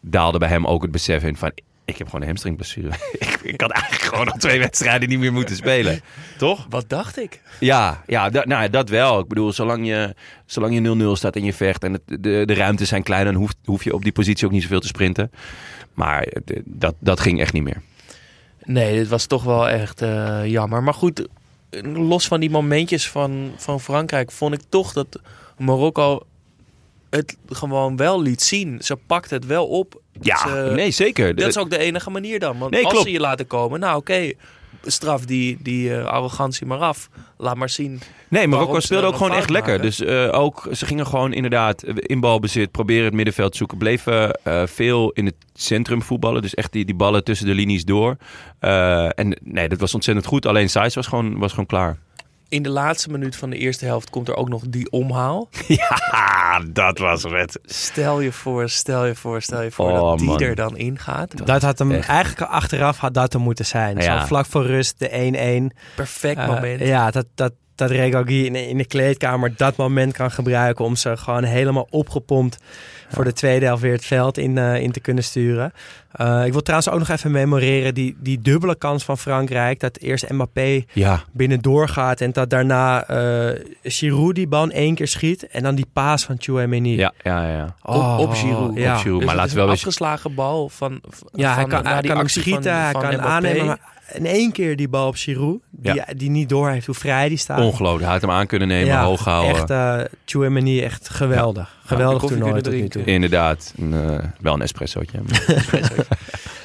daalde 0.00 0.38
bij 0.38 0.48
hem 0.48 0.66
ook 0.66 0.82
het 0.82 0.90
besef 0.90 1.22
in 1.24 1.36
van... 1.36 1.52
Ik 1.84 1.98
heb 1.98 2.06
gewoon 2.06 2.20
een 2.20 2.26
hamstringblessure. 2.26 2.88
ik, 3.18 3.38
ik 3.42 3.60
had 3.60 3.70
eigenlijk 3.70 4.04
gewoon 4.04 4.24
nog 4.26 4.36
twee 4.36 4.58
wedstrijden 4.58 5.08
niet 5.08 5.18
meer 5.18 5.32
moeten 5.32 5.56
spelen. 5.56 6.00
Toch? 6.38 6.66
Wat 6.68 6.88
dacht 6.88 7.18
ik? 7.18 7.40
Ja, 7.60 8.02
ja 8.06 8.30
da- 8.30 8.44
nou, 8.46 8.70
dat 8.70 8.88
wel. 8.88 9.18
Ik 9.20 9.28
bedoel, 9.28 9.52
zolang 9.52 9.86
je, 9.86 10.14
zolang 10.46 10.74
je 10.74 11.12
0-0 11.14 11.18
staat 11.18 11.36
en 11.36 11.44
je 11.44 11.52
vecht... 11.52 11.84
en 11.84 11.92
het, 11.92 12.02
de, 12.06 12.42
de 12.46 12.54
ruimtes 12.54 12.88
zijn 12.88 13.02
klein... 13.02 13.24
dan 13.24 13.34
hoef, 13.34 13.50
hoef 13.64 13.84
je 13.84 13.94
op 13.94 14.02
die 14.02 14.12
positie 14.12 14.46
ook 14.46 14.52
niet 14.52 14.62
zoveel 14.62 14.80
te 14.80 14.86
sprinten. 14.86 15.30
Maar 15.94 16.22
eh, 16.22 16.40
de- 16.44 16.62
dat, 16.64 16.94
dat 16.98 17.20
ging 17.20 17.40
echt 17.40 17.52
niet 17.52 17.62
meer. 17.62 17.82
Nee, 18.64 18.94
dit 18.96 19.08
was 19.08 19.26
toch 19.26 19.42
wel 19.42 19.68
echt 19.68 20.02
eh, 20.02 20.40
jammer. 20.46 20.82
Maar 20.82 20.94
goed, 20.94 21.26
los 21.94 22.26
van 22.26 22.40
die 22.40 22.50
momentjes 22.50 23.08
van, 23.10 23.52
van 23.56 23.80
Frankrijk 23.80 24.30
vond 24.30 24.54
ik 24.54 24.60
toch 24.68 24.92
dat 24.92 25.20
Marokko 25.58 26.22
het 27.16 27.36
gewoon 27.48 27.96
wel 27.96 28.22
liet 28.22 28.42
zien. 28.42 28.78
Ze 28.82 28.96
pakt 29.06 29.30
het 29.30 29.46
wel 29.46 29.66
op. 29.66 30.00
Ja, 30.20 30.36
Ze- 30.36 30.72
nee, 30.74 30.90
zeker. 30.90 31.34
Dat 31.34 31.48
is 31.48 31.58
ook 31.58 31.70
de 31.70 31.78
enige 31.78 32.10
manier 32.10 32.38
dan. 32.38 32.58
Want 32.58 32.70
Nee, 32.70 32.82
als 32.82 32.92
klopt. 32.92 33.06
ze 33.06 33.12
je 33.12 33.20
laten 33.20 33.46
komen, 33.46 33.80
nou 33.80 33.96
oké, 33.96 34.32
straf 34.84 35.24
die, 35.24 35.58
die 35.60 35.94
eh, 35.96 36.04
arrogantie 36.04 36.66
maar 36.66 36.78
af. 36.78 37.08
Laat 37.38 37.56
maar 37.56 37.68
zien. 37.68 38.00
Nee, 38.28 38.46
Marokko 38.46 38.80
speelde 38.80 39.06
ook 39.06 39.16
gewoon 39.16 39.32
echt 39.32 39.50
lekker. 39.50 39.82
Dus 39.82 40.00
eh, 40.00 40.28
ook, 40.32 40.68
ze 40.72 40.86
gingen 40.86 41.06
gewoon 41.06 41.32
inderdaad 41.32 41.82
in 41.84 42.20
balbezit, 42.20 42.70
proberen 42.70 43.04
het 43.04 43.14
middenveld 43.14 43.56
zoeken. 43.56 43.78
Bleven 43.78 44.32
eh, 44.32 44.62
veel 44.66 45.10
in 45.10 45.26
het 45.26 45.34
centrum 45.54 46.02
voetballen. 46.02 46.42
Dus 46.42 46.54
echt 46.54 46.72
die, 46.72 46.84
die 46.84 46.94
ballen 46.94 47.24
tussen 47.24 47.46
de 47.46 47.54
linies 47.54 47.84
door. 47.84 48.16
En 48.58 49.38
nee, 49.42 49.68
dat 49.68 49.80
was 49.80 49.94
ontzettend 49.94 50.26
goed. 50.26 50.46
Alleen 50.46 50.70
Saiz 50.70 50.94
was 50.94 51.06
gewoon, 51.06 51.38
was 51.38 51.50
gewoon 51.50 51.66
klaar. 51.66 51.98
In 52.52 52.62
de 52.62 52.68
laatste 52.68 53.10
minuut 53.10 53.36
van 53.36 53.50
de 53.50 53.56
eerste 53.56 53.84
helft 53.84 54.10
komt 54.10 54.28
er 54.28 54.36
ook 54.36 54.48
nog 54.48 54.62
die 54.68 54.90
omhaal. 54.90 55.48
Ja, 55.66 56.60
dat 56.72 56.98
was 56.98 57.22
het. 57.22 57.58
Stel 57.64 58.20
je 58.20 58.32
voor, 58.32 58.68
stel 58.68 59.04
je 59.06 59.14
voor, 59.14 59.42
stel 59.42 59.62
je 59.62 59.70
voor 59.70 59.90
Oh, 59.90 60.08
dat 60.10 60.18
die 60.18 60.26
man. 60.28 60.40
er 60.40 60.54
dan 60.54 60.76
ingaat. 60.76 61.46
Dat 61.46 61.62
had 61.62 61.78
hem 61.78 61.92
Echt. 61.92 62.08
eigenlijk 62.08 62.50
achteraf 62.50 62.98
had 62.98 63.14
dat 63.14 63.34
er 63.34 63.40
moeten 63.40 63.66
zijn. 63.66 63.96
Ja. 63.98 64.20
Zo 64.20 64.26
vlak 64.26 64.46
voor 64.46 64.66
rust, 64.66 64.98
de 64.98 65.70
1-1. 65.72 65.76
Perfect 65.96 66.38
Eh, 66.38 66.46
moment. 66.48 66.80
ja, 66.80 67.10
dat, 67.10 67.26
dat, 67.34 67.52
dat 67.74 67.90
Regogi 67.90 68.44
in, 68.46 68.54
in 68.54 68.76
de 68.76 68.86
kleedkamer 68.86 69.56
dat 69.56 69.76
moment 69.76 70.12
kan 70.12 70.30
gebruiken 70.30 70.84
om 70.84 70.96
ze 70.96 71.16
gewoon 71.16 71.44
helemaal 71.44 71.86
opgepompt 71.90 72.58
voor 73.12 73.24
de 73.24 73.32
tweede 73.32 73.64
helft 73.66 73.82
weer 73.82 73.92
het 73.92 74.04
veld 74.04 74.38
in, 74.38 74.58
eh, 74.58 74.80
in 74.82 74.92
te 74.92 75.00
kunnen 75.00 75.24
sturen. 75.24 75.72
Eh, 76.12 76.44
ik 76.46 76.52
wil 76.52 76.60
trouwens 76.62 76.90
ook 76.92 76.98
nog 76.98 77.08
even 77.08 77.30
memoreren 77.30 77.94
die, 77.94 78.16
die 78.20 78.40
dubbele 78.40 78.74
kans 78.74 79.04
van 79.04 79.18
Frankrijk. 79.18 79.80
Dat 79.80 79.98
eerst 79.98 80.28
Mbappé 80.30 80.82
Ja, 80.92 81.20
binnendoor 81.32 81.88
gaat 81.88 82.20
en 82.20 82.32
dat 82.32 82.50
daarna 82.50 83.04
eh 83.06 83.60
Giroud 83.82 84.34
die 84.34 84.46
bal 84.46 84.68
één 84.68 84.94
keer 84.94 85.08
schiet. 85.08 85.46
En 85.46 85.62
dan 85.62 85.74
die 85.74 85.86
paas 85.92 86.24
van 86.24 86.36
Chouameni. 86.38 86.96
ja, 86.96 87.12
ja, 87.22 87.46
ja. 87.48 87.74
Op- 87.82 88.18
op 88.18 88.32
Giroud. 88.32 88.74
Ja. 88.76 88.94
Op 88.94 89.00
Giroud. 89.00 89.18
Dus 89.18 89.26
maar 89.26 89.36
laten 89.36 89.50
we 89.52 89.56
wel 89.56 89.66
een 89.66 89.72
afgeslagen 89.72 90.34
bal 90.34 90.68
van, 90.68 90.98
van 91.08 91.28
Ja, 91.32 91.54
hij 91.54 91.64
kan, 91.64 91.86
hij 91.86 92.00
die 92.00 92.10
kan 92.10 92.18
hem 92.18 92.28
schieten, 92.28 92.62
van- 92.62 92.72
hij 92.72 92.90
van 92.92 93.00
kan 93.00 93.10
Mbappé. 93.12 93.28
aannemen. 93.30 93.66
Maar 93.66 93.78
in 94.12 94.26
één 94.26 94.52
keer 94.52 94.76
die 94.76 94.88
bal 94.88 95.06
op 95.06 95.14
Giroud, 95.16 95.60
die, 95.70 95.94
Ja. 95.94 96.06
die 96.16 96.30
niet 96.30 96.48
door 96.48 96.70
heeft 96.70 96.86
hoe 96.86 96.94
vrij 96.94 97.28
die 97.28 97.38
staat. 97.38 97.58
Ongelooflijk. 97.60 98.02
Hij 98.04 98.12
had 98.12 98.20
hem 98.20 98.30
aan 98.30 98.46
kunnen 98.46 98.68
nemen, 98.68 98.98
hoog 98.98 99.22
gehouden. 99.22 99.68
Echt, 100.00 100.10
Chouameni 100.24 100.80
echt 100.82 101.08
geweldig. 101.08 101.76
Geweldig 101.84 102.22
toernooi 102.22 102.60
tot 102.62 102.72
nu 102.72 102.88
toe. 102.88 103.04
Inderdaad. 103.04 103.74
Een, 103.78 103.94
eh, 103.94 104.24
wel 104.40 104.54
een 104.54 104.62
espressootje. 104.70 105.18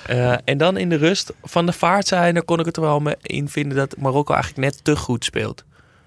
Eh, 0.08 0.34
en 0.44 0.58
dan 0.58 0.78
in 0.78 0.90
de 0.90 0.96
rust 0.96 1.34
van 1.44 1.66
de 1.66 1.72
vaart 1.72 2.08
zijn, 2.08 2.34
daar 2.34 2.44
kon 2.44 2.60
ik 2.60 2.66
het 2.66 2.76
er 2.76 2.82
wel 2.82 3.00
mee 3.00 3.16
in 3.22 3.50
vinden 3.50 3.78
dat 3.78 3.96
Marokko 3.98 4.34
eigenlijk 4.34 4.64
net 4.64 4.84
te 4.84 4.96
goed 4.96 5.24
speelt. 5.26 5.64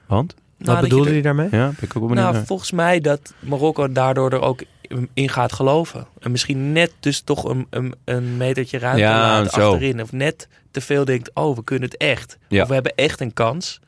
Want? 0.07 0.35
Wat 0.59 0.66
Nou, 0.66 0.81
dat 0.81 0.88
bedoelde 0.88 1.07
je 1.09 1.12
hij 1.14 1.22
daarmee? 1.22 1.48
Ja, 1.50 1.66
ben 1.66 1.74
ik 1.81 1.96
ook 1.96 2.14
Nou, 2.14 2.33
naar. 2.35 2.44
volgens 2.46 2.70
mij 2.70 3.00
dat 3.00 3.35
Marokko 3.38 3.92
daardoor 3.92 4.33
er 4.33 4.40
ook 4.40 4.62
in 5.14 5.29
gaat 5.29 5.53
geloven. 5.53 6.07
En 6.20 6.31
misschien 6.31 6.72
net 6.72 6.92
dus 7.00 7.20
toch 7.20 7.44
een, 7.44 7.66
een, 7.70 7.94
een 8.05 8.37
metertje 8.37 8.79
ruimte 8.79 9.00
Ja, 9.03 9.40
achterin. 9.40 10.03
Of 10.03 10.12
net 10.12 10.48
te 10.70 10.80
veel 10.80 11.04
denkt, 11.04 11.30
oh, 11.35 11.56
we 11.56 11.64
kunnen 11.64 11.88
het 11.88 11.98
echt. 11.98 12.38
Ja. 12.48 12.62
Of 12.62 12.68
we 12.68 12.74
hebben 12.74 12.94
echt 12.94 13.20
een 13.20 13.33
kans. 13.33 13.80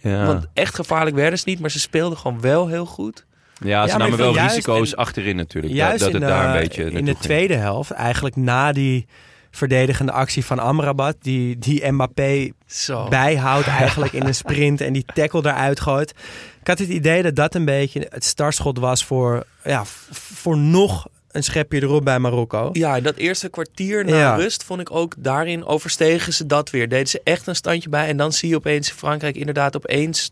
Ja. 0.00 0.26
Want 0.26 0.46
echt 0.52 0.74
gevaarlijk 0.74 1.16
werden 1.16 1.38
ze 1.38 1.44
niet, 1.48 1.60
maar 1.60 1.70
ze 1.70 1.80
speelden 1.80 2.18
gewoon 2.18 2.40
wel 2.40 2.68
heel 2.68 2.86
goed. 2.86 3.26
Ja, 3.62 3.86
ze 3.86 3.96
maar 3.96 3.98
namen 3.98 4.18
wel 4.18 4.38
risico's 4.38 4.96
achterin 4.96 5.36
natuurlijk. 5.36 5.74
Juist 5.74 5.98
dat, 5.98 6.12
dat 6.12 6.20
in, 6.20 6.26
het 6.26 6.36
daar 6.36 6.52
de, 6.52 6.54
een 6.54 6.62
beetje 6.62 6.84
in 6.84 7.04
de 7.04 7.10
ging. 7.10 7.18
tweede 7.18 7.54
helft, 7.54 7.90
eigenlijk 7.90 8.36
na 8.36 8.72
die 8.72 9.06
verdedigende 9.50 10.12
actie 10.12 10.44
van 10.44 10.58
Amrabat. 10.58 11.16
Die, 11.20 11.58
die 11.58 11.92
Mbappé 11.92 12.50
Zo. 12.66 13.08
bijhoudt 13.08 13.66
eigenlijk 13.80 14.12
in 14.12 14.26
een 14.26 14.34
sprint 14.34 14.80
en 14.80 14.92
die 14.92 15.04
tackle 15.14 15.40
eruit 15.40 15.80
gooit. 15.80 16.14
Ik 16.60 16.66
had 16.66 16.78
het 16.78 16.88
idee 16.88 17.22
dat 17.22 17.36
dat 17.36 17.54
een 17.54 17.64
beetje 17.64 18.06
het 18.08 18.24
startschot 18.24 18.78
was 18.78 19.04
voor, 19.04 19.44
ja, 19.64 19.82
voor 20.10 20.56
nog 20.58 21.06
een 21.34 21.42
schepje 21.44 21.82
erop 21.82 22.04
bij 22.04 22.18
Marokko. 22.18 22.68
Ja, 22.72 23.00
dat 23.00 23.16
eerste 23.16 23.48
kwartier 23.48 24.04
na 24.04 24.16
Ja. 24.16 24.34
rust 24.34 24.64
vond 24.64 24.80
ik 24.80 24.90
ook 24.90 25.14
daarin 25.18 25.64
overstegen 25.64 26.32
ze 26.32 26.46
dat 26.46 26.70
weer. 26.70 26.88
Deden 26.88 27.06
ze 27.08 27.20
echt 27.24 27.46
een 27.46 27.56
standje 27.56 27.88
bij 27.88 28.08
en 28.08 28.16
dan 28.16 28.32
zie 28.32 28.48
je 28.48 28.56
opeens 28.56 28.90
Frankrijk 28.90 29.36
inderdaad 29.36 29.76
opeens 29.76 30.30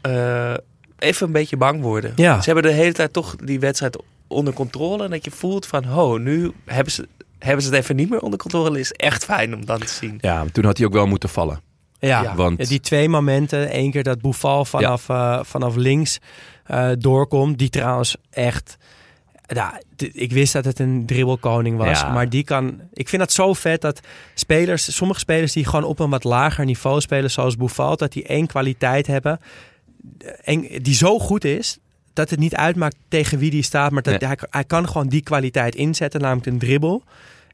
eh, 0.00 0.54
even 0.98 1.26
een 1.26 1.32
beetje 1.32 1.56
bang 1.56 1.80
worden. 1.80 2.12
Ja. 2.16 2.38
Ze 2.40 2.44
hebben 2.52 2.70
de 2.70 2.76
hele 2.78 2.92
tijd 2.92 3.12
toch 3.12 3.36
die 3.36 3.60
wedstrijd 3.60 3.96
onder 4.26 4.52
controle 4.54 5.04
en 5.04 5.10
dat 5.10 5.24
je 5.24 5.30
voelt 5.30 5.66
van, 5.66 5.84
ho, 5.84 6.16
nu 6.18 6.52
hebben 6.64 6.92
ze, 6.92 7.08
hebben 7.38 7.62
ze 7.64 7.70
het 7.70 7.78
even 7.78 7.96
niet 7.96 8.10
meer 8.10 8.20
onder 8.20 8.38
controle. 8.38 8.78
Is 8.78 8.92
echt 8.92 9.24
fijn 9.24 9.54
om 9.54 9.66
dan 9.66 9.78
te 9.80 9.88
zien. 9.88 10.18
Ja, 10.20 10.44
toen 10.52 10.64
had 10.64 10.76
hij 10.76 10.86
ook 10.86 10.92
wel 10.92 11.06
moeten 11.06 11.28
vallen. 11.28 11.60
Ja, 11.98 12.22
Ja. 12.22 12.34
Want 12.34 12.58
Ja, 12.62 12.66
die 12.66 12.80
twee 12.80 13.08
momenten. 13.08 13.78
Eén 13.78 13.90
keer 13.90 14.02
dat 14.02 14.20
Boufal 14.20 14.64
vanaf, 14.64 15.08
eh, 15.08 15.38
vanaf 15.42 15.76
links 15.76 16.18
eh, 16.64 16.90
doorkomt. 16.98 17.58
Die 17.58 17.68
trouwens 17.70 18.16
echt... 18.30 18.76
D- 19.96 20.08
ik 20.12 20.32
wist 20.32 20.52
dat 20.52 20.64
het 20.64 20.78
een 20.78 21.06
dribbelkoning 21.06 21.76
was. 21.76 22.00
Ja. 22.00 22.12
Maar 22.12 22.28
die 22.28 22.44
kan... 22.44 22.80
Ik 22.92 23.08
vind 23.08 23.22
dat 23.22 23.32
zo 23.32 23.52
vet 23.52 23.80
dat 23.80 24.00
spelers... 24.34 24.94
Sommige 24.96 25.20
spelers 25.20 25.52
die 25.52 25.64
gewoon 25.64 25.84
op 25.84 25.98
een 25.98 26.10
wat 26.10 26.24
lager 26.24 26.64
niveau 26.64 27.00
spelen... 27.00 27.30
zoals 27.30 27.56
Boufal, 27.56 27.96
dat 27.96 28.12
die 28.12 28.26
één 28.26 28.46
kwaliteit 28.46 29.06
hebben... 29.06 29.40
En 30.44 30.60
die 30.82 30.94
zo 30.94 31.18
goed 31.18 31.44
is... 31.44 31.78
dat 32.12 32.30
het 32.30 32.38
niet 32.38 32.54
uitmaakt 32.54 32.96
tegen 33.08 33.38
wie 33.38 33.50
die 33.50 33.62
staat... 33.62 33.90
maar 33.90 34.02
dat 34.02 34.20
Nee. 34.20 34.28
hij, 34.28 34.38
hij 34.50 34.64
kan 34.64 34.88
gewoon 34.88 35.08
die 35.08 35.22
kwaliteit 35.22 35.74
inzetten. 35.74 36.20
Namelijk 36.20 36.46
een 36.46 36.58
dribbel. 36.58 37.02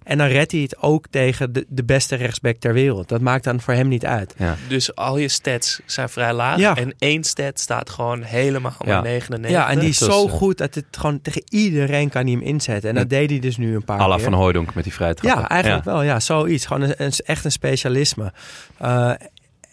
En 0.02 0.18
dan 0.18 0.26
redt 0.26 0.52
hij 0.52 0.60
het 0.60 0.78
ook 0.82 1.06
tegen 1.10 1.52
de, 1.52 1.64
de 1.68 1.84
beste 1.84 2.16
rechtsback 2.16 2.56
ter 2.56 2.72
wereld. 2.72 3.08
Dat 3.08 3.20
maakt 3.20 3.44
dan 3.44 3.60
voor 3.60 3.74
hem 3.74 3.88
niet 3.88 4.06
uit. 4.06 4.34
ja. 4.38 4.56
Dus 4.68 4.94
al 4.94 5.18
je 5.18 5.28
stats 5.28 5.80
zijn 5.86 6.08
vrij 6.08 6.32
laag 6.32 6.58
Ja. 6.58 6.76
en 6.76 6.94
één 6.98 7.24
stat 7.24 7.60
staat 7.60 7.90
gewoon 7.90 8.22
helemaal 8.22 8.74
Ja. 8.78 8.86
naar 8.86 9.02
99. 9.02 9.50
Ja, 9.50 9.70
en 9.70 9.78
die 9.78 9.88
is 9.88 9.98
zo 9.98 10.26
eh, 10.26 10.32
goed 10.32 10.58
dat 10.58 10.74
het 10.74 10.84
gewoon 10.90 11.20
tegen 11.22 11.42
iedereen 11.48 12.08
kan 12.08 12.22
hij 12.22 12.32
hem 12.32 12.42
inzetten. 12.42 12.88
En 12.90 12.94
dat 12.96 13.08
deed 13.10 13.30
hij 13.30 13.38
dus 13.38 13.56
nu 13.56 13.74
een 13.74 13.84
paar 13.84 13.98
Alla 13.98 14.14
keer. 14.14 14.24
van 14.24 14.32
Hooydonk 14.32 14.74
met 14.74 14.84
die 14.84 14.92
vrijtrappen. 14.92 15.42
ja, 15.42 15.48
eigenlijk 15.48 15.84
wel. 15.84 16.02
Ja, 16.02 16.20
zoiets. 16.20 16.66
Gewoon 16.66 16.82
een, 16.82 16.94
een- 16.96 17.12
echt 17.24 17.44
een 17.44 17.52
specialisme. 17.52 18.32
Eh, 18.78 19.12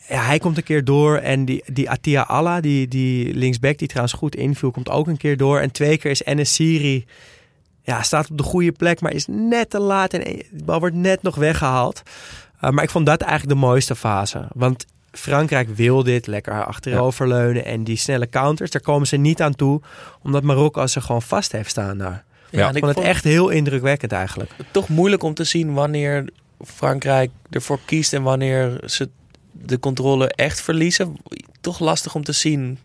ja, 0.10 0.22
hij 0.26 0.40
komt 0.40 0.58
een 0.58 0.64
keer 0.64 0.84
door 0.84 1.18
en 1.18 1.46
die, 1.46 1.64
die 1.74 1.90
Atia 1.90 2.22
Alla, 2.22 2.62
die, 2.62 2.88
die 2.88 3.34
linksback 3.34 3.78
die 3.78 3.88
trouwens 3.88 4.16
goed 4.18 4.36
inviel, 4.36 4.72
komt 4.72 4.90
ook 4.90 5.08
een 5.08 5.18
keer 5.18 5.38
door. 5.38 5.60
En 5.60 5.72
twee 5.72 5.98
keer 5.98 6.12
is 6.12 6.24
Enesiri, 6.24 7.06
ja, 7.86 8.02
staat 8.02 8.30
op 8.32 8.38
de 8.38 8.44
goede 8.44 8.72
plek, 8.72 9.02
maar 9.02 9.12
is 9.14 9.26
net 9.30 9.70
te 9.70 9.80
laat 9.80 10.14
en 10.14 10.22
de 10.52 10.64
bal 10.64 10.80
wordt 10.80 10.96
net 10.96 11.22
nog 11.22 11.36
weggehaald. 11.36 12.02
Eh, 12.60 12.70
maar 12.70 12.84
ik 12.84 12.90
vond 12.90 13.06
dat 13.06 13.22
eigenlijk 13.22 13.60
de 13.60 13.66
mooiste 13.66 13.96
fase. 13.96 14.48
Want 14.54 14.86
Frankrijk 15.12 15.76
wil 15.76 16.04
dit 16.04 16.28
lekker 16.28 16.66
achteroverleunen 16.66 17.66
en 17.66 17.84
die 17.84 17.98
snelle 17.98 18.30
counters, 18.30 18.72
daar 18.72 18.82
komen 18.82 19.08
ze 19.08 19.18
niet 19.18 19.42
aan 19.42 19.56
toe, 19.56 19.82
omdat 20.24 20.44
Marokko 20.44 20.88
ze 20.88 21.02
gewoon 21.02 21.22
vast 21.22 21.52
heeft 21.52 21.70
staan 21.70 21.98
daar. 21.98 22.24
Ja, 22.50 22.60
Ja. 22.60 22.68
en 22.70 22.76
Ik 22.76 22.82
vond 22.84 22.94
vond 22.94 23.06
het 23.06 23.16
echt 23.16 23.24
heel 23.24 23.50
indrukwekkend 23.50 24.12
eigenlijk. 24.12 24.52
toch 24.72 24.90
moeilijk 24.90 25.24
om 25.24 25.34
te 25.34 25.44
zien 25.44 25.74
wanneer 25.74 26.30
Frankrijk 26.64 27.32
ervoor 27.50 27.80
kiest 27.86 28.14
en 28.14 28.24
wanneer 28.24 28.80
ze 28.86 29.10
de 29.52 29.80
controle 29.80 30.28
echt 30.28 30.62
verliezen. 30.62 31.16
Toch 31.62 31.80
lastig 31.80 32.16
om 32.16 32.24
te 32.24 32.32
zien 32.32 32.80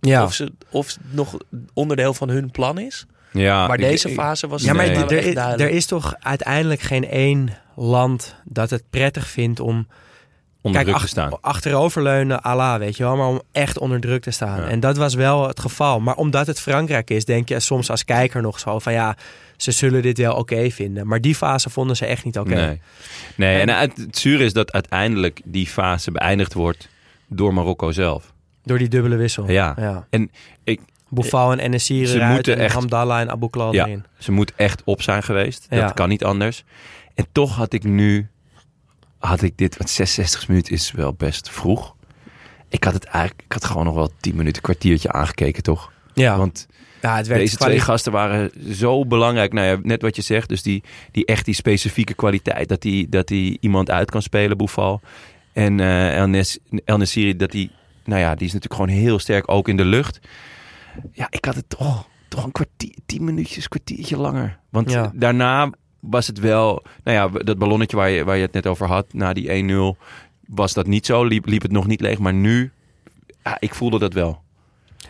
Ja, 0.00 0.24
of, 0.24 0.34
ze, 0.34 0.52
of 0.70 0.86
het 0.86 0.98
nog 1.10 1.36
onderdeel 1.74 2.14
van 2.14 2.28
hun 2.28 2.50
plan 2.50 2.78
is. 2.78 3.06
Ja, 3.40 3.66
maar 3.66 3.76
deze 3.78 4.08
ik- 4.08 4.14
fase 4.14 4.46
was 4.46 4.62
ja 4.62 4.72
maar 4.72 4.86
Nee. 4.86 4.96
er, 4.96 5.16
echt 5.18 5.26
is, 5.26 5.34
er 5.34 5.70
is 5.70 5.86
toch 5.86 6.14
uiteindelijk 6.20 6.80
geen 6.80 7.08
één 7.08 7.56
land 7.76 8.34
dat 8.44 8.70
het 8.70 8.82
prettig 8.90 9.26
vindt 9.28 9.60
om 9.60 9.86
onder 10.60 10.82
Kijk, 10.84 10.84
druk 10.84 10.96
te 10.96 11.02
ach- 11.02 11.08
staan. 11.08 11.40
achteroverleunen, 11.40 12.42
Allah, 12.42 12.78
weet 12.78 12.96
je 12.96 13.02
wel, 13.02 13.16
maar 13.16 13.26
om 13.26 13.42
echt 13.52 13.78
onder 13.78 14.00
druk 14.00 14.22
te 14.22 14.30
staan. 14.30 14.60
Ja. 14.60 14.66
En 14.68 14.80
dat 14.80 14.96
was 14.96 15.14
wel 15.14 15.46
het 15.48 15.60
geval. 15.60 16.00
Maar 16.00 16.14
omdat 16.14 16.46
het 16.46 16.60
Frankrijk 16.60 17.10
is, 17.10 17.24
denk 17.24 17.48
je 17.48 17.60
soms 17.60 17.90
als 17.90 18.04
kijker 18.04 18.42
nog 18.42 18.58
zo 18.60 18.78
van 18.78 18.92
ja, 18.92 19.16
ze 19.56 19.70
zullen 19.70 20.02
dit 20.02 20.18
wel 20.18 20.34
oké 20.34 20.70
vinden. 20.70 21.06
Maar 21.06 21.20
die 21.20 21.34
fase 21.34 21.70
vonden 21.70 21.96
ze 21.96 22.06
echt 22.06 22.24
niet 22.24 22.38
oké. 22.38 22.54
Nee. 22.54 22.80
nee, 23.36 23.60
en 23.60 23.68
het, 23.68 23.96
het 23.96 24.18
zure 24.18 24.44
is 24.44 24.52
dat 24.52 24.72
uiteindelijk 24.72 25.40
die 25.44 25.66
fase 25.66 26.10
beëindigd 26.10 26.52
wordt 26.54 26.88
door 27.28 27.54
Marokko 27.54 27.90
zelf. 27.92 28.32
Door 28.62 28.78
die 28.78 28.88
dubbele 28.88 29.16
wissel. 29.16 29.50
Ja. 29.50 30.06
En 30.10 30.30
ik- 30.64 30.80
Boufal 31.08 31.52
en 31.56 31.80
Ze 31.80 32.24
moeten 32.32 32.56
en 32.56 32.60
echt- 32.64 32.74
Hamdallah 32.74 33.20
en 33.20 33.30
Abu 33.30 33.48
Klal 33.50 33.72
Ja. 33.74 33.86
erin. 33.86 34.04
Ze 34.18 34.32
moet 34.32 34.52
echt 34.56 34.82
op 34.84 35.02
zijn 35.02 35.22
geweest. 35.22 35.66
Ja. 35.70 35.80
Dat 35.80 35.94
kan 35.94 36.08
niet 36.08 36.24
anders. 36.24 36.64
En 37.14 37.26
toch 37.32 37.56
had 37.56 37.72
ik 37.72 37.84
nu, 37.84 38.28
had 39.18 39.42
ik 39.42 39.58
dit, 39.58 39.76
want 39.76 39.90
66 39.90 40.48
minuten 40.48 40.72
is 40.72 40.90
wel 40.92 41.12
best 41.12 41.50
vroeg. 41.50 41.94
Ik 42.68 42.84
had 42.84 42.92
het 42.94 43.04
eigenlijk, 43.04 43.42
ik 43.44 43.52
had 43.52 43.64
gewoon 43.64 43.84
nog 43.84 43.94
wel 43.94 44.10
10 44.20 44.36
minuten, 44.36 44.62
kwartiertje 44.62 45.12
aangekeken, 45.12 45.62
toch? 45.62 45.92
Ja, 46.14 46.36
Want 46.36 46.66
ja 47.00 47.16
het 47.16 47.26
werd 47.26 47.40
deze 47.40 47.56
twee 47.56 47.80
gasten 47.80 48.12
waren 48.12 48.50
zo 48.74 49.06
belangrijk. 49.06 49.52
Nou 49.52 49.66
ja, 49.66 49.78
net 49.82 50.02
wat 50.02 50.16
je 50.16 50.22
zegt, 50.22 50.48
dus 50.48 50.62
die, 50.62 50.82
die 51.10 51.24
echt 51.26 51.44
die 51.44 51.54
specifieke 51.54 52.14
kwaliteit. 52.14 52.68
Dat 52.68 52.82
die, 52.82 53.08
dat 53.08 53.26
die 53.28 53.56
iemand 53.60 53.90
uit 53.90 54.10
kan 54.10 54.22
spelen, 54.22 54.56
Boefal. 54.56 55.00
En 55.52 55.80
El, 55.80 56.26
Nes, 56.26 56.58
El 56.84 56.96
Nessiri, 56.96 57.36
dat 57.36 57.50
die, 57.50 57.70
nou 58.04 58.20
ja, 58.20 58.34
die 58.34 58.46
is 58.46 58.52
natuurlijk 58.52 58.80
gewoon 58.80 58.98
heel 59.02 59.18
sterk 59.18 59.50
ook 59.50 59.68
in 59.68 59.76
de 59.76 59.84
lucht. 59.84 60.20
Ja, 61.12 61.26
ik 61.30 61.44
had 61.44 61.54
het 61.54 61.68
toch, 61.68 62.06
toch 62.28 62.44
een 62.44 62.52
kwartier, 62.52 62.94
tien 63.06 63.24
minuutjes, 63.24 63.68
kwartiertje 63.68 64.16
langer. 64.16 64.58
Want 64.70 64.90
Ja. 64.90 65.10
daarna 65.14 65.70
was 66.00 66.26
het 66.26 66.38
wel, 66.38 66.82
nou 67.04 67.16
ja, 67.16 67.42
dat 67.44 67.58
ballonnetje 67.58 67.96
waar 67.96 68.10
je, 68.10 68.24
waar 68.24 68.36
je 68.36 68.42
het 68.42 68.52
net 68.52 68.66
over 68.66 68.86
had, 68.86 69.12
na 69.12 69.32
die 69.32 69.48
1-0, 69.96 69.96
was 70.46 70.72
dat 70.72 70.86
niet 70.86 71.06
zo. 71.06 71.24
Liep, 71.24 71.46
liep 71.46 71.62
het 71.62 71.72
nog 71.72 71.86
niet 71.86 72.00
leeg, 72.00 72.18
maar 72.18 72.34
nu, 72.34 72.72
ja, 73.44 73.56
ik 73.60 73.74
voelde 73.74 73.98
dat 73.98 74.12
wel. 74.12 74.42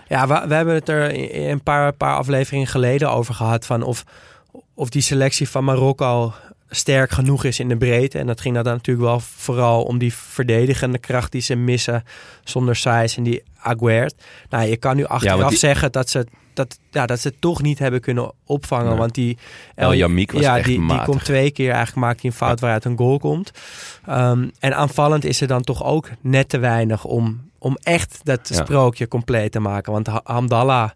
Ja, 0.08 0.26
we, 0.26 0.48
we 0.48 0.54
hebben 0.54 0.74
het 0.74 0.88
er 0.88 1.34
een 1.50 1.62
paar, 1.62 1.92
paar 1.92 2.16
afleveringen 2.16 2.66
geleden 2.66 3.10
over 3.10 3.34
gehad. 3.34 3.66
Van 3.66 3.82
of, 3.82 4.04
of 4.74 4.88
die 4.88 5.02
selectie 5.02 5.48
van 5.48 5.64
Marokko 5.64 6.32
sterk 6.68 7.10
genoeg 7.10 7.44
is 7.44 7.60
in 7.60 7.68
de 7.68 7.76
breedte. 7.76 8.18
En 8.18 8.26
dat 8.26 8.40
ging 8.40 8.54
dan 8.54 8.64
natuurlijk 8.64 9.06
wel 9.06 9.20
vooral 9.20 9.82
om 9.82 9.98
die 9.98 10.14
verdedigende 10.14 10.98
kracht 10.98 11.32
die 11.32 11.40
ze 11.40 11.54
missen 11.54 12.04
zonder 12.44 12.76
Saïs 12.76 13.16
en 13.16 13.22
die 13.22 13.42
Aguert. 13.64 14.14
Nou, 14.48 14.68
je 14.68 14.76
kan 14.76 14.96
nu 14.96 15.04
achteraf 15.04 15.48
die- 15.48 15.58
zeggen 15.58 15.92
dat 15.92 16.10
ze, 16.10 16.26
dat, 16.54 16.78
ja, 16.90 17.06
dat 17.06 17.20
ze 17.20 17.28
het 17.28 17.40
toch 17.40 17.62
niet 17.62 17.78
hebben 17.78 18.00
kunnen 18.00 18.32
opvangen. 18.44 18.88
Nee. 18.88 18.96
Want 18.98 19.14
die 19.14 19.38
El 19.74 19.94
Yamik 19.94 20.32
was 20.32 20.42
ja, 20.42 20.56
echt 20.56 20.66
die, 20.66 20.86
die 20.88 21.02
komt 21.02 21.24
twee 21.24 21.50
keer 21.50 21.70
eigenlijk 21.70 22.06
maakt 22.06 22.20
hij 22.22 22.30
een 22.30 22.36
fout 22.36 22.60
waaruit 22.60 22.84
een 22.84 22.96
goal 22.98 23.18
komt. 23.18 23.50
Ehm, 24.06 24.48
en 24.58 24.76
aanvallend 24.76 25.24
is 25.24 25.40
er 25.40 25.46
dan 25.46 25.62
toch 25.62 25.84
ook 25.84 26.08
net 26.20 26.48
te 26.48 26.58
weinig 26.58 27.04
om, 27.04 27.50
om 27.58 27.76
echt 27.82 28.20
dat 28.22 28.48
Ja. 28.48 28.54
sprookje 28.64 29.08
compleet 29.08 29.52
te 29.52 29.60
maken. 29.60 29.92
Want 29.92 30.06
Ha- 30.06 30.20
Hamdallah 30.24 30.90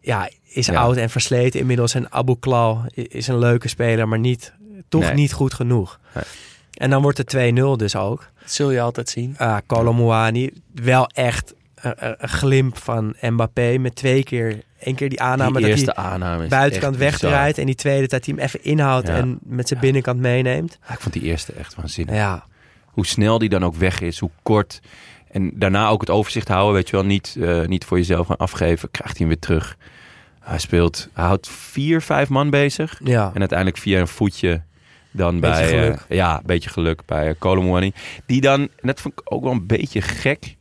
ja, 0.00 0.30
is 0.44 0.66
Ja. 0.66 0.74
oud 0.80 0.96
en 0.96 1.10
versleten 1.10 1.60
inmiddels. 1.60 1.94
En 1.94 2.12
Abu 2.12 2.36
Klal 2.40 2.84
i- 2.96 3.06
is 3.08 3.28
een 3.28 3.38
leuke 3.38 3.68
speler, 3.68 4.08
maar 4.08 4.18
niet, 4.18 4.52
toch 4.88 5.00
Nee. 5.02 5.14
niet 5.14 5.32
goed 5.32 5.54
genoeg. 5.54 6.00
Nee. 6.14 6.24
En 6.72 6.90
dan 6.90 7.02
wordt 7.02 7.18
het 7.18 7.26
2-0 7.26 7.76
dus 7.76 7.96
ook. 7.96 8.28
Dat 8.40 8.50
zul 8.50 8.70
je 8.70 8.80
altijd 8.80 9.08
zien. 9.08 9.36
Uh, 9.40 9.56
Colomouani, 9.66 10.50
wel 10.74 11.06
echt 11.06 11.54
een, 11.82 12.28
glimp 12.28 12.78
van 12.78 13.14
Mbappé 13.20 13.78
met 13.78 13.94
twee 13.94 14.22
keer. 14.24 14.62
Eén 14.80 14.94
keer 14.94 15.08
die 15.08 15.20
aanname 15.20 15.52
die 15.52 15.60
dat 15.60 15.70
eerste 15.70 15.92
hij 15.94 16.04
aanname 16.04 16.42
is 16.44 16.48
buitenkant 16.50 16.96
wegdraait. 16.96 17.58
En 17.58 17.66
die 17.66 17.74
tweede 17.74 18.06
dat 18.06 18.24
hij 18.24 18.34
hem 18.36 18.44
even 18.44 18.64
inhoudt 18.64 19.06
Ja. 19.06 19.14
en 19.14 19.38
met 19.42 19.68
zijn 19.68 19.80
binnenkant 19.80 20.20
meeneemt. 20.20 20.78
Ja, 20.88 20.94
ik 20.94 21.00
vond 21.00 21.14
die 21.14 21.22
eerste 21.22 21.52
echt 21.52 21.74
waanzinnig. 21.74 22.14
Ja, 22.14 22.44
Hoe 22.84 23.06
snel 23.06 23.38
die 23.38 23.48
dan 23.48 23.64
ook 23.64 23.74
weg 23.74 24.00
is, 24.00 24.18
hoe 24.18 24.30
kort. 24.42 24.80
En 25.30 25.50
daarna 25.54 25.88
ook 25.88 26.00
het 26.00 26.10
overzicht 26.10 26.48
houden, 26.48 26.74
weet 26.74 26.88
je 26.90 26.96
wel. 26.96 27.04
Niet, 27.04 27.36
eh, 27.40 27.64
niet 27.66 27.84
voor 27.84 27.96
jezelf 27.96 28.26
gaan 28.26 28.36
afgeven, 28.36 28.90
krijgt 28.90 29.18
hij 29.18 29.26
hem 29.26 29.36
weer 29.36 29.38
terug. 29.46 29.76
Hij 30.40 30.58
speelt, 30.58 31.08
hij 31.12 31.24
houdt 31.24 31.48
vier, 31.48 32.00
vijf 32.02 32.28
man 32.28 32.50
bezig. 32.50 33.00
ja. 33.04 33.30
En 33.34 33.38
uiteindelijk 33.40 33.78
via 33.78 34.00
een 34.00 34.08
voetje 34.08 34.62
dan 35.10 35.40
Beetje 35.40 35.70
bij... 35.70 35.90
eh, 35.90 35.98
ja, 36.08 36.36
een 36.36 36.42
beetje 36.46 36.70
geluk 36.70 37.02
bij 37.06 37.28
uh, 37.28 37.34
Colomwani. 37.38 37.92
Die 38.26 38.40
dan, 38.40 38.60
en 38.60 38.68
dat 38.86 39.00
vond 39.00 39.14
ik 39.20 39.32
ook 39.32 39.42
wel 39.42 39.52
een 39.52 39.66
beetje 39.66 40.00
gek. 40.02 40.55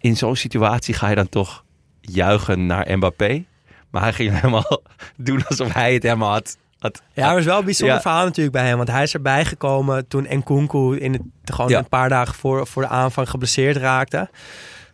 In 0.00 0.16
zo'n 0.16 0.36
situatie 0.36 0.94
ga 0.94 1.08
je 1.08 1.14
dan 1.14 1.28
toch 1.28 1.64
juichen 2.00 2.66
naar 2.66 2.96
Mbappé. 2.96 3.44
Maar 3.90 4.02
hij 4.02 4.12
ging 4.12 4.32
helemaal 4.40 4.82
doen 5.16 5.46
alsof 5.46 5.72
hij 5.72 5.92
het 5.94 6.02
helemaal 6.02 6.30
had. 6.32 6.56
had 6.78 7.02
Ja, 7.12 7.22
maar 7.22 7.30
het 7.30 7.38
is 7.40 7.44
wel 7.44 7.58
een 7.58 7.64
bijzonder 7.64 7.94
Ja. 7.96 8.02
verhaal 8.02 8.24
natuurlijk 8.24 8.56
bij 8.56 8.66
hem. 8.66 8.76
Want 8.76 8.88
hij 8.90 9.02
is 9.02 9.14
erbij 9.14 9.44
gekomen 9.44 10.08
toen 10.08 10.26
Nkunku 10.30 10.98
in 10.98 11.12
het, 11.12 11.22
gewoon 11.44 11.70
Ja. 11.70 11.78
een 11.78 11.88
paar 11.88 12.08
dagen 12.08 12.34
voor, 12.34 12.66
voor 12.66 12.82
de 12.82 12.88
aanvang 12.88 13.30
geblesseerd 13.30 13.76
raakte. 13.76 14.28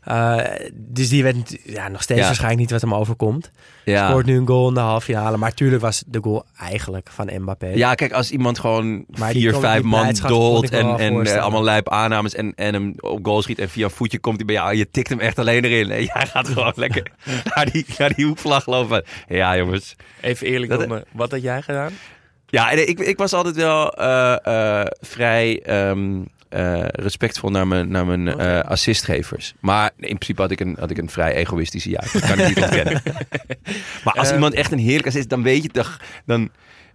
Uh, 0.09 0.39
dus 0.73 1.09
die 1.09 1.23
weet 1.23 1.61
ja, 1.65 1.89
nog 1.89 2.03
steeds 2.03 2.21
Ja. 2.21 2.27
waarschijnlijk 2.27 2.61
niet 2.61 2.71
wat 2.71 2.81
hem 2.81 2.95
overkomt. 2.95 3.51
ja. 3.85 4.09
Scoort 4.09 4.27
nu 4.27 4.37
een 4.37 4.47
goal 4.47 4.69
in 4.69 4.75
de 4.75 4.81
halve 4.81 5.05
finale. 5.05 5.37
Maar 5.37 5.55
tuurlijk 5.55 5.83
was 5.83 6.03
de 6.07 6.19
goal 6.23 6.45
eigenlijk 6.59 7.09
van 7.11 7.31
Mbappé. 7.41 7.67
Ja, 7.67 7.95
kijk, 7.95 8.13
als 8.13 8.31
iemand 8.31 8.59
gewoon 8.59 9.05
Maar 9.19 9.31
vier, 9.31 9.53
kon- 9.53 9.61
vijf 9.61 9.83
man 9.83 10.15
dolt 10.27 10.71
en, 10.71 10.99
en 10.99 11.27
eh, 11.27 11.43
allemaal 11.43 11.63
lijp 11.65 11.89
aannames 11.89 12.35
en, 12.35 12.53
en 12.55 12.75
hem 12.75 12.95
op 13.01 13.19
goal 13.27 13.43
schiet 13.43 13.59
en 13.59 13.69
via 13.69 13.85
een 13.85 13.91
voetje 13.91 14.19
komt 14.19 14.37
hij 14.37 14.45
bij 14.45 14.55
jou. 14.55 14.75
Je 14.77 14.91
tikt 14.91 15.09
hem 15.09 15.21
echt 15.21 15.39
alleen 15.39 15.65
erin. 15.65 15.91
En 15.91 16.05
jij 16.05 16.27
gaat 16.27 16.49
gewoon 16.49 16.73
lekker 16.77 17.11
naar 17.55 17.71
die, 17.71 17.87
naar 17.99 18.15
die 18.15 18.25
hoekvlag 18.27 18.67
lopen. 18.67 19.05
Ja, 19.29 19.57
jongens. 19.57 19.95
Even 20.21 20.47
eerlijk, 20.47 20.71
Dat- 20.89 21.05
wat 21.13 21.31
had 21.31 21.43
jij 21.43 21.63
gedaan? 21.63 21.93
Ja, 22.47 22.71
en 22.71 22.89
ik, 22.89 23.01
ik 23.01 23.17
was 23.19 23.33
altijd 23.33 23.57
wel 23.57 23.93
eh, 23.93 24.37
eh, 24.81 24.87
vrij 25.01 25.61
ehm, 25.63 26.15
eh, 26.21 26.25
respectvol 26.93 27.51
naar 27.51 27.67
mijn, 27.67 27.89
naar 27.89 28.07
mijn 28.07 28.29
eh, 28.29 28.61
assistgevers. 28.61 29.55
Maar 29.61 29.91
in 29.97 30.07
principe 30.19 30.41
had 30.43 30.51
ik 30.51 30.61
een, 30.61 30.77
had 30.79 30.91
ik 30.91 30.99
een 30.99 31.11
vrij 31.11 31.35
egoïstische 31.35 31.91
juist. 31.91 32.13
Dat 32.13 32.23
kan 32.27 32.39
ik 32.39 32.49
niet 32.49 32.63
ontkennen. 32.63 33.03
maar 34.05 34.15
als 34.15 34.29
Eh, 34.29 34.35
iemand 34.35 34.55
echt 34.55 34.73
een 34.73 34.79
heerlijk 34.79 35.07
assist, 35.07 35.29
dan 35.29 35.43
weet 35.43 35.63
je 35.63 35.69
toch... 35.69 36.01
Dan, 36.27 36.41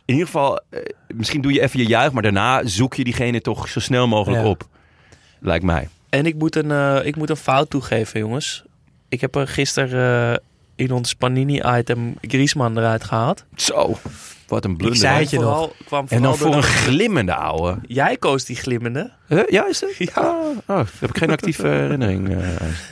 in 0.06 0.16
ieder 0.16 0.26
geval, 0.26 0.62
eh, 0.70 0.80
misschien 1.16 1.42
doe 1.42 1.54
je 1.54 1.62
even 1.62 1.80
je 1.80 1.86
juich, 1.88 2.12
maar 2.12 2.24
daarna 2.24 2.66
zoek 2.66 2.94
je 2.96 3.04
diegene 3.04 3.42
toch 3.42 3.68
zo 3.70 3.80
snel 3.80 4.08
mogelijk 4.08 4.42
Ja. 4.42 4.48
op. 4.50 4.68
Lijkt 5.40 5.64
mij. 5.66 5.88
En 6.10 6.26
ik 6.26 6.36
moet 6.36 6.56
een, 6.56 6.72
eh, 6.72 7.00
ik 7.06 7.16
moet 7.16 7.30
een 7.30 7.36
fout 7.36 7.70
toegeven, 7.70 8.20
jongens. 8.20 8.64
Ik 9.10 9.22
heb 9.22 9.36
er 9.36 9.48
gisteren 9.48 10.34
eh, 10.34 10.38
in 10.80 10.92
ons 10.92 11.14
Panini-item 11.14 12.16
Griezmann 12.22 12.78
eruit 12.78 13.04
gehaald. 13.04 13.46
Zo, 13.56 13.98
wat 14.48 14.66
een 14.66 14.78
blunder. 14.78 14.98
zei 15.00 15.14
hè? 15.14 15.20
het 15.20 15.30
je 15.30 15.36
vooral, 15.36 15.62
nog. 15.62 15.74
Kwam 15.86 16.06
En 16.10 16.22
dan 16.22 16.38
voor 16.38 16.56
een 16.56 16.64
glimmende 16.64 17.34
ouwe. 17.36 17.78
Jij 17.88 18.18
koos 18.18 18.46
die 18.46 18.56
glimmende. 18.56 19.12
Huh? 19.28 19.48
Ja, 19.48 19.68
is 19.68 19.82
het? 19.82 19.96
Ja. 19.98 20.12
Oh, 20.16 20.48
oh, 20.50 20.58
daar 20.66 20.90
heb 21.00 21.10
ik 21.10 21.18
geen 21.18 21.30
actieve 21.32 21.68
herinnering. 21.82 22.36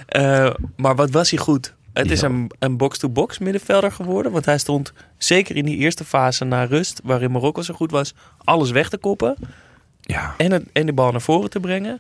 eh. 0.08 0.46
Eh, 0.46 0.54
maar 0.76 0.96
wat 0.96 1.10
was 1.12 1.30
hij 1.30 1.40
goed? 1.40 1.76
Het 1.94 2.12
is 2.12 2.22
een, 2.22 2.52
een 2.60 2.78
box-to-box 2.78 3.38
middenvelder 3.38 3.92
geworden. 3.92 4.32
Want 4.32 4.46
hij 4.46 4.58
stond 4.58 4.94
zeker 5.18 5.56
in 5.56 5.66
die 5.66 5.78
eerste 5.78 6.04
fase 6.06 6.46
na 6.46 6.64
rust, 6.64 7.02
waarin 7.04 7.32
Marokko 7.32 7.62
zo 7.62 7.74
goed 7.74 7.92
was, 7.92 8.14
alles 8.44 8.72
weg 8.72 8.90
te 8.90 8.98
koppen. 8.98 9.36
ja, 10.02 10.34
En, 10.38 10.52
het, 10.52 10.64
en 10.74 10.86
de 10.86 10.94
bal 10.94 11.12
naar 11.12 11.22
voren 11.22 11.50
te 11.50 11.60
brengen. 11.60 11.98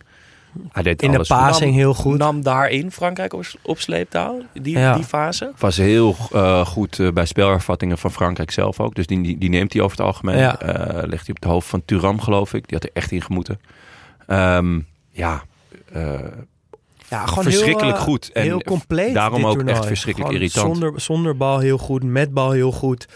Hij 0.71 0.83
deed 0.83 1.01
In 1.01 1.09
de 1.11 1.15
alles 1.15 1.27
passing 1.27 1.73
heel 1.75 1.93
goed. 1.93 2.17
Nam 2.17 2.43
daarin 2.43 2.91
Frankrijk 2.91 3.33
op, 3.33 3.43
op 3.61 3.79
sleeptouw. 3.79 4.41
Die, 4.53 4.77
Ja. 4.77 4.93
die 4.95 5.03
fase. 5.03 5.51
was 5.57 5.77
heel 5.77 6.15
eh, 6.31 6.65
goed 6.65 6.99
eh, 6.99 7.11
bij 7.11 7.25
spelervattingen 7.25 7.97
van 7.97 8.11
Frankrijk 8.11 8.51
zelf 8.51 8.79
ook. 8.79 8.95
Dus 8.95 9.07
die, 9.07 9.21
die, 9.21 9.37
die 9.37 9.49
neemt 9.49 9.73
hij 9.73 9.81
over 9.81 9.97
het 9.97 10.05
algemeen. 10.05 10.37
Ja. 10.37 10.59
Eh, 10.59 11.07
legt 11.07 11.25
hij 11.25 11.35
op 11.35 11.41
het 11.41 11.51
hoofd 11.51 11.67
van 11.67 11.81
Turam, 11.85 12.21
geloof 12.21 12.53
ik. 12.53 12.67
Die 12.67 12.77
had 12.77 12.83
er 12.83 12.89
echt 12.93 13.11
in 13.11 13.21
gemoeten. 13.21 13.59
Ehm, 14.27 14.79
ja, 15.11 15.43
eh, 15.93 16.13
Ja, 17.09 17.25
gewoon 17.25 17.43
verschrikkelijk 17.43 17.95
heel, 17.97 18.05
goed. 18.05 18.31
En 18.31 18.43
heel 18.43 18.61
compleet. 18.61 19.13
daarom 19.13 19.37
dit 19.37 19.45
ook 19.47 19.53
toernooi. 19.53 19.75
echt 19.77 19.85
verschrikkelijk 19.85 20.31
Gewoon 20.33 20.47
irritant. 20.47 20.75
Zonder, 20.77 21.01
zonder 21.01 21.37
bal 21.37 21.59
heel 21.59 21.77
goed, 21.77 22.03
met 22.03 22.33
bal 22.33 22.51
heel 22.51 22.71
goed. 22.71 23.07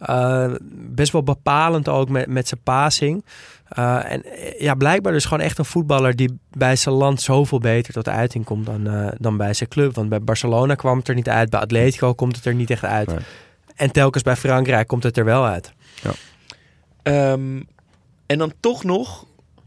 Eh, 0.00 0.52
best 0.70 1.12
wel 1.12 1.22
bepalend 1.22 1.88
ook 1.88 2.08
met, 2.08 2.26
met 2.26 2.48
zijn 2.48 2.60
passing. 2.62 3.24
Eh, 3.68 4.12
en 4.12 4.24
eh, 4.24 4.60
ja, 4.60 4.74
blijkbaar 4.74 5.12
dus 5.12 5.24
gewoon 5.24 5.44
echt 5.44 5.58
een 5.58 5.64
voetballer 5.64 6.16
die 6.16 6.38
bij 6.50 6.76
zijn 6.76 6.94
land 6.94 7.20
zoveel 7.20 7.58
beter 7.58 7.92
tot 7.92 8.08
uiting 8.08 8.44
komt 8.44 8.66
dan, 8.66 8.86
eh, 8.86 9.08
dan 9.18 9.36
bij 9.36 9.54
zijn 9.54 9.68
club. 9.68 9.94
Want 9.94 10.08
bij 10.08 10.20
Barcelona 10.20 10.74
kwam 10.74 10.98
het 10.98 11.08
er 11.08 11.14
niet 11.14 11.28
uit, 11.28 11.50
bij 11.50 11.60
Atletico 11.60 12.14
komt 12.14 12.36
het 12.36 12.44
er 12.44 12.54
niet 12.54 12.70
echt 12.70 12.84
uit. 12.84 13.06
Nee. 13.06 13.18
En 13.74 13.92
telkens 13.92 14.22
bij 14.22 14.36
Frankrijk 14.36 14.88
komt 14.88 15.02
het 15.02 15.16
er 15.16 15.24
wel 15.24 15.46
uit. 15.46 15.72
Ehm, 17.02 17.62
en 18.26 18.38
dan 18.38 18.52
toch 18.60 18.84
nog, 18.84 19.26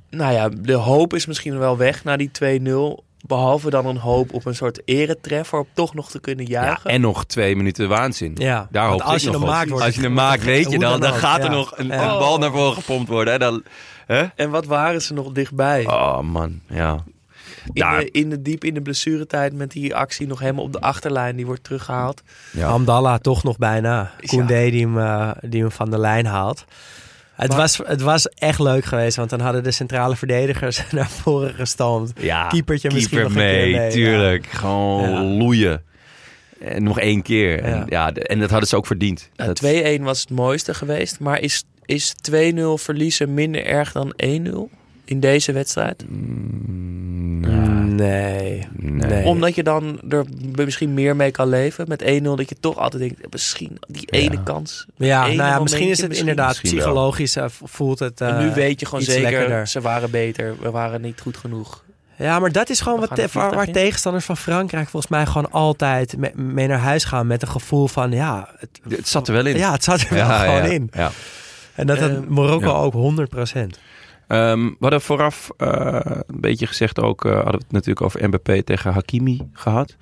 nou 0.09 0.33
ja, 0.33 0.49
de 0.49 0.73
hoop 0.73 1.13
is 1.13 1.25
misschien 1.25 1.57
wel 1.57 1.77
weg 1.77 2.03
na 2.03 2.17
die 2.17 2.31
2-0. 2.31 3.03
Behalve 3.27 3.69
dan 3.69 3.85
een 3.85 3.97
hoop 3.97 4.33
op 4.33 4.45
een 4.45 4.55
soort 4.55 4.81
eretreffer 4.85 5.59
om 5.59 5.65
toch 5.73 5.93
nog 5.93 6.09
te 6.09 6.19
kunnen 6.19 6.47
ja, 6.47 6.63
juichen. 6.63 6.89
en 6.89 7.01
nog 7.01 7.25
twee 7.25 7.55
minuten 7.55 7.89
waanzin. 7.89 8.35
Ja, 8.37 8.67
Daar 8.71 8.87
hoop 8.87 9.01
als 9.01 9.15
ik 9.15 9.21
je 9.21 9.29
nog 9.37 9.45
maakt, 9.45 9.69
wordt 9.69 9.85
Als 9.85 9.95
je 9.95 10.01
hem 10.01 10.13
maakt, 10.13 10.43
weet 10.43 10.71
je 10.71 10.79
dan. 10.89 10.99
Dan 10.99 11.13
gaat 11.13 11.37
er 11.39 11.43
Ja. 11.43 11.51
nog 11.51 11.77
een, 11.77 11.87
Ja. 11.87 12.11
een 12.11 12.19
bal 12.19 12.37
naar 12.37 12.51
voren 12.51 12.73
gepompt 12.73 13.09
worden. 13.09 13.33
Hè? 13.33 13.39
Dan, 13.39 13.63
hè? 14.05 14.23
En 14.35 14.49
wat 14.49 14.65
waren 14.65 15.01
ze 15.01 15.13
nog 15.13 15.31
dichtbij? 15.31 15.87
Oh 15.87 16.19
man, 16.19 16.59
ja. 16.69 17.03
in, 17.65 17.71
daar- 17.81 17.99
de, 17.99 18.11
in 18.11 18.29
de 18.29 18.41
diep 18.41 18.63
in 18.63 18.73
de 18.73 18.81
blessuretijd 18.81 19.53
met 19.53 19.71
die 19.71 19.95
actie 19.95 20.27
nog 20.27 20.39
helemaal 20.39 20.63
op 20.63 20.73
de 20.73 20.81
achterlijn. 20.81 21.35
Die 21.35 21.45
wordt 21.45 21.63
teruggehaald. 21.63 22.21
ja. 22.51 22.67
Hamdallah 22.69 23.19
toch 23.19 23.43
nog 23.43 23.57
bijna. 23.57 24.11
Ja. 24.19 24.27
Koundé 24.27 24.69
die 24.69 24.81
hem, 24.87 24.99
eh, 24.99 25.31
die 25.41 25.61
hem 25.61 25.71
van 25.71 25.89
de 25.89 25.97
lijn 25.99 26.25
haalt. 26.25 26.65
Het, 27.35 27.49
Maar- 27.49 27.57
was, 27.57 27.77
het 27.85 28.01
was 28.01 28.27
echt 28.29 28.59
leuk 28.59 28.85
geweest, 28.85 29.15
want 29.17 29.29
dan 29.29 29.39
hadden 29.39 29.63
de 29.63 29.71
centrale 29.71 30.15
verdedigers 30.15 30.81
naar 30.91 31.09
voren 31.09 31.53
gestampt. 31.53 32.11
Ja, 32.21 32.47
Keepertje 32.47 32.89
misschien 32.91 33.17
keeper 33.17 33.35
nog 33.35 33.43
een 33.43 33.49
keer 33.51 33.61
mee, 33.69 33.75
mee, 33.79 33.91
tuurlijk. 33.91 34.45
Gewoon 34.47 35.09
Ja. 35.09 35.21
loeien. 35.21 35.83
En 36.59 36.83
nog 36.83 36.99
één 36.99 37.21
keer. 37.21 37.59
En, 37.63 37.75
Ja. 37.77 37.85
ja, 37.89 38.11
de- 38.11 38.23
en 38.27 38.39
dat 38.39 38.49
hadden 38.49 38.69
ze 38.69 38.75
ook 38.75 38.85
verdiend. 38.85 39.29
Nou, 39.35 39.47
Dat- 39.47 39.55
2-1 39.57 40.03
was 40.03 40.19
het 40.19 40.29
mooiste 40.29 40.73
geweest. 40.73 41.19
Maar 41.19 41.39
is, 41.39 41.63
is 41.85 42.13
2-0 42.21 42.77
verliezen 42.77 43.33
minder 43.33 43.65
erg 43.65 43.91
dan 43.91 44.13
1-0 44.15 44.69
in 45.05 45.19
deze 45.19 45.51
wedstrijd? 45.51 46.03
Mm, 46.09 47.95
Nee. 47.95 48.67
nee. 48.77 49.09
Nee. 49.09 49.25
Omdat 49.25 49.55
je 49.55 49.63
dan 49.63 49.99
er 50.09 50.25
misschien 50.65 50.93
meer 50.93 51.15
mee 51.15 51.31
kan 51.31 51.47
leven. 51.49 51.85
Met 51.87 52.01
1-0 52.03 52.21
dat 52.35 52.49
je 52.49 52.55
toch 52.59 52.77
altijd 52.77 53.01
denkt, 53.01 53.31
misschien 53.33 53.77
die 53.87 54.05
ene 54.09 54.43
kans. 54.43 54.85
Ja, 54.95 55.25
ene 55.25 55.35
nou 55.35 55.49
ja, 55.49 55.59
misschien 55.59 55.89
is 55.89 55.97
het 55.99 56.07
misschien. 56.07 56.27
inderdaad 56.29 56.53
Misschien 56.61 56.79
psychologisch 56.79 57.35
eh, 57.35 57.45
voelt 57.49 57.99
het. 57.99 58.21
en 58.21 58.37
eh, 58.37 58.39
nu 58.43 58.53
weet 58.53 58.79
je 58.79 58.85
gewoon 58.85 59.03
zeker, 59.03 59.21
lekkerder. 59.31 59.67
ze 59.67 59.81
waren 59.81 60.11
beter. 60.11 60.55
We 60.61 60.71
waren 60.71 61.01
niet 61.01 61.21
goed 61.21 61.37
genoeg. 61.37 61.83
Ja, 62.15 62.39
maar 62.39 62.51
dat 62.51 62.69
is 62.69 62.79
gewoon 62.81 62.99
We 62.99 63.07
wat 63.07 63.17
te- 63.31 63.39
waar, 63.39 63.71
tegenstanders 63.71 64.25
van 64.25 64.37
Frankrijk 64.37 64.89
volgens 64.89 65.11
mij 65.11 65.25
gewoon 65.25 65.51
altijd 65.51 66.17
me- 66.17 66.31
mee 66.35 66.67
naar 66.67 66.79
huis 66.79 67.03
gaan 67.03 67.27
met 67.27 67.41
een 67.41 67.47
gevoel 67.47 67.87
van 67.87 68.11
ja, 68.11 68.49
het, 68.57 68.69
Het 68.89 69.07
zat 69.07 69.27
er 69.27 69.33
wel 69.33 69.45
in. 69.45 69.57
ja, 69.57 69.71
het 69.71 69.83
zat 69.83 70.01
er 70.01 70.07
wel 70.09 70.17
Ja, 70.27 70.39
gewoon 70.39 70.55
ja, 70.55 70.63
in. 70.63 70.89
Ja. 70.93 71.11
En 71.75 71.87
dat 71.87 71.99
had 71.99 72.09
Ehm, 72.09 72.33
Marokko 72.33 72.67
ja. 72.69 72.75
ook 72.75 72.93
100%. 72.93 73.79
Ehm, 74.31 74.65
we 74.65 74.75
hadden 74.79 75.01
vooraf 75.01 75.49
eh, 75.57 75.99
een 76.27 76.41
beetje 76.41 76.67
gezegd 76.67 76.99
ook, 76.99 77.25
eh, 77.25 77.31
hadden 77.33 77.51
we 77.51 77.57
het 77.57 77.71
natuurlijk 77.71 78.01
over 78.01 78.27
Mbappé 78.27 78.63
tegen 78.63 78.93
Hakimi 78.93 79.49
gehad. 79.53 79.95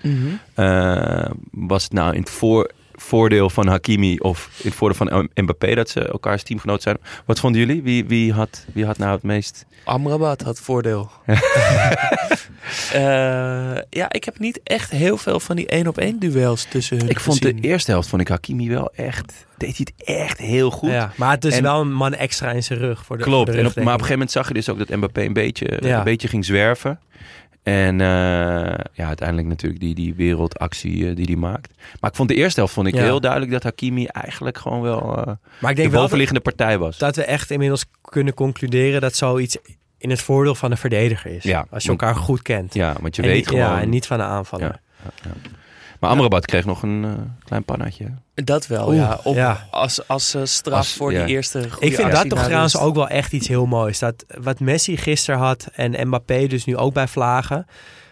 Eh, 0.53 1.31
was 1.51 1.83
het 1.83 1.93
nou 1.93 2.13
in 2.13 2.19
het 2.19 2.29
voor, 2.29 2.71
voordeel 2.93 3.49
van 3.49 3.67
Hakimi 3.67 4.17
of 4.17 4.49
in 4.57 4.69
het 4.69 4.77
voordeel 4.77 5.07
van 5.07 5.29
Mbappé 5.33 5.75
dat 5.75 5.89
ze 5.89 6.07
elkaars 6.07 6.43
teamgenoot 6.43 6.81
zijn? 6.81 6.97
Wat 7.25 7.39
vonden 7.39 7.59
jullie? 7.61 7.81
Wie, 7.81 8.05
wie, 8.05 8.33
had, 8.33 8.65
wie 8.73 8.85
had 8.85 8.97
nou 8.97 9.11
het 9.11 9.23
meest... 9.23 9.65
Amrabat 9.83 10.41
had 10.41 10.59
voordeel. 10.59 11.11
Eh, 12.93 13.01
ja, 13.89 14.12
ik 14.12 14.23
heb 14.23 14.39
niet 14.39 14.60
echt 14.63 14.91
heel 14.91 15.17
veel 15.17 15.39
van 15.39 15.55
die 15.55 15.67
één 15.67 15.88
op 15.88 15.97
één 15.97 16.19
duels 16.19 16.63
tussen 16.69 16.97
hun 16.97 17.10
Ik 17.10 17.19
vond 17.19 17.41
de 17.41 17.53
eerste 17.62 17.91
helft 17.91 18.10
vond 18.10 18.21
ik 18.21 18.27
Hakimi 18.27 18.69
wel 18.69 18.91
echt... 18.95 19.34
Deed 19.58 19.77
hij 19.77 19.88
het 19.95 20.08
echt 20.08 20.38
heel 20.38 20.71
goed. 20.71 20.89
Ja, 20.89 21.12
maar 21.15 21.32
het 21.32 21.45
is 21.45 21.55
En- 21.58 21.63
wel 21.63 21.82
een 21.82 21.93
man 21.93 22.13
extra 22.13 22.51
in 22.51 22.63
zijn 22.63 22.79
rug. 22.79 23.05
Voor 23.05 23.17
de, 23.17 23.23
Klopt. 23.23 23.45
voor 23.45 23.53
de 23.53 23.60
En 23.60 23.65
op, 23.67 23.75
maar 23.75 23.84
op 23.84 23.88
een 23.88 23.93
gegeven 23.93 24.12
moment 24.13 24.32
zag 24.32 24.47
je 24.47 24.53
dus 24.53 24.69
ook 24.69 24.77
dat 24.77 24.89
Mbappé 24.89 25.21
een 25.21 25.34
beetje, 25.34 25.77
Ja. 25.82 25.97
een 25.97 26.03
beetje 26.03 26.27
ging 26.27 26.45
zwerven. 26.45 26.99
En 27.63 28.01
eh, 28.01 28.08
ja, 28.93 29.08
uiteindelijk 29.08 29.47
natuurlijk 29.47 29.82
die, 29.82 29.95
die 29.95 30.13
wereldactie 30.13 31.10
eh, 31.10 31.15
die 31.15 31.25
hij 31.25 31.36
maakt. 31.36 31.73
Maar 31.99 32.10
ik 32.10 32.15
vond 32.15 32.29
de 32.29 32.36
eerste 32.36 32.60
helft 32.60 32.73
vond 32.73 32.88
ik 32.88 32.93
Ja. 32.95 33.01
heel 33.03 33.19
duidelijk 33.19 33.51
dat 33.51 33.63
Hakimi 33.63 34.05
eigenlijk 34.05 34.58
gewoon 34.58 34.82
wel 34.82 35.01
eh, 35.17 35.25
Maar 35.25 35.36
ik 35.36 35.38
de 35.60 35.65
denk 35.67 35.75
wel 35.75 35.89
dat, 35.91 36.01
bovenliggende 36.01 36.41
partij 36.41 36.77
was. 36.77 36.97
dat 36.97 37.15
we 37.15 37.23
echt 37.23 37.51
inmiddels 37.51 37.86
kunnen 38.01 38.34
concluderen 38.34 39.01
dat 39.01 39.15
zoiets 39.15 39.58
in 39.99 40.09
het 40.09 40.21
voordeel 40.21 40.55
van 40.55 40.69
de 40.69 40.75
verdediger 40.75 41.31
is. 41.31 41.43
Ja, 41.43 41.65
als 41.69 41.83
je 41.83 41.89
want- 41.89 42.01
elkaar 42.01 42.15
goed 42.15 42.41
kent. 42.41 42.73
Ja, 42.73 42.95
want 43.01 43.15
je 43.15 43.21
En 43.21 43.27
weet 43.27 43.38
niet- 43.38 43.47
gewoon... 43.47 43.63
Ja, 43.63 43.81
en 43.81 43.89
niet 43.89 44.07
van 44.07 44.17
de 44.17 44.23
aanvaller. 44.23 44.65
Ja. 44.65 44.79
Ja, 45.03 45.29
ja. 45.29 45.49
Maar 45.99 46.09
Amrabat 46.09 46.45
kreeg 46.45 46.65
nog 46.65 46.83
een 46.83 47.03
eh, 47.05 47.12
klein 47.45 47.63
pannetje. 47.63 48.12
Dat 48.35 48.67
wel, 48.67 48.88
Oeh, 48.88 48.95
ja. 48.95 49.19
Op, 49.23 49.35
ja. 49.35 49.67
Als, 49.71 50.07
als 50.07 50.33
eh, 50.33 50.41
straf 50.43 50.77
Als- 50.77 50.93
voor 50.93 51.12
ja. 51.13 51.25
die 51.25 51.35
eerste 51.35 51.69
goede 51.71 51.85
Ik 51.88 51.95
vind 51.95 52.12
dat 52.12 52.29
toch 52.29 52.43
trouwens 52.43 52.77
ook 52.77 52.95
wel 52.95 53.07
echt 53.07 53.31
iets 53.33 53.47
heel 53.47 53.65
moois. 53.65 53.99
Dat 53.99 54.25
wat 54.41 54.59
Messi 54.59 54.97
gisteren 54.97 55.39
had 55.39 55.67
en 55.73 56.07
Mbappé 56.07 56.47
dus 56.47 56.65
nu 56.65 56.77
ook 56.77 56.93
bij 56.93 57.07
Vlagen. 57.07 57.67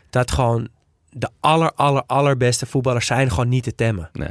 Dat 0.09 0.31
gewoon 0.31 0.67
de 1.09 1.29
aller, 1.39 1.71
aller, 1.75 2.03
allerbeste 2.05 2.65
voetballers 2.65 3.05
zijn 3.05 3.29
gewoon 3.29 3.49
niet 3.49 3.63
te 3.63 3.75
temmen. 3.75 4.09
Nee. 4.13 4.29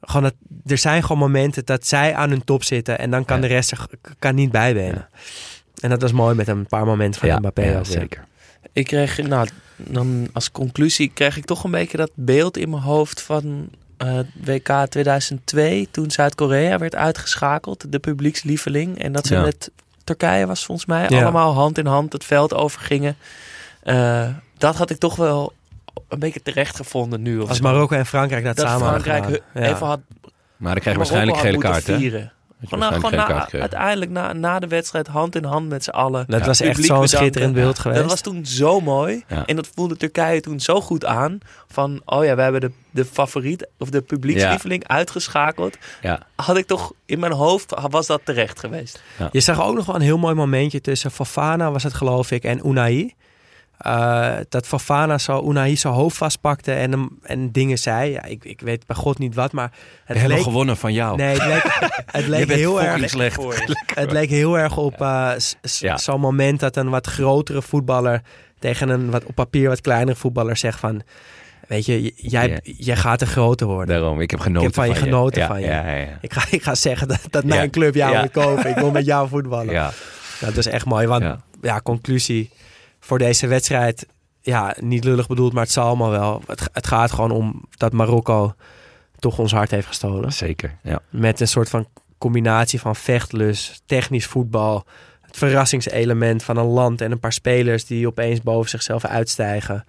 Gewoon 0.00 0.22
dat, 0.22 0.34
er 0.66 0.78
zijn 0.78 1.02
gewoon 1.02 1.18
momenten 1.18 1.64
dat 1.64 1.86
zij 1.86 2.14
aan 2.14 2.30
hun 2.30 2.44
top 2.44 2.64
zitten 2.64 2.98
en 2.98 3.10
dan 3.10 3.24
kan 3.24 3.36
Ja. 3.36 3.42
de 3.42 3.48
rest 3.48 3.70
er 3.70 3.86
kan 4.18 4.34
niet 4.34 4.50
bijbenen. 4.50 5.08
En 5.84 5.90
dat 5.90 6.02
was 6.02 6.12
mooi 6.12 6.34
met 6.34 6.48
een 6.48 6.66
paar 6.66 6.84
momenten 6.86 7.20
van 7.20 7.38
Mbappé 7.38 7.62
ja, 7.62 7.68
ook 7.78 7.86
weer. 7.86 7.98
zeker. 8.00 8.24
Ik 8.72 8.86
kreeg, 8.86 9.22
nou, 9.22 9.48
dan 9.76 10.28
als 10.32 10.50
conclusie 10.50 11.10
kreeg 11.14 11.36
ik 11.36 11.44
toch 11.44 11.64
een 11.64 11.70
beetje 11.70 11.96
dat 11.96 12.10
beeld 12.14 12.56
in 12.56 12.70
mijn 12.70 12.82
hoofd 12.82 13.22
van 13.22 13.68
eh, 13.96 14.18
WK 14.44 14.68
2002. 14.88 15.88
Toen 15.90 16.10
Zuid-Korea 16.10 16.78
werd 16.78 16.94
uitgeschakeld, 16.94 17.92
de 17.92 17.98
publiekslieveling. 17.98 18.98
En 19.02 19.12
dat 19.12 19.26
ze 19.26 19.34
Ja. 19.34 19.42
met 19.42 19.70
Turkije 20.04 20.46
was 20.46 20.64
volgens 20.64 20.86
mij 20.86 21.06
Ja. 21.08 21.22
allemaal 21.22 21.52
hand 21.54 21.78
in 21.78 21.86
hand 21.86 22.12
het 22.12 22.24
veld 22.24 22.54
overgingen. 22.54 23.16
Eh, 23.82 24.28
dat 24.58 24.76
had 24.76 24.90
ik 24.90 24.98
toch 24.98 25.16
wel 25.16 25.52
een 26.08 26.18
beetje 26.18 26.42
terecht 26.42 26.76
gevonden 26.76 27.22
nu. 27.22 27.38
of 27.38 27.48
Als 27.48 27.56
zo. 27.58 27.62
Marokko 27.62 27.96
en 27.96 28.06
Frankrijk 28.06 28.44
dat, 28.44 28.56
dat 28.56 28.66
samen 28.68 28.86
hadden 28.86 29.02
Frankrijk 29.02 29.34
gedaan. 29.34 29.48
hu- 29.62 29.68
Ja. 29.68 29.74
even 29.74 29.86
had 29.86 30.00
Maar 30.56 30.72
dan 30.72 30.80
krijg 30.80 30.96
je 30.96 31.02
waarschijnlijk 31.02 31.38
gele 31.38 31.52
moeten 31.52 31.70
kaart, 31.70 31.86
hè? 31.86 32.26
Gewoon, 32.68 32.92
gewoon 32.92 33.14
na, 33.14 33.48
uiteindelijk 33.52 34.10
na, 34.10 34.32
na 34.32 34.58
de 34.58 34.66
wedstrijd 34.66 35.06
hand 35.06 35.36
in 35.36 35.44
hand 35.44 35.68
met 35.68 35.84
z'n 35.84 35.90
allen. 35.90 36.24
Dat 36.28 36.40
Ja. 36.40 36.46
was 36.46 36.60
echt 36.60 36.84
zo'n 36.84 37.08
schitterend 37.08 37.54
beeld 37.54 37.78
geweest. 37.78 38.00
Dat 38.00 38.10
was 38.10 38.20
toen 38.20 38.46
zo 38.46 38.80
mooi. 38.80 39.24
Ja. 39.28 39.46
En 39.46 39.56
dat 39.56 39.68
voelde 39.74 39.96
Turkije 39.96 40.40
toen 40.40 40.60
zo 40.60 40.80
goed 40.80 41.04
aan. 41.04 41.38
Van, 41.68 42.00
oh 42.04 42.24
ja, 42.24 42.34
we 42.36 42.42
hebben 42.42 42.60
de, 42.60 42.70
de 42.90 43.04
favoriet 43.04 43.68
of 43.78 43.90
de 43.90 44.00
publiekslieveling 44.00 44.88
uitgeschakeld. 44.88 45.76
Ja. 46.02 46.20
Had 46.36 46.56
ik 46.56 46.66
toch 46.66 46.92
in 47.06 47.18
mijn 47.18 47.32
hoofd, 47.32 47.72
was 47.90 48.06
dat 48.06 48.20
terecht 48.24 48.60
geweest. 48.60 49.02
Je 49.32 49.40
zag 49.40 49.62
ook 49.62 49.74
nog 49.74 49.86
wel 49.86 49.94
een 49.94 50.00
heel 50.00 50.18
mooi 50.18 50.34
momentje 50.34 50.80
tussen 50.80 51.10
Fofana, 51.10 51.70
was 51.70 51.82
het 51.82 51.94
geloof 51.94 52.30
ik, 52.30 52.44
en 52.44 52.66
Unai. 52.68 53.14
Eh, 53.84 54.32
dat 54.48 54.66
Fafana 54.66 55.18
zo 55.18 55.48
Unai 55.50 55.76
zijn 55.76 55.94
hoofd 55.94 56.16
vastpakte 56.16 56.72
en, 56.72 56.90
hem, 56.90 57.18
en 57.22 57.52
dingen 57.52 57.78
zei. 57.78 58.10
Ja, 58.10 58.24
ik, 58.24 58.44
ik 58.44 58.60
weet 58.60 58.86
bij 58.86 58.96
god 58.96 59.18
niet 59.18 59.34
wat, 59.34 59.52
maar 59.52 59.68
We 59.70 59.78
het 60.04 60.16
hebben 60.18 60.36
leek, 60.36 60.44
gewonnen 60.46 60.76
van 60.76 60.92
jou. 60.92 61.16
nee, 61.16 61.36
het 61.40 61.46
leek, 61.46 61.62
het 62.18 62.26
leek 62.26 62.48
heel 62.48 62.82
erg 62.82 63.08
slecht. 63.10 63.42
het 63.94 64.12
leek 64.12 64.28
heel 64.28 64.58
erg 64.58 64.76
op 64.76 65.00
eh, 65.00 65.32
Ja. 65.78 65.96
zo'n 65.96 66.20
moment 66.20 66.60
dat 66.60 66.76
een 66.76 66.88
wat 66.90 67.06
grotere 67.06 67.62
voetballer 67.62 68.22
tegen 68.58 68.88
een 68.88 69.10
wat 69.10 69.24
op 69.24 69.34
papier 69.34 69.68
wat 69.68 69.80
kleinere 69.80 70.16
voetballer 70.16 70.56
zegt 70.56 70.78
van, 70.80 71.02
weet 71.68 71.86
je, 71.86 72.12
jij, 72.16 72.60
jij 72.62 72.96
gaat 72.96 73.20
een 73.20 73.26
grote 73.26 73.64
worden. 73.64 73.96
Daarom, 73.98 74.20
ik 74.20 74.30
heb 74.30 74.40
genoten 74.40 74.68
Ik 74.68 74.74
heb 74.74 74.84
van 74.84 74.94
je 74.94 75.00
genoten 75.00 75.40
Ja, 75.40 75.46
van 75.46 75.60
je. 75.60 75.66
Ja, 75.66 75.86
ja, 75.88 75.96
ja. 75.96 76.18
Ik 76.20 76.32
ga, 76.32 76.44
ik 76.50 76.62
ga 76.62 76.74
zeggen 76.74 77.08
dat, 77.08 77.20
dat 77.30 77.44
mijn 77.44 77.70
club 77.70 77.94
jou 77.94 78.12
Ja. 78.12 78.20
moet 78.20 78.30
kopen. 78.30 78.70
Ik 78.70 78.76
wil 78.76 78.90
met 78.90 79.04
jou 79.04 79.28
voetballen. 79.28 79.72
Ja. 79.80 79.90
Dat 80.40 80.56
is 80.56 80.66
echt 80.66 80.84
mooi. 80.86 81.06
Want. 81.06 81.22
Ja. 81.62 81.80
conclusie 81.80 82.50
voor 83.04 83.18
deze 83.18 83.46
wedstrijd. 83.46 84.06
Ja, 84.40 84.74
niet 84.80 85.04
lullig 85.04 85.26
bedoeld, 85.26 85.52
maar 85.52 85.62
het 85.62 85.72
zal 85.72 85.86
allemaal 85.86 86.10
wel. 86.10 86.42
Het, 86.46 86.68
het 86.72 86.86
gaat 86.86 87.12
gewoon 87.12 87.30
om 87.30 87.62
dat 87.76 87.92
Marokko 87.92 88.54
toch 89.18 89.38
ons 89.38 89.52
hart 89.52 89.70
heeft 89.70 89.86
gestolen. 89.86 90.32
Zeker, 90.32 90.76
ja. 90.82 91.00
Met 91.10 91.40
een 91.40 91.48
soort 91.48 91.68
van 91.68 91.86
combinatie 92.18 92.80
van 92.80 92.96
vechtlust, 92.96 93.82
technisch 93.86 94.26
voetbal. 94.26 94.84
Het 95.20 95.36
verrassingselement 95.36 96.42
van 96.42 96.56
een 96.56 96.64
land 96.66 97.00
en 97.00 97.12
een 97.12 97.20
paar 97.20 97.32
spelers 97.32 97.84
die 97.86 98.06
opeens 98.06 98.40
boven 98.42 98.70
zichzelf 98.70 99.04
uitstijgen. 99.04 99.84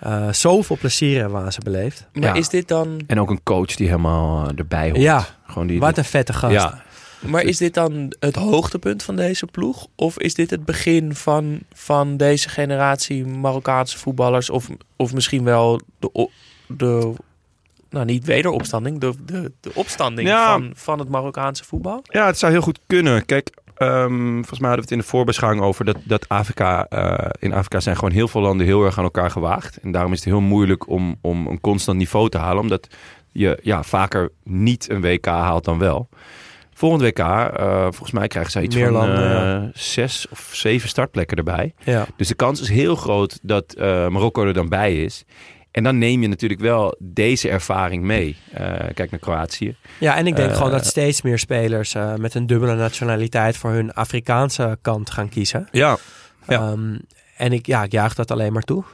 Eh, 0.00 0.32
zoveel 0.32 0.76
plezier 0.76 1.20
hebben 1.20 1.38
we 1.38 1.44
aan 1.44 1.52
ze 1.52 1.60
beleefd. 1.64 2.08
Maar 2.12 2.22
Ja. 2.22 2.34
is 2.34 2.48
dit 2.48 2.68
dan... 2.68 3.00
En 3.06 3.20
ook 3.20 3.30
een 3.30 3.42
coach 3.42 3.74
die 3.76 3.86
helemaal 3.86 4.50
erbij 4.54 4.88
hoort. 4.90 5.02
Ja, 5.02 5.26
Gewoon 5.46 5.66
die, 5.66 5.80
Wat 5.80 5.98
een 5.98 6.04
vette 6.04 6.32
gast. 6.32 6.52
Ja, 6.52 6.82
Maar 7.20 7.42
is 7.42 7.56
dit 7.56 7.74
dan 7.74 8.12
het 8.20 8.34
hoogtepunt 8.34 9.02
van 9.02 9.16
deze 9.16 9.46
ploeg? 9.46 9.86
Of 9.94 10.18
is 10.18 10.34
dit 10.34 10.50
het 10.50 10.64
begin 10.64 11.14
van, 11.14 11.58
van 11.72 12.16
deze 12.16 12.48
generatie 12.48 13.26
Marokkaanse 13.26 13.98
voetballers? 13.98 14.50
Of, 14.50 14.68
of 14.96 15.14
misschien 15.14 15.44
wel 15.44 15.80
de, 15.98 16.28
de 16.66 17.12
nou 17.90 18.04
niet 18.04 18.24
wederopstanding, 18.24 19.00
de, 19.00 19.12
de, 19.24 19.52
de 19.60 19.70
opstanding 19.74 20.28
Ja. 20.28 20.52
van, 20.52 20.70
van 20.74 20.98
het 20.98 21.08
Marokkaanse 21.08 21.64
voetbal? 21.64 22.02
Ja, 22.02 22.26
het 22.26 22.38
zou 22.38 22.52
heel 22.52 22.60
goed 22.60 22.78
kunnen. 22.86 23.24
Kijk, 23.26 23.50
ehm, 23.74 24.32
volgens 24.34 24.58
mij 24.58 24.68
hadden 24.68 24.74
we 24.74 24.80
het 24.80 24.90
in 24.90 24.98
de 24.98 25.04
voorbeschouwing 25.04 25.62
over 25.64 25.84
dat, 25.84 25.96
dat 26.04 26.28
Afrika, 26.28 26.86
eh, 26.88 27.30
in 27.38 27.52
Afrika 27.52 27.80
zijn 27.80 27.96
gewoon 27.96 28.12
heel 28.12 28.28
veel 28.28 28.40
landen 28.40 28.66
heel 28.66 28.84
erg 28.84 28.98
aan 28.98 29.04
elkaar 29.04 29.30
gewaagd. 29.30 29.76
En 29.76 29.92
daarom 29.92 30.12
is 30.12 30.18
het 30.18 30.28
heel 30.28 30.40
moeilijk 30.40 30.88
om, 30.88 31.16
om 31.20 31.46
een 31.46 31.60
constant 31.60 31.98
niveau 31.98 32.28
te 32.28 32.38
halen, 32.38 32.62
omdat 32.62 32.88
je 33.32 33.58
ja, 33.62 33.82
vaker 33.82 34.30
niet 34.42 34.90
een 34.90 35.00
WK 35.00 35.26
haalt 35.26 35.64
dan 35.64 35.78
wel. 35.78 36.08
Volgend 36.78 37.02
WK, 37.02 37.18
eh, 37.18 37.82
volgens 37.82 38.10
mij 38.10 38.28
krijgen 38.28 38.52
zij 38.52 38.62
iets 38.62 38.74
Meer 38.74 38.84
van 38.84 38.94
landen, 38.94 39.24
eh, 39.24 39.30
ja. 39.30 39.70
zes 39.74 40.26
of 40.30 40.50
zeven 40.52 40.88
startplekken 40.88 41.36
erbij. 41.36 41.74
Ja. 41.84 42.06
Dus 42.16 42.28
de 42.28 42.34
kans 42.34 42.60
is 42.60 42.68
heel 42.68 42.94
groot 42.94 43.38
dat 43.42 43.72
eh, 43.72 44.08
Marokko 44.08 44.44
er 44.44 44.52
dan 44.52 44.68
bij 44.68 45.02
is. 45.02 45.24
En 45.70 45.82
dan 45.82 45.98
neem 45.98 46.22
je 46.22 46.28
natuurlijk 46.28 46.60
wel 46.60 46.96
deze 46.98 47.48
ervaring 47.48 48.02
mee. 48.02 48.36
Kijk 48.94 49.10
naar 49.10 49.20
Kroatië. 49.20 49.76
Ja, 50.00 50.16
en 50.16 50.26
ik 50.26 50.36
denk 50.36 50.54
gewoon 50.54 50.70
dat 50.70 50.86
steeds 50.86 51.22
meer 51.22 51.38
spelers 51.38 51.94
met 52.16 52.34
een 52.34 52.46
dubbele 52.46 52.74
nationaliteit 52.74 53.56
voor 53.56 53.70
hun 53.70 53.92
Afrikaanse 53.92 54.78
kant 54.82 55.10
gaan 55.10 55.28
kiezen. 55.28 55.68
Ja, 55.70 55.96
Ja. 56.46 56.60
Ehm, 56.60 56.96
en 57.36 57.52
ik, 57.52 57.66
ja, 57.66 57.82
ik 57.82 57.92
juich 57.92 58.14
dat 58.14 58.30
alleen 58.30 58.52
maar 58.52 58.62
toe. 58.62 58.84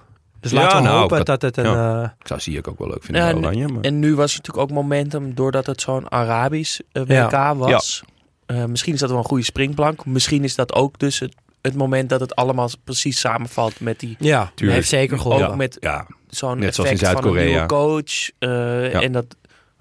Dus 0.44 0.52
Ja, 0.52 0.60
laten 0.62 0.76
we 0.76 0.82
nou, 0.84 0.98
hopen 1.00 1.16
dat- 1.16 1.26
dat, 1.26 1.42
het 1.42 1.56
een... 1.56 1.72
ja. 1.72 2.02
eh, 2.02 2.08
ik 2.20 2.26
zou 2.26 2.40
zie 2.40 2.58
ik 2.58 2.68
ook 2.68 2.78
wel 2.78 2.88
leuk 2.88 3.04
vinden 3.04 3.22
en- 3.22 3.36
Oranje. 3.36 3.68
Maar... 3.68 3.82
En 3.82 3.98
nu 3.98 4.14
was 4.14 4.30
er 4.32 4.36
natuurlijk 4.36 4.70
ook 4.70 4.76
momentum 4.76 5.34
doordat 5.34 5.66
het 5.66 5.80
zo'n 5.80 6.10
Arabisch 6.10 6.78
eh, 6.92 7.02
WK 7.02 7.30
Ja. 7.30 7.54
was. 7.56 8.02
Eh, 8.46 8.64
misschien 8.64 8.94
is 8.94 9.00
dat 9.00 9.08
wel 9.10 9.18
een 9.18 9.24
goede 9.24 9.44
springplank. 9.44 10.06
Misschien 10.06 10.44
is 10.44 10.54
dat 10.54 10.72
ook 10.72 10.98
dus 10.98 11.18
het, 11.18 11.34
het 11.62 11.74
moment 11.74 12.08
dat 12.08 12.20
het 12.20 12.34
allemaal 12.34 12.68
precies 12.84 13.20
samenvalt 13.20 13.80
met 13.80 14.00
die 14.00 14.16
ja, 14.18 14.50
Tuurlijk. 14.54 14.78
heeft 14.78 14.88
zeker 14.88 15.18
geholpen. 15.18 15.48
Ook 15.48 15.56
met 15.56 15.76
ja, 15.80 16.06
zo'n 16.28 16.58
Net 16.58 16.74
zoals 16.74 16.90
in 16.90 16.96
effect 16.96 17.20
van 17.20 17.36
een 17.36 17.44
nieuwe 17.46 17.66
coach. 17.66 18.30
eh, 18.38 18.92
Ja. 18.92 19.00
En 19.00 19.12
dat 19.12 19.24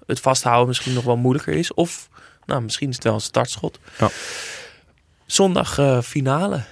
het 0.06 0.20
vasthouden 0.20 0.68
misschien 0.68 0.92
nog 0.94 1.04
wel 1.04 1.16
moeilijker 1.16 1.54
is. 1.54 1.74
Of 1.74 2.08
nou, 2.46 2.62
misschien 2.62 2.88
is 2.88 2.94
het 2.94 3.04
wel 3.04 3.14
een 3.14 3.20
startschot. 3.20 3.78
Ja. 3.98 4.08
Zondag 5.26 5.78
eh, 5.78 6.00
finale. 6.00 6.62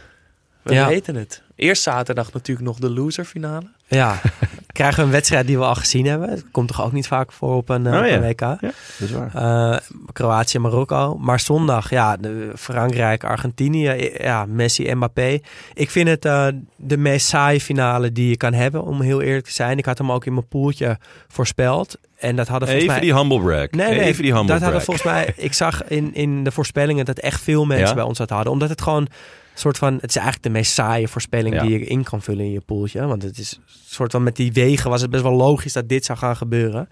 We 0.62 0.72
Ja. 0.74 0.86
weten 0.88 1.14
het. 1.14 1.42
Eerst 1.56 1.82
zaterdag 1.82 2.32
natuurlijk 2.32 2.66
nog 2.66 2.78
de 2.78 2.90
loser 2.90 3.24
finale. 3.24 3.66
Ja, 3.86 4.20
krijgen 4.72 4.98
we 4.98 5.04
een 5.04 5.10
wedstrijd 5.10 5.46
die 5.46 5.58
we 5.58 5.64
al 5.64 5.74
gezien 5.74 6.06
hebben. 6.06 6.30
Het 6.30 6.44
komt 6.50 6.68
toch 6.68 6.82
ook 6.84 6.92
niet 6.92 7.06
vaak 7.06 7.32
voor 7.32 7.54
op 7.54 7.68
een, 7.68 7.86
eh, 7.86 7.92
Oh, 7.92 7.98
op 7.98 8.04
ja. 8.04 8.14
een 8.14 8.22
WK. 8.22 8.38
dat 8.38 8.72
is 8.98 9.10
waar. 9.10 9.34
Eh, 9.72 9.78
Kroatië, 10.12 10.58
Marokko. 10.58 11.16
Maar 11.18 11.40
zondag, 11.40 11.90
ja, 11.90 12.16
de 12.16 12.52
Frankrijk, 12.56 13.24
Argentinië, 13.24 14.10
ja, 14.18 14.46
Messi, 14.46 14.94
Mbappé. 14.94 15.38
Ik 15.74 15.90
vind 15.90 16.08
het 16.08 16.24
eh, 16.24 16.46
de 16.76 16.96
meest 16.96 17.26
saaie 17.26 17.60
finale 17.60 18.12
die 18.12 18.28
je 18.28 18.36
kan 18.36 18.52
hebben, 18.52 18.82
om 18.84 19.00
heel 19.00 19.20
eerlijk 19.20 19.44
te 19.46 19.52
zijn. 19.52 19.78
Ik 19.78 19.84
had 19.84 19.98
hem 19.98 20.12
ook 20.12 20.24
in 20.26 20.34
mijn 20.34 20.48
poeltje 20.48 20.98
voorspeld. 21.28 21.98
En 22.18 22.36
dat 22.36 22.48
hadden 22.48 22.68
volgens 22.68 22.90
Even 22.90 23.00
mij... 23.00 23.12
die 23.12 23.20
humble 23.20 23.40
brag. 23.40 23.70
Nee, 23.70 23.98
nee, 23.98 24.00
Even 24.06 24.22
die 24.22 24.32
humble 24.32 24.52
dat 24.52 24.62
hadden 24.62 24.82
volgens 24.82 25.06
mij... 25.06 25.32
Ik 25.36 25.52
zag 25.52 25.84
in, 25.84 26.14
in 26.14 26.44
de 26.44 26.50
voorspellingen 26.52 27.04
dat 27.04 27.18
echt 27.18 27.40
veel 27.40 27.64
mensen 27.66 27.88
Ja? 27.88 27.94
bij 27.94 28.04
ons 28.04 28.18
dat 28.18 28.30
hadden. 28.30 28.52
Omdat 28.52 28.68
het 28.68 28.82
gewoon 28.82 29.08
soort 29.54 29.78
van... 29.78 29.94
Het 29.94 30.08
is 30.10 30.16
eigenlijk 30.16 30.44
de 30.44 30.50
meest 30.50 30.72
saaie 30.72 31.08
voorspelling 31.08 31.54
Ja. 31.54 31.62
die 31.62 31.70
je 31.78 31.84
in 31.86 32.02
kan 32.04 32.22
vullen 32.22 32.44
in 32.44 32.52
je 32.52 32.60
poeltje. 32.60 33.06
Want 33.06 33.22
het 33.22 33.38
is 33.38 33.52
een 33.52 33.62
soort 33.88 34.10
van 34.12 34.22
met 34.22 34.36
die 34.36 34.52
wegen 34.52 34.90
was 34.90 35.00
het 35.00 35.10
best 35.10 35.22
wel 35.22 35.32
logisch 35.32 35.72
dat 35.72 35.88
dit 35.88 36.04
zou 36.04 36.18
gaan 36.18 36.36
gebeuren. 36.36 36.88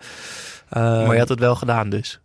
Eh, 0.69 0.83
maar 0.83 1.13
je 1.13 1.19
had 1.19 1.29
het 1.29 1.41
wel 1.41 1.55
gedaan 1.55 1.89
dus. 1.91 2.21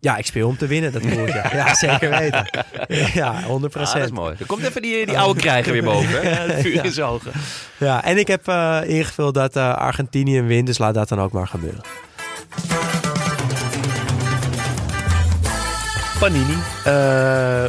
ja, 0.00 0.16
ik 0.16 0.26
speel 0.26 0.48
om 0.48 0.56
te 0.56 0.66
winnen, 0.66 0.92
dat 0.92 1.02
poeltje. 1.02 1.42
ja, 1.52 1.74
zeker 1.74 2.10
weten. 2.10 2.46
Ja, 3.14 3.42
100 3.42 3.76
Ah, 3.76 3.92
dat 3.94 4.04
is 4.04 4.10
mooi. 4.10 4.34
Er 4.38 4.46
komt 4.46 4.62
even 4.62 4.82
die, 4.82 5.06
die 5.06 5.18
oude 5.18 5.40
krijger 5.40 5.72
weer 5.72 5.82
boven. 5.84 6.08
hè? 6.10 6.20
Ja, 6.30 6.36
het 6.52 6.60
vuur 6.60 6.84
in 6.84 6.92
zijn 6.92 7.06
ogen. 7.06 7.32
Ja, 7.78 8.04
en 8.04 8.18
ik 8.18 8.26
heb 8.26 8.48
eh, 8.48 8.80
ingevuld 8.86 9.34
dat 9.34 9.56
eh, 9.56 9.74
Argentinië 9.74 10.40
wint, 10.42 10.66
dus 10.66 10.78
laat 10.78 10.94
dat 10.94 11.08
dan 11.08 11.20
ook 11.20 11.32
maar 11.32 11.48
gebeuren. 11.48 11.80
Panini. 16.20 16.56
Eh, 16.84 17.66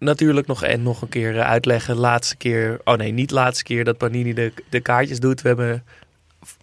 natuurlijk 0.00 0.46
nog, 0.46 0.62
en 0.62 0.82
nog 0.82 1.02
een 1.02 1.08
keer 1.08 1.38
eh, 1.38 1.48
uitleggen. 1.48 1.96
Laatste 1.96 2.36
keer, 2.36 2.80
oh 2.84 2.94
nee, 2.94 3.12
niet 3.12 3.30
laatste 3.30 3.64
keer 3.64 3.84
dat 3.84 3.98
Panini 3.98 4.34
de, 4.34 4.52
de 4.68 4.80
kaartjes 4.80 5.20
doet. 5.20 5.42
We 5.42 5.48
hebben 5.48 5.84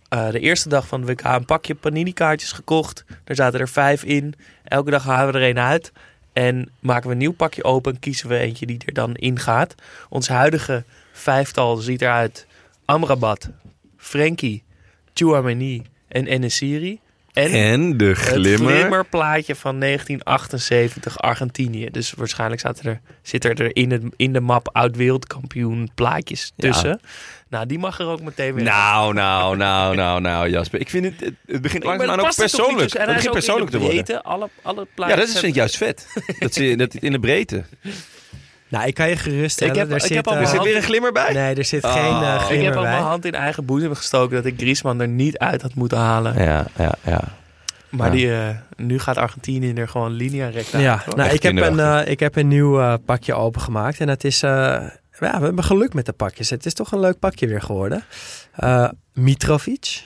eh, 0.10 0.30
de 0.30 0.40
eerste 0.40 0.70
dag 0.70 0.88
van 0.88 1.02
de 1.02 1.08
WK 1.08 1.24
een 1.24 1.46
pakje 1.46 1.76
Panini 1.76 2.14
kaartjes 2.14 2.52
gekocht. 2.52 3.06
Daar 3.24 3.36
zaten 3.36 3.60
er 3.60 3.70
vijf 3.70 4.04
in. 4.04 4.34
Elke 4.64 4.92
dag 4.92 5.04
halen 5.04 5.34
we 5.34 5.40
er 5.40 5.50
een 5.50 5.60
uit. 5.60 5.92
En 6.34 6.70
maken 6.80 7.08
we 7.08 7.12
een 7.12 7.18
nieuw 7.18 7.34
pakje 7.34 7.64
open 7.64 7.94
en 7.94 8.00
kiezen 8.00 8.30
we 8.30 8.38
eentje 8.38 8.66
die 8.66 8.82
er 8.86 8.94
dan 8.94 9.16
in 9.16 9.40
gaat. 9.40 9.76
Ons 10.10 10.28
huidige 10.28 10.84
vijftal 11.12 11.78
ziet 11.78 12.02
eruit. 12.02 12.48
Amrabat, 12.86 13.50
Frenkie, 13.98 14.64
Chouameni 15.14 15.84
en 16.08 16.28
Enesiri. 16.28 17.00
En 17.38 17.52
En 17.52 17.98
de 17.98 18.06
het 18.06 18.18
glimmer. 18.18 18.76
glimmerplaatje 18.76 19.56
van 19.56 19.80
1978 19.80 21.18
Argentinië. 21.20 21.90
Dus 21.92 22.12
waarschijnlijk 22.12 22.60
staat 22.60 22.80
er, 22.80 23.00
zit 23.22 23.46
er 23.46 23.76
in, 23.76 23.92
het, 23.92 24.04
in 24.16 24.34
de 24.34 24.40
map 24.42 24.70
oud 24.72 24.96
wereldkampioen 24.96 25.90
plaatjes 25.96 26.52
Ja. 26.56 26.70
tussen. 26.70 27.00
Nou, 27.50 27.66
die 27.66 27.80
mag 27.80 28.00
er 28.00 28.06
ook 28.08 28.22
meteen 28.22 28.54
weer. 28.54 28.64
Nou, 28.64 29.14
nou, 29.14 29.58
nou, 29.58 29.96
nou, 29.96 30.22
nou, 30.22 30.50
Jasper. 30.50 30.80
Ik 30.80 30.90
vind 30.90 31.06
het, 31.06 31.20
het, 31.20 31.34
het 31.46 31.62
begint 31.62 31.84
langzaamaan 31.84 32.20
ook 32.20 32.28
er 32.28 32.36
persoonlijk. 32.36 32.94
En 32.94 33.06
Het 33.06 33.16
begint 33.16 33.32
persoonlijk 33.34 33.72
te 33.72 33.78
de 33.78 33.84
worden. 33.84 34.24
Alle, 34.24 34.50
alle 34.62 34.80
Ja, 34.82 34.88
plaatjes 34.96 35.20
dat 35.20 35.28
is, 35.28 35.34
vind 35.34 35.46
ik 35.46 35.56
juist 35.56 35.78
vet. 35.78 36.08
Dat, 36.40 36.54
ze, 36.54 36.76
dat 36.76 36.94
het 36.94 37.04
in 37.04 37.12
de 37.12 37.20
breedte. 37.20 37.64
Nou, 38.70 38.88
ik 38.88 38.94
kan 38.94 39.10
je 39.10 39.16
geruststellen. 39.16 39.74
Ik 39.74 39.80
heb- 39.80 39.90
er 39.90 39.96
ik 39.96 40.02
zit, 40.02 40.16
heb 40.16 40.28
al 40.28 40.34
eh, 40.34 40.40
Er 40.40 40.44
mijn 40.46 40.56
zit 40.56 40.66
weer 40.66 40.76
een 40.76 40.84
glimmer 40.88 41.12
bij? 41.12 41.34
Nee, 41.34 41.56
er 41.56 41.66
zit 41.66 41.84
Oh. 41.84 41.94
geen 41.94 42.22
uh, 42.22 42.34
Ik 42.34 42.40
Ik 42.40 42.46
glimmer 42.46 42.66
heb 42.66 42.76
al 42.76 42.82
mijn 42.82 43.02
hand 43.02 43.26
in 43.26 43.34
eigen 43.36 43.66
boezem 43.66 43.96
gestoken 43.96 44.36
dat 44.36 44.46
ik 44.46 44.54
Griezmann 44.58 45.02
er 45.02 45.08
niet 45.08 45.38
uit 45.38 45.62
had 45.62 45.74
moeten 45.74 45.98
halen. 45.98 46.44
Ja, 46.44 46.66
ja, 46.78 46.92
ja. 47.06 47.22
Maar 47.90 48.08
Ja. 48.08 48.14
die, 48.14 48.34
eh, 48.34 48.48
nu 48.76 49.00
gaat 49.00 49.18
Argentinië 49.18 49.74
er 49.74 49.88
gewoon 49.88 50.12
linea 50.12 50.48
recta 50.50 50.80
Ja, 50.80 51.04
uit, 51.06 51.16
nou, 51.16 51.30
ik, 51.32 51.44
heb 51.44 51.58
een, 51.58 51.80
eh, 51.80 52.02
ik 52.12 52.20
heb 52.20 52.36
een 52.36 52.48
nieuw 52.48 52.80
eh, 52.80 52.94
pakje 53.06 53.34
opengemaakt. 53.34 54.00
En 54.00 54.08
het 54.08 54.24
is... 54.24 54.44
eh, 54.44 54.50
ja, 55.20 55.40
we 55.40 55.46
hebben 55.46 55.64
geluk 55.64 55.94
met 55.94 56.06
de 56.06 56.12
pakjes. 56.14 56.50
Het 56.50 56.66
is 56.66 56.74
toch 56.74 56.92
een 56.92 57.00
leuk 57.00 57.20
pakje 57.20 57.48
weer 57.48 57.62
geworden. 57.62 58.04
Eh, 58.56 58.90
Mitrovic. 59.14 60.04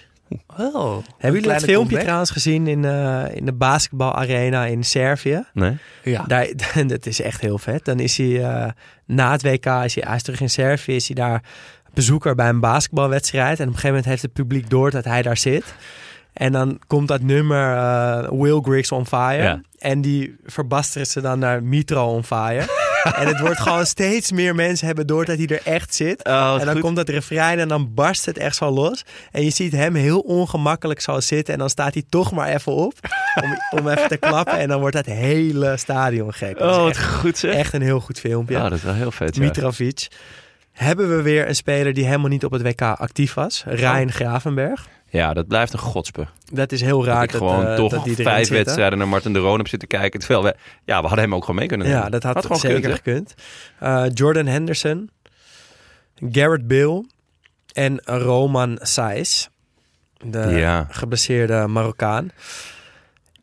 Oh, 0.57 0.97
Hebben 1.17 1.41
jullie 1.41 1.55
dat 1.55 1.63
filmpje 1.63 1.73
comeback. 1.75 2.01
trouwens 2.01 2.29
gezien 2.29 2.67
in, 2.67 2.85
eh, 2.85 3.23
in 3.33 3.45
de 3.45 3.53
basketbalarena 3.53 4.65
in 4.65 4.83
Servië? 4.83 5.43
Nee? 5.53 5.77
Ja. 6.03 6.23
Daar, 6.27 6.47
dat 6.87 7.05
is 7.05 7.21
echt 7.21 7.41
heel 7.41 7.57
vet. 7.57 7.85
Dan 7.85 7.99
is 7.99 8.17
hij 8.17 8.43
eh, 8.43 8.69
na 9.05 9.31
het 9.31 9.41
WK, 9.41 9.65
is 9.65 9.95
hij, 9.95 10.03
hij 10.07 10.15
is 10.15 10.23
terug 10.23 10.41
in 10.41 10.49
Servië, 10.49 10.95
is 10.95 11.07
hij 11.07 11.15
daar 11.15 11.43
bezoeker 11.93 12.35
bij 12.35 12.49
een 12.49 12.59
basketbalwedstrijd. 12.59 13.59
En 13.59 13.67
op 13.67 13.73
een 13.73 13.79
gegeven 13.79 13.89
moment 13.89 14.05
heeft 14.05 14.21
het 14.21 14.33
publiek 14.33 14.69
door 14.69 14.91
dat 14.91 15.03
hij 15.03 15.21
daar 15.21 15.37
zit. 15.37 15.73
En 16.33 16.51
dan 16.51 16.79
komt 16.87 17.07
dat 17.07 17.21
nummer 17.21 17.75
eh, 17.75 18.29
Will 18.29 18.59
Griggs 18.61 18.91
on 18.91 19.05
Fire. 19.07 19.43
Ja. 19.43 19.61
En 19.77 20.01
die 20.01 20.35
verbasteren 20.45 21.07
ze 21.07 21.21
dan 21.21 21.39
naar 21.39 21.63
Mitro 21.63 22.05
on 22.15 22.23
Fire. 22.23 22.65
En 23.03 23.27
het 23.27 23.39
wordt 23.39 23.59
gewoon 23.59 23.85
steeds 23.85 24.31
meer 24.31 24.55
mensen 24.55 24.85
hebben 24.87 25.07
door 25.07 25.25
dat 25.25 25.37
hij 25.37 25.47
er 25.47 25.61
echt 25.63 25.95
zit. 25.95 26.23
Oh, 26.23 26.57
en 26.59 26.65
dan 26.65 26.79
komt 26.79 26.95
dat 26.95 27.09
refrein 27.09 27.59
en 27.59 27.67
dan 27.67 27.93
barst 27.93 28.25
het 28.25 28.37
echt 28.37 28.55
zo 28.55 28.69
los. 28.69 29.03
En 29.31 29.43
je 29.43 29.49
ziet 29.49 29.71
hem 29.71 29.95
heel 29.95 30.19
ongemakkelijk 30.19 31.01
zo 31.01 31.19
zitten. 31.19 31.53
En 31.53 31.59
dan 31.59 31.69
staat 31.69 31.93
hij 31.93 32.03
toch 32.09 32.31
maar 32.31 32.47
even 32.47 32.71
op 32.71 32.93
om, 33.43 33.79
om 33.79 33.87
even 33.87 34.07
te 34.07 34.17
klappen. 34.17 34.57
En 34.59 34.67
dan 34.67 34.79
wordt 34.79 34.95
het 34.95 35.05
hele 35.05 35.77
stadion 35.77 36.33
gek. 36.33 36.57
Dat 36.57 36.75
Oh, 36.77 36.87
echt, 36.87 36.97
wat 36.97 37.07
goed 37.07 37.37
zeg. 37.37 37.53
echt 37.55 37.73
een 37.73 37.81
heel 37.81 37.99
goed 37.99 38.19
filmpje. 38.19 38.55
Ja, 38.55 38.63
dat 38.69 38.77
is 38.77 38.83
wel 38.83 38.93
heel 38.93 39.11
vet, 39.11 39.35
ja. 39.35 39.41
Mitrovic. 39.41 40.07
hebben 40.71 41.15
we 41.15 41.21
weer 41.21 41.47
een 41.47 41.55
speler 41.55 41.93
die 41.93 42.05
helemaal 42.05 42.29
niet 42.29 42.45
op 42.45 42.51
het 42.51 42.61
WK 42.61 42.81
actief 42.81 43.33
was. 43.33 43.63
Rijn 43.65 44.11
Gravenberg. 44.11 44.87
Ja, 45.11 45.33
dat 45.33 45.47
blijft 45.47 45.73
een 45.73 45.79
godspe. 45.79 46.27
Dat 46.51 46.71
is 46.71 46.81
heel 46.81 47.05
raar 47.05 47.15
dat 47.27 47.29
ik 47.29 47.35
gewoon 47.35 47.67
eh, 47.67 47.75
toch 47.75 47.91
dat 47.91 48.01
vijf 48.03 48.37
zitten. 48.37 48.55
wedstrijden 48.55 48.97
naar 48.97 49.07
Martin 49.07 49.33
de 49.33 49.39
Roon 49.39 49.57
heb 49.57 49.67
zitten 49.67 49.87
kijken. 49.87 50.19
Terwijl 50.19 50.43
we, 50.43 50.55
ja, 50.85 51.01
we 51.01 51.07
hadden 51.07 51.25
hem 51.25 51.35
ook 51.35 51.41
gewoon 51.41 51.55
mee 51.59 51.67
kunnen 51.67 51.87
Ja, 51.87 51.93
nemen. 51.95 52.11
dat 52.11 52.23
had, 52.23 52.41
gewoon 52.41 52.59
zeker 52.59 52.93
gekund. 52.95 53.33
Eh, 53.79 54.05
Jordan 54.13 54.45
Henderson, 54.45 55.09
Garrett 56.31 56.67
Bill 56.67 57.05
en 57.73 57.99
Roman 58.05 58.77
Saiz. 58.81 59.47
De 60.25 60.39
Ja. 60.39 60.87
geblesseerde 60.89 61.67
Marokkaan. 61.67 62.29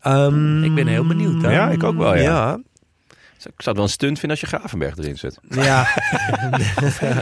Ehm, 0.01 0.65
Ik 0.65 0.75
ben 0.75 0.87
heel 0.87 1.07
benieuwd, 1.07 1.43
hè? 1.43 1.53
Ja, 1.53 1.69
ik 1.71 1.83
ook 1.83 1.97
wel, 1.97 2.15
ja. 2.15 2.23
Ja, 2.23 2.59
zou 3.57 3.69
het 3.69 3.77
wel 3.77 3.85
een 3.85 3.89
stunt 3.89 4.19
vinden 4.19 4.39
als 4.41 4.51
je 4.51 4.57
Gravenberg 4.57 4.97
erin 4.97 5.19
zet. 5.19 5.39
ja. 5.51 5.85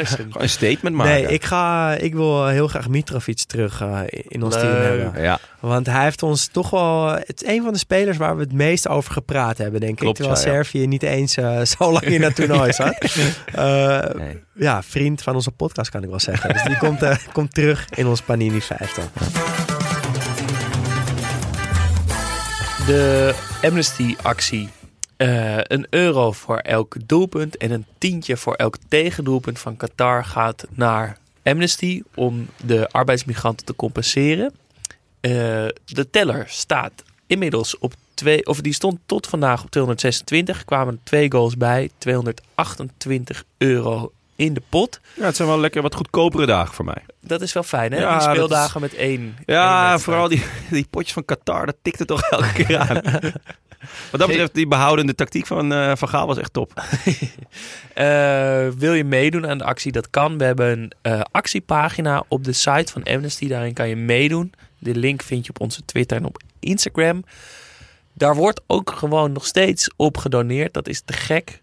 Gewoon 0.07 0.43
een 0.43 0.49
statement 0.49 0.97
maken. 0.97 1.13
nee, 1.13 1.33
ik, 1.33 1.45
ga, 1.45 1.95
ik 1.95 2.15
wil 2.15 2.47
heel 2.47 2.69
graag 2.69 2.89
Mitrovic 2.89 3.43
terug 3.43 3.81
eh, 3.81 4.01
in 4.09 4.43
ons 4.43 4.55
team 4.55 4.75
hebben. 4.75 5.23
Ja, 5.23 5.39
Want 5.61 5.87
hij 5.87 6.03
heeft 6.03 6.23
ons 6.23 6.47
toch 6.47 6.71
wel... 6.71 7.09
Het 7.09 7.43
is 7.43 7.49
een 7.49 7.63
van 7.63 7.73
de 7.73 7.79
spelers 7.79 8.17
waar 8.17 8.37
we 8.37 8.43
het 8.43 8.53
meest 8.53 8.89
over 8.89 9.13
gepraat 9.13 9.59
hebben, 9.59 9.81
denk 9.81 9.97
Klopt, 9.97 10.19
ik. 10.19 10.25
Terwijl 10.25 10.45
ja, 10.47 10.53
ja. 10.53 10.63
Servië 10.63 10.87
niet 10.87 11.03
eens 11.03 11.37
eh, 11.37 11.63
zo 11.79 11.93
lang 11.93 12.05
in 12.05 12.23
het 12.23 12.35
toernooi 12.35 12.73
zat. 12.83 13.17
Eh, 13.55 14.01
nee. 14.15 14.43
ja, 14.55 14.83
vriend 14.83 15.23
van 15.23 15.35
onze 15.35 15.51
podcast 15.51 15.91
kan 15.91 16.03
ik 16.03 16.09
wel 16.09 16.21
zeggen. 16.21 16.53
Dus 16.53 16.63
die 16.63 16.79
komt, 16.79 17.05
komt 17.33 17.55
terug 17.55 17.87
in 17.95 18.07
ons 18.07 18.21
Panini 18.21 18.61
50. 18.61 19.05
De 22.87 23.35
Amnesty-actie. 23.63 24.69
Eh, 25.17 25.59
een 25.63 25.87
euro 25.91 26.33
voor 26.33 26.59
elk 26.59 26.97
doelpunt 27.07 27.57
en 27.57 27.71
een 27.71 27.87
tientje 27.99 28.37
voor 28.37 28.55
elk 28.55 28.77
tegendoelpunt 28.89 29.59
van 29.59 29.77
Qatar 29.77 30.25
gaat 30.25 30.67
naar 30.71 31.19
Amnesty 31.43 32.03
om 32.15 32.49
de 32.65 32.89
arbeidsmigranten 32.91 33.67
te 33.67 33.77
compenseren. 33.77 34.53
Eh, 35.21 35.33
de 35.85 36.11
teller 36.11 36.45
staat 36.49 37.03
inmiddels 37.27 37.79
op 37.79 37.95
twee, 38.15 38.47
of 38.47 38.61
die 38.61 38.73
stond 38.73 38.99
tot 39.07 39.27
vandaag 39.27 39.63
op 39.65 39.71
226. 39.71 40.59
Er 40.59 40.65
kwamen 40.65 41.01
twee 41.03 41.31
goals 41.31 41.57
bij, 41.57 41.91
228 41.99 43.45
euro 43.59 44.13
in 44.37 44.55
de 44.55 44.63
pot. 44.69 45.01
ja, 45.15 45.25
het 45.25 45.37
zijn 45.37 45.49
wel 45.49 45.61
lekker 45.61 45.83
wat 45.83 45.95
goedkopere 45.95 46.47
dagen 46.47 46.75
voor 46.75 46.85
mij. 46.85 47.05
Dat 47.21 47.41
is 47.41 47.53
wel 47.53 47.63
fijn, 47.63 47.93
hè? 47.93 47.99
Ja, 47.99 48.19
die 48.19 48.29
speeldagen 48.29 48.81
met 48.81 48.95
één. 48.95 49.37
Ja, 49.47 49.99
vooral 49.99 50.29
die, 50.29 50.43
die 50.71 50.87
potjes 50.91 51.13
van 51.13 51.25
Qatar, 51.25 51.67
dat 51.67 51.77
tikte 51.83 52.05
toch 52.05 52.23
elke 52.23 52.53
keer 52.53 52.79
aan. 52.79 53.01
Wat 54.11 54.21
dat 54.21 54.29
betreft, 54.29 54.55
die 54.55 54.67
behoudende 54.67 55.15
tactiek 55.15 55.47
van 55.47 55.73
eh, 55.73 55.93
Van 55.97 56.09
Gaal 56.09 56.27
was 56.27 56.39
echt 56.39 56.53
top. 56.53 56.73
Eh, 57.95 58.69
wil 58.69 58.93
je 58.95 59.05
meedoen 59.05 59.47
aan 59.47 59.59
de 59.59 59.65
actie? 59.65 59.93
Dat 59.93 60.11
kan. 60.11 60.39
We 60.39 60.45
hebben 60.45 60.71
een 60.71 60.93
eh, 61.03 61.21
actiepagina 61.31 62.25
op 62.29 62.45
de 62.45 62.53
site 62.53 62.93
van 62.93 63.03
Amnesty. 63.03 63.49
Daarin 63.49 63.73
kan 63.73 63.89
je 63.89 63.97
meedoen. 63.97 64.53
De 64.79 64.95
link 64.95 65.23
vind 65.23 65.45
je 65.45 65.51
op 65.51 65.61
onze 65.61 65.85
Twitter 65.85 66.17
en 66.17 66.25
op 66.25 66.43
Instagram. 66.61 67.25
Daar 68.13 68.35
wordt 68.35 68.61
ook 68.67 68.91
gewoon 68.91 69.33
nog 69.33 69.47
steeds 69.47 69.91
op 69.97 70.17
gedoneerd. 70.17 70.75
Dat 70.75 70.89
is 70.89 71.01
te 71.05 71.13
gek. 71.13 71.63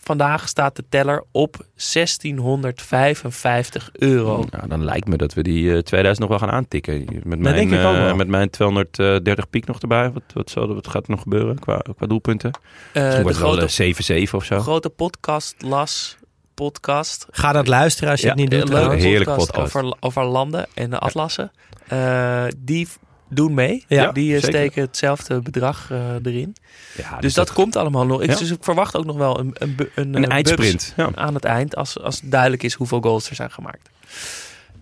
Vandaag 0.00 0.48
staat 0.48 0.76
de 0.76 0.84
teller 0.88 1.24
op 1.32 1.56
1655 1.76 3.90
euro. 3.92 4.44
Nou, 4.50 4.68
dan 4.68 4.84
lijkt 4.84 5.08
me 5.08 5.16
dat 5.16 5.34
we 5.34 5.42
die 5.42 5.72
eh, 5.74 5.78
2000 5.78 6.28
nog 6.28 6.38
wel 6.38 6.48
gaan 6.48 6.56
aantikken. 6.58 7.04
Met 7.24 7.38
mijn, 7.38 7.54
denk 7.54 7.70
ik 7.72 7.78
ook 7.86 7.94
eh, 7.94 8.04
wel. 8.04 8.14
met 8.16 8.28
mijn 8.28 8.50
230 8.50 9.50
piek 9.50 9.66
nog 9.66 9.80
erbij. 9.80 10.10
Wat, 10.10 10.22
wat, 10.34 10.50
zal, 10.50 10.74
wat 10.74 10.88
gaat 10.88 11.04
er 11.04 11.10
nog 11.10 11.22
gebeuren 11.22 11.58
qua, 11.58 11.82
qua 11.96 12.06
doelpunten? 12.06 12.50
Eh, 12.50 12.58
Misschien 13.02 13.16
de 13.16 13.22
wordt 13.22 13.36
het 13.38 13.46
wel 13.46 13.56
grote, 13.56 13.84
eh, 13.84 13.94
7-7 14.28 14.34
of 14.34 14.44
zo. 14.44 14.58
grote 14.60 14.88
podcast 14.90 15.54
las 15.58 16.16
podcast. 16.54 17.26
Ga 17.30 17.52
dat 17.52 17.68
luisteren 17.68 18.10
als 18.10 18.20
je 18.20 18.26
Ja, 18.26 18.32
het 18.32 18.40
niet 18.40 18.52
Een 18.52 18.60
doet. 18.66 18.92
heerlijke 18.92 19.24
podcast, 19.24 19.50
podcast. 19.52 19.74
Over, 19.76 19.96
over 20.00 20.24
landen 20.24 20.66
en 20.74 20.90
de 20.90 20.98
atlassen. 20.98 21.50
Eh, 21.88 22.44
die 22.58 22.88
doen 23.28 23.54
mee. 23.54 23.84
Ja, 23.88 24.12
die 24.12 24.34
eh, 24.34 24.40
zeker. 24.40 24.58
steken 24.58 24.82
hetzelfde 24.82 25.40
bedrag 25.40 25.90
eh, 25.90 25.98
erin. 26.22 26.56
Ja, 26.96 27.20
Dus 27.20 27.34
dat, 27.34 27.52
komt 27.52 27.76
allemaal 27.76 28.06
nog. 28.06 28.22
Ik, 28.22 28.30
Ja. 28.30 28.36
dus 28.36 28.50
ik 28.50 28.58
verwacht 28.60 28.96
ook 28.96 29.04
nog 29.04 29.16
wel 29.16 29.38
een, 29.38 29.50
een, 29.54 29.76
een, 29.94 30.14
Een 30.14 30.24
eh, 30.24 30.30
eindsprint. 30.30 30.92
Ja. 30.96 31.10
aan 31.14 31.34
het 31.34 31.44
eind. 31.44 31.76
Als, 31.76 32.00
als 32.00 32.20
duidelijk 32.24 32.62
is 32.62 32.74
hoeveel 32.74 33.00
goals 33.00 33.28
er 33.28 33.34
zijn 33.34 33.50
gemaakt. 33.50 33.90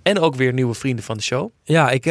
En 0.02 0.18
ook 0.18 0.34
weer 0.34 0.52
nieuwe 0.52 0.74
vrienden 0.74 1.04
van 1.04 1.16
de 1.16 1.22
show. 1.22 1.50
Ja, 1.62 1.90
ik 1.90 2.02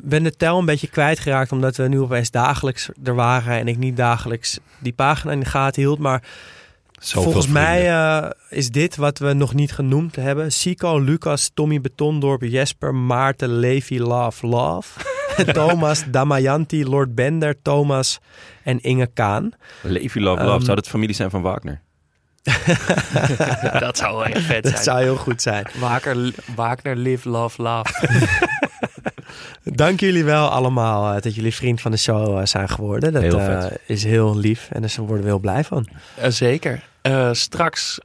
ben 0.00 0.22
de 0.22 0.36
tel 0.36 0.58
een 0.58 0.64
beetje 0.64 0.86
kwijtgeraakt 0.88 1.52
omdat 1.52 1.76
we 1.76 1.88
nu 1.88 2.00
opeens 2.00 2.30
dagelijks 2.30 2.88
er 3.04 3.14
waren 3.14 3.58
en 3.58 3.68
ik 3.68 3.76
niet 3.76 3.96
dagelijks 3.96 4.58
die 4.78 4.92
pagina 4.92 5.32
in 5.32 5.40
de 5.40 5.46
gaten 5.46 5.82
hield. 5.82 5.98
Maar 5.98 6.22
Zoveel 6.98 7.22
volgens 7.22 7.52
mij 7.52 8.32
is 8.48 8.70
dit 8.70 8.96
wat 8.96 9.18
we 9.18 9.32
nog 9.32 9.54
niet 9.54 9.72
genoemd 9.72 10.16
hebben. 10.16 10.52
Sico, 10.52 10.98
Lucas, 10.98 11.50
Tommy 11.54 11.80
Betondorp, 11.80 12.42
Jesper, 12.42 12.94
Maarten, 12.94 13.58
Levi, 13.58 14.00
Love, 14.00 14.46
Love. 14.46 15.00
Thomas, 15.52 16.04
Damayanti, 16.10 16.84
Lord 16.84 17.14
Bender, 17.14 17.62
Thomas 17.62 18.18
en 18.62 18.80
Inge 18.80 19.06
Kaan. 19.14 19.50
Levi 19.82 20.20
Love 20.20 20.42
Love. 20.42 20.54
Ehm, 20.56 20.64
Zou 20.64 20.76
dat 20.76 20.88
familie 20.88 21.14
zijn 21.14 21.30
van 21.30 21.42
Wagner? 21.42 21.80
dat 23.80 23.96
zou 23.96 24.14
wel 24.16 24.24
echt 24.26 24.42
vet 24.44 24.62
Dat 24.62 24.72
zijn. 24.72 24.84
zou 24.84 25.02
heel 25.02 25.16
goed 25.16 25.42
zijn. 25.42 25.66
Wagner, 25.78 26.34
Wagner 26.54 26.96
Live, 26.96 27.28
Love, 27.28 27.62
Love. 27.62 27.92
Dank 29.74 30.00
jullie 30.00 30.24
wel 30.24 30.48
allemaal 30.48 31.14
eh, 31.14 31.20
dat 31.22 31.34
jullie 31.34 31.54
vriend 31.54 31.80
van 31.80 31.90
de 31.90 31.96
show 31.96 32.38
eh, 32.38 32.44
zijn 32.46 32.68
geworden. 32.68 33.12
Dat 33.12 33.22
Heel 33.22 33.38
eh, 33.40 33.64
is 33.86 34.04
heel 34.04 34.36
lief 34.36 34.68
en 34.72 34.80
daar 34.80 34.90
worden 34.96 35.20
we 35.20 35.24
heel 35.26 35.38
blij 35.38 35.64
van. 35.64 35.86
Eh, 36.14 36.30
zeker. 36.30 36.82
Eh, 37.02 37.28
straks 37.32 37.98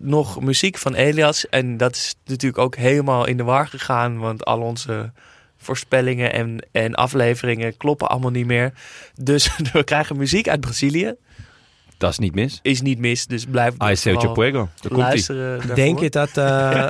nog 0.00 0.40
muziek 0.40 0.78
van 0.78 0.94
Elias. 0.94 1.48
En 1.48 1.76
dat 1.76 1.94
is 1.94 2.14
natuurlijk 2.24 2.62
ook 2.62 2.76
helemaal 2.76 3.26
in 3.26 3.36
de 3.36 3.42
war 3.42 3.66
gegaan. 3.66 4.18
Want 4.18 4.44
al 4.44 4.60
onze 4.60 5.12
voorspellingen 5.66 6.32
en, 6.32 6.66
en 6.72 6.94
afleveringen 6.94 7.76
kloppen 7.76 8.08
allemaal 8.08 8.30
niet 8.30 8.46
meer. 8.46 8.72
Dus 9.14 9.56
we 9.72 9.84
krijgen 9.84 10.16
muziek 10.16 10.48
uit 10.48 10.60
Brazilië. 10.60 11.14
Dat 11.98 12.10
is 12.10 12.18
niet 12.18 12.34
mis. 12.34 12.58
Is 12.62 12.80
niet 12.80 12.98
mis, 12.98 13.26
dus 13.26 13.44
blijf 13.44 13.74
Ai, 13.78 13.96
seu 13.96 14.14
vooral 14.14 14.32
Puego. 14.32 14.68
Luisteren. 14.80 15.74
Denk 15.74 16.00
je 16.00 16.10
dat, 16.10 16.36
eh, 16.36 16.88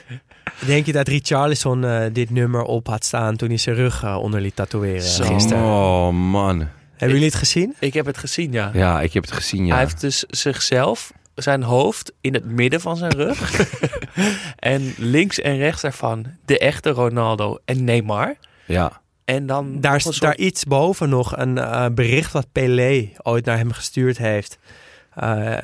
denk 0.66 0.86
je 0.86 0.92
dat 0.92 1.08
Richarlison 1.08 1.84
eh, 1.84 2.06
dit 2.12 2.30
nummer 2.30 2.62
op 2.62 2.86
had 2.86 3.04
staan 3.04 3.36
toen 3.36 3.48
hij 3.48 3.56
zijn 3.56 3.76
rug 3.76 4.02
eh, 4.02 4.16
onder 4.16 4.40
liet 4.40 4.56
tatoeëren 4.56 5.02
Zo. 5.02 5.24
gisteren? 5.24 5.62
Oh 5.62 6.10
man. 6.10 6.58
Hebben 6.90 7.16
jullie 7.16 7.32
het 7.32 7.34
gezien? 7.34 7.74
Ik 7.78 7.94
heb 7.94 8.06
het 8.06 8.18
gezien, 8.18 8.52
ja. 8.52 8.70
Ja, 8.72 9.00
ik 9.00 9.12
heb 9.12 9.22
het 9.22 9.32
gezien, 9.32 9.66
ja. 9.66 9.72
Hij 9.72 9.82
heeft 9.82 10.00
dus 10.00 10.24
zichzelf, 10.28 11.12
zijn 11.42 11.62
hoofd 11.62 12.12
in 12.20 12.34
het 12.34 12.44
midden 12.44 12.80
van 12.80 12.96
zijn 12.96 13.12
rug. 13.12 13.66
en 14.56 14.94
links 14.96 15.40
en 15.40 15.56
rechts 15.56 15.82
daarvan 15.82 16.26
de 16.44 16.58
echte 16.58 16.90
Ronaldo 16.90 17.58
en 17.64 17.84
Neymar. 17.84 18.34
Ja. 18.66 19.00
En 19.24 19.46
dan 19.46 19.80
Daar 19.80 20.00
soort- 20.00 20.20
daar 20.20 20.36
iets 20.36 20.64
boven 20.64 21.08
nog 21.08 21.36
een 21.36 21.58
eh, 21.58 21.86
bericht 21.94 22.32
wat 22.32 22.46
Pelé 22.52 23.08
ooit 23.22 23.44
naar 23.44 23.56
hem 23.56 23.72
gestuurd 23.72 24.18
heeft. 24.18 24.58
Eh, 25.14 25.56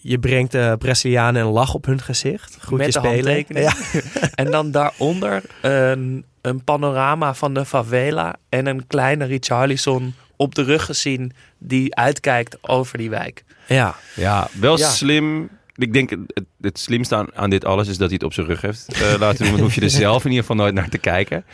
je 0.00 0.18
brengt 0.18 0.52
de 0.52 0.74
Brazilianen 0.78 1.42
een 1.42 1.48
lach 1.52 1.74
op 1.74 1.84
hun 1.84 2.00
gezicht. 2.00 2.56
Goed 2.64 2.78
Met 2.78 2.92
spelen. 2.92 3.10
handtekening. 3.12 3.64
Ja. 3.92 4.00
En 4.34 4.50
dan 4.50 4.70
daaronder 4.70 5.42
een, 5.62 6.24
een 6.40 6.64
panorama 6.64 7.34
van 7.34 7.54
de 7.54 7.64
favela 7.64 8.34
en 8.48 8.66
een 8.66 8.86
kleine 8.86 9.24
Richarlison 9.24 10.14
op 10.42 10.54
de 10.54 10.62
rug 10.62 10.84
gezien 10.84 11.32
die 11.58 11.94
uitkijkt 11.94 12.58
over 12.60 12.98
die 12.98 13.10
wijk. 13.10 13.44
ja. 13.66 13.94
Ja, 14.14 14.48
wel 14.52 14.78
Ja. 14.78 14.88
slim. 14.90 15.48
Ik 15.74 15.92
denk, 15.92 16.10
het, 16.10 16.44
het 16.60 16.78
slimste 16.78 17.16
aan, 17.16 17.34
aan 17.34 17.50
dit 17.50 17.64
alles 17.64 17.88
is 17.88 17.96
dat 17.98 18.06
hij 18.06 18.14
het 18.14 18.22
op 18.22 18.32
zijn 18.32 18.46
rug 18.46 18.60
heeft 18.60 18.86
eh, 19.02 19.14
laten 19.18 19.44
doen. 19.44 19.52
Dan 19.54 19.62
hoef 19.62 19.74
je 19.74 19.80
er 19.80 19.90
zelf 19.90 20.24
in 20.24 20.30
ieder 20.30 20.44
geval 20.46 20.56
nooit 20.62 20.74
naar 20.74 20.88
te 20.88 20.98
kijken. 20.98 21.44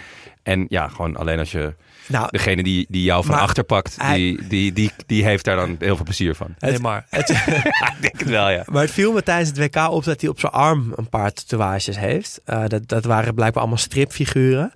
En 0.42 0.66
ja, 0.68 0.88
gewoon 0.88 1.16
alleen 1.16 1.38
als 1.38 1.52
je 1.52 1.74
Nou, 2.06 2.26
degene 2.30 2.62
die, 2.62 2.86
die 2.88 3.02
jou 3.02 3.24
van 3.24 3.34
Maar 3.34 3.42
achter 3.42 3.64
pakt, 3.64 3.96
hij- 3.98 4.16
die, 4.16 4.46
die, 4.48 4.72
die, 4.72 4.90
die 5.06 5.24
heeft 5.24 5.44
daar 5.44 5.56
dan 5.56 5.76
heel 5.78 5.96
veel 5.96 6.04
plezier 6.04 6.34
van. 6.34 6.54
Het- 6.58 6.70
Neymar. 6.70 7.04
ik 7.10 7.26
denk 8.00 8.18
het 8.18 8.28
wel, 8.28 8.50
ja. 8.50 8.62
Maar 8.66 8.82
het 8.82 8.90
viel 8.90 9.12
me 9.12 9.22
tijdens 9.22 9.48
het 9.48 9.58
WK 9.58 9.90
op 9.90 10.04
dat 10.04 10.20
hij 10.20 10.30
op 10.30 10.40
zijn 10.40 10.52
arm 10.52 10.92
een 10.96 11.08
paar 11.08 11.32
tatoeages 11.32 11.96
heeft. 11.98 12.40
Eh, 12.44 12.64
dat, 12.66 12.88
dat 12.88 13.04
waren 13.04 13.34
blijkbaar 13.34 13.60
allemaal 13.62 13.78
stripfiguren. 13.80 14.72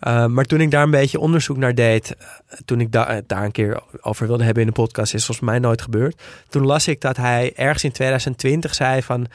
Eh, 0.00 0.26
maar 0.26 0.44
toen 0.44 0.60
ik 0.60 0.70
daar 0.70 0.82
een 0.82 0.90
beetje 0.90 1.18
onderzoek 1.20 1.56
naar 1.56 1.74
deed, 1.74 2.16
eh, 2.16 2.58
toen 2.64 2.80
ik 2.80 2.92
da- 2.92 3.06
eh, 3.08 3.16
daar 3.26 3.44
een 3.44 3.52
keer 3.52 3.80
over 4.00 4.26
wilde 4.26 4.44
hebben 4.44 4.62
in 4.62 4.68
de 4.68 4.74
podcast, 4.74 5.14
is 5.14 5.24
volgens 5.24 5.46
mij 5.50 5.58
nooit 5.58 5.82
gebeurd. 5.82 6.22
Toen 6.48 6.64
las 6.66 6.88
ik 6.88 7.00
dat 7.00 7.16
hij 7.16 7.52
ergens 7.56 7.84
in 7.84 7.92
2020 7.92 8.74
zei 8.74 9.02
van, 9.02 9.26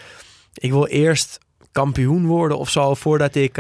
ik 0.54 0.72
wil 0.72 0.86
eerst 0.88 1.38
kampioen 1.72 2.26
worden 2.26 2.58
of 2.58 2.70
zo 2.70 2.94
voordat 2.94 3.36
ik 3.36 3.54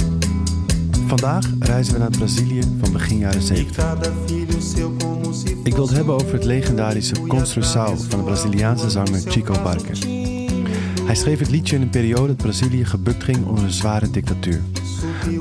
Vandaag 1.07 1.43
reizen 1.59 1.93
we 1.93 1.99
naar 1.99 2.09
Brazilië 2.09 2.61
van 2.81 2.91
begin 2.91 3.17
jaren 3.17 3.41
E 3.41 3.45
70. 3.45 3.75
cada 3.75 4.11
filho 4.25 4.61
seu 4.61 4.91
como 4.99 5.33
se 5.33 5.55
Ik 5.63 5.73
wil 5.73 5.87
het 5.87 5.95
hebben 5.95 6.13
over 6.13 6.33
het 6.33 6.43
legendarische 6.43 7.15
Construção 7.27 7.97
van 8.09 8.19
de 8.19 8.25
Braziliaanse 8.25 8.89
zanger 8.89 9.21
Chico 9.25 9.53
Buarque. 9.63 10.40
Hij 11.11 11.19
schreef 11.19 11.39
het 11.39 11.49
liedje 11.49 11.75
in 11.75 11.81
een 11.81 11.89
periode 11.89 12.27
dat 12.27 12.37
Brazilië 12.37 12.85
gebukt 12.85 13.23
ging 13.23 13.45
onder 13.45 13.63
een 13.63 13.71
zware 13.71 14.09
dictatuur. 14.09 14.61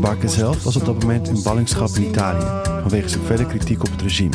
Buarque 0.00 0.28
zelf 0.28 0.62
was 0.62 0.76
op 0.76 0.84
dat 0.84 1.00
moment 1.00 1.28
in 1.28 1.42
ballingschap 1.42 1.88
in 1.96 2.02
Italië 2.02 2.44
vanwege 2.80 3.08
zijn 3.08 3.24
felle 3.24 3.46
kritiek 3.46 3.80
op 3.80 3.90
het 3.90 4.02
regime. 4.02 4.34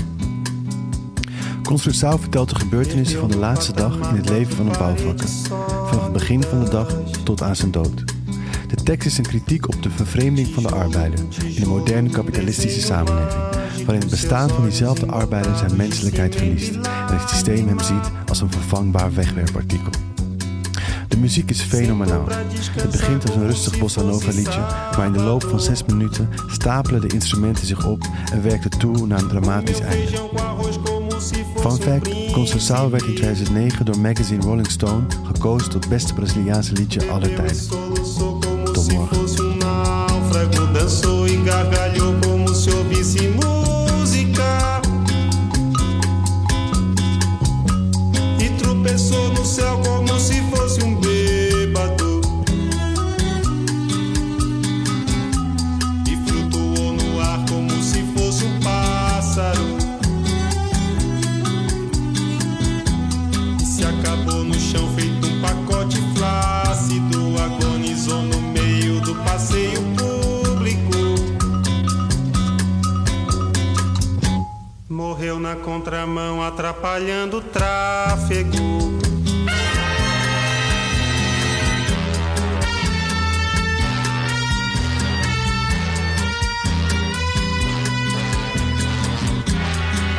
Construção 1.64 2.20
vertelt 2.20 2.50
de 2.50 2.56
gebeurtenissen 2.56 3.20
van 3.20 3.30
de 3.30 3.38
laatste 3.38 3.74
dag 3.74 4.10
in 4.10 4.16
het 4.16 4.30
leven 4.30 4.56
van 4.56 4.66
een 4.66 4.78
bouwvakker. 4.78 5.28
Vanaf 5.86 6.04
het 6.04 6.14
begin 6.14 6.44
van 6.44 6.64
de 6.64 6.70
dag 6.70 6.98
tot 7.24 7.42
aan 7.42 7.56
zijn 7.56 7.72
dood. 7.72 8.04
De 8.68 8.84
tekst 8.84 9.08
is 9.08 9.18
een 9.18 9.28
kritiek 9.28 9.68
op 9.68 9.84
de 9.84 9.90
vervreemding 9.90 10.48
van 10.48 10.64
de 10.64 10.72
arbeider 10.72 11.20
in 11.56 11.62
een 11.62 11.70
moderne 11.70 12.10
kapitalistische 12.10 12.82
samenleving, 12.82 13.44
waarin 13.86 14.02
het 14.02 14.10
bestaan 14.10 14.50
van 14.50 14.64
diezelfde 14.64 15.06
arbeider 15.06 15.58
zijn 15.58 15.76
menselijkheid 15.76 16.36
verliest 16.36 16.76
en 16.76 17.18
het 17.18 17.30
systeem 17.30 17.68
hem 17.68 17.80
ziet 17.80 18.12
als 18.28 18.42
een 18.42 18.52
vervangbaar 18.52 19.14
wegwerpartikel. 19.14 20.15
De 21.16 21.22
muziek 21.22 21.50
is 21.50 21.62
fenomenaal. 21.62 22.26
Het 22.72 22.92
begint 22.92 23.26
als 23.28 23.36
een 23.36 23.46
rustig 23.46 23.80
bossa 23.80 24.02
nova 24.02 24.32
liedje, 24.32 24.60
maar 24.98 25.06
in 25.06 25.12
de 25.12 25.20
loop 25.20 25.44
van 25.44 25.60
zes 25.60 25.84
minuten 25.84 26.30
stapelen 26.48 27.02
de 27.02 27.08
instrumenten 27.08 27.66
zich 27.66 27.86
op 27.86 28.04
en 28.32 28.42
werkt 28.44 28.64
het 28.64 28.80
toe 28.80 29.08
naar 29.08 29.20
een 29.20 29.28
dramatisch 29.28 29.80
einde. 29.80 30.08
Fun 31.56 31.82
fact, 31.82 32.32
Conceição 32.32 32.90
werd 32.90 33.04
in 33.04 33.16
2009 33.16 33.86
door 33.86 34.00
magazine 34.00 34.42
Rolling 34.42 34.72
Stone 34.72 35.06
gekozen 35.24 35.70
tot 35.70 35.90
beste 35.90 36.14
Braziliaanse 36.14 36.74
liedje 36.74 37.10
aller 37.10 37.36
tijden. 37.36 37.68
Tot 38.74 38.92
morgen. 38.94 39.26
Morreu 75.26 75.40
na 75.40 75.56
contramão, 75.56 76.44
atrapalhando 76.44 77.38
o 77.38 77.42
tráfego. 77.42 78.60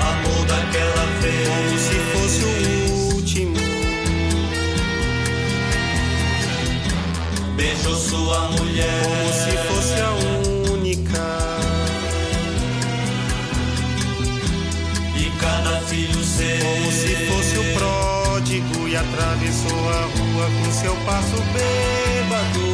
Amor 0.00 0.46
daquela 0.46 1.06
vez, 1.20 1.48
como 1.48 1.78
se 1.78 1.94
fosse 2.10 2.44
o 2.44 3.14
último. 3.14 3.54
Beijou 7.54 7.94
sua 7.94 8.50
mulher, 8.50 9.25
atravessou 19.66 19.88
a 19.88 20.02
rua 20.02 20.46
com 20.50 20.72
seu 20.72 20.96
passo 21.04 21.36
bêbado. 21.52 22.66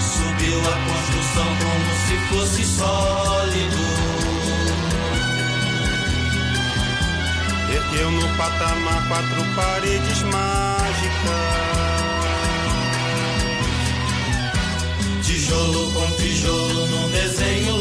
Subiu 0.00 0.58
a 0.60 0.76
construção 0.88 1.48
como 1.62 1.88
se 2.06 2.16
fosse 2.28 2.64
sólido. 2.64 3.82
Ergueu 7.74 8.10
no 8.10 8.28
patamar 8.36 9.08
quatro 9.08 9.44
paredes 9.54 10.22
mágicas. 10.22 11.62
Tijolo 15.22 15.92
com 15.92 16.10
tijolo 16.16 16.86
num 16.88 17.10
desenho 17.10 17.71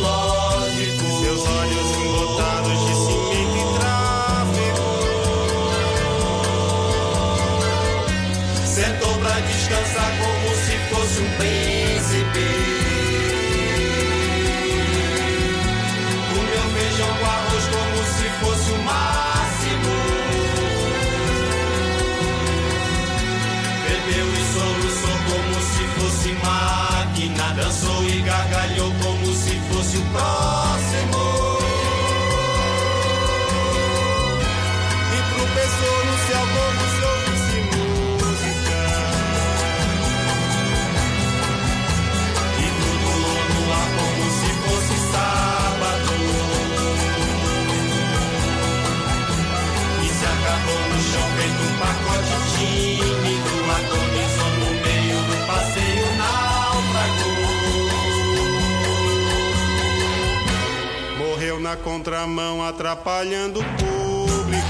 contramão 62.02 62.64
atrapalhando 62.64 63.60
o 63.60 63.64
público. 63.64 64.66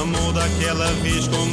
Amor 0.00 0.32
daquela 0.32 0.90
vez 1.02 1.28
com 1.28 1.47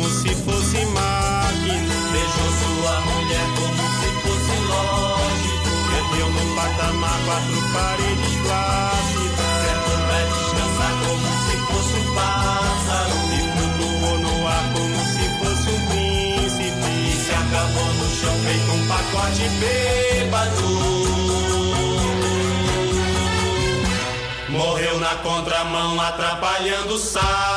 contramão 25.26 26.00
atrapalhando 26.00 26.94
o 26.94 27.00
sábado. 27.00 27.55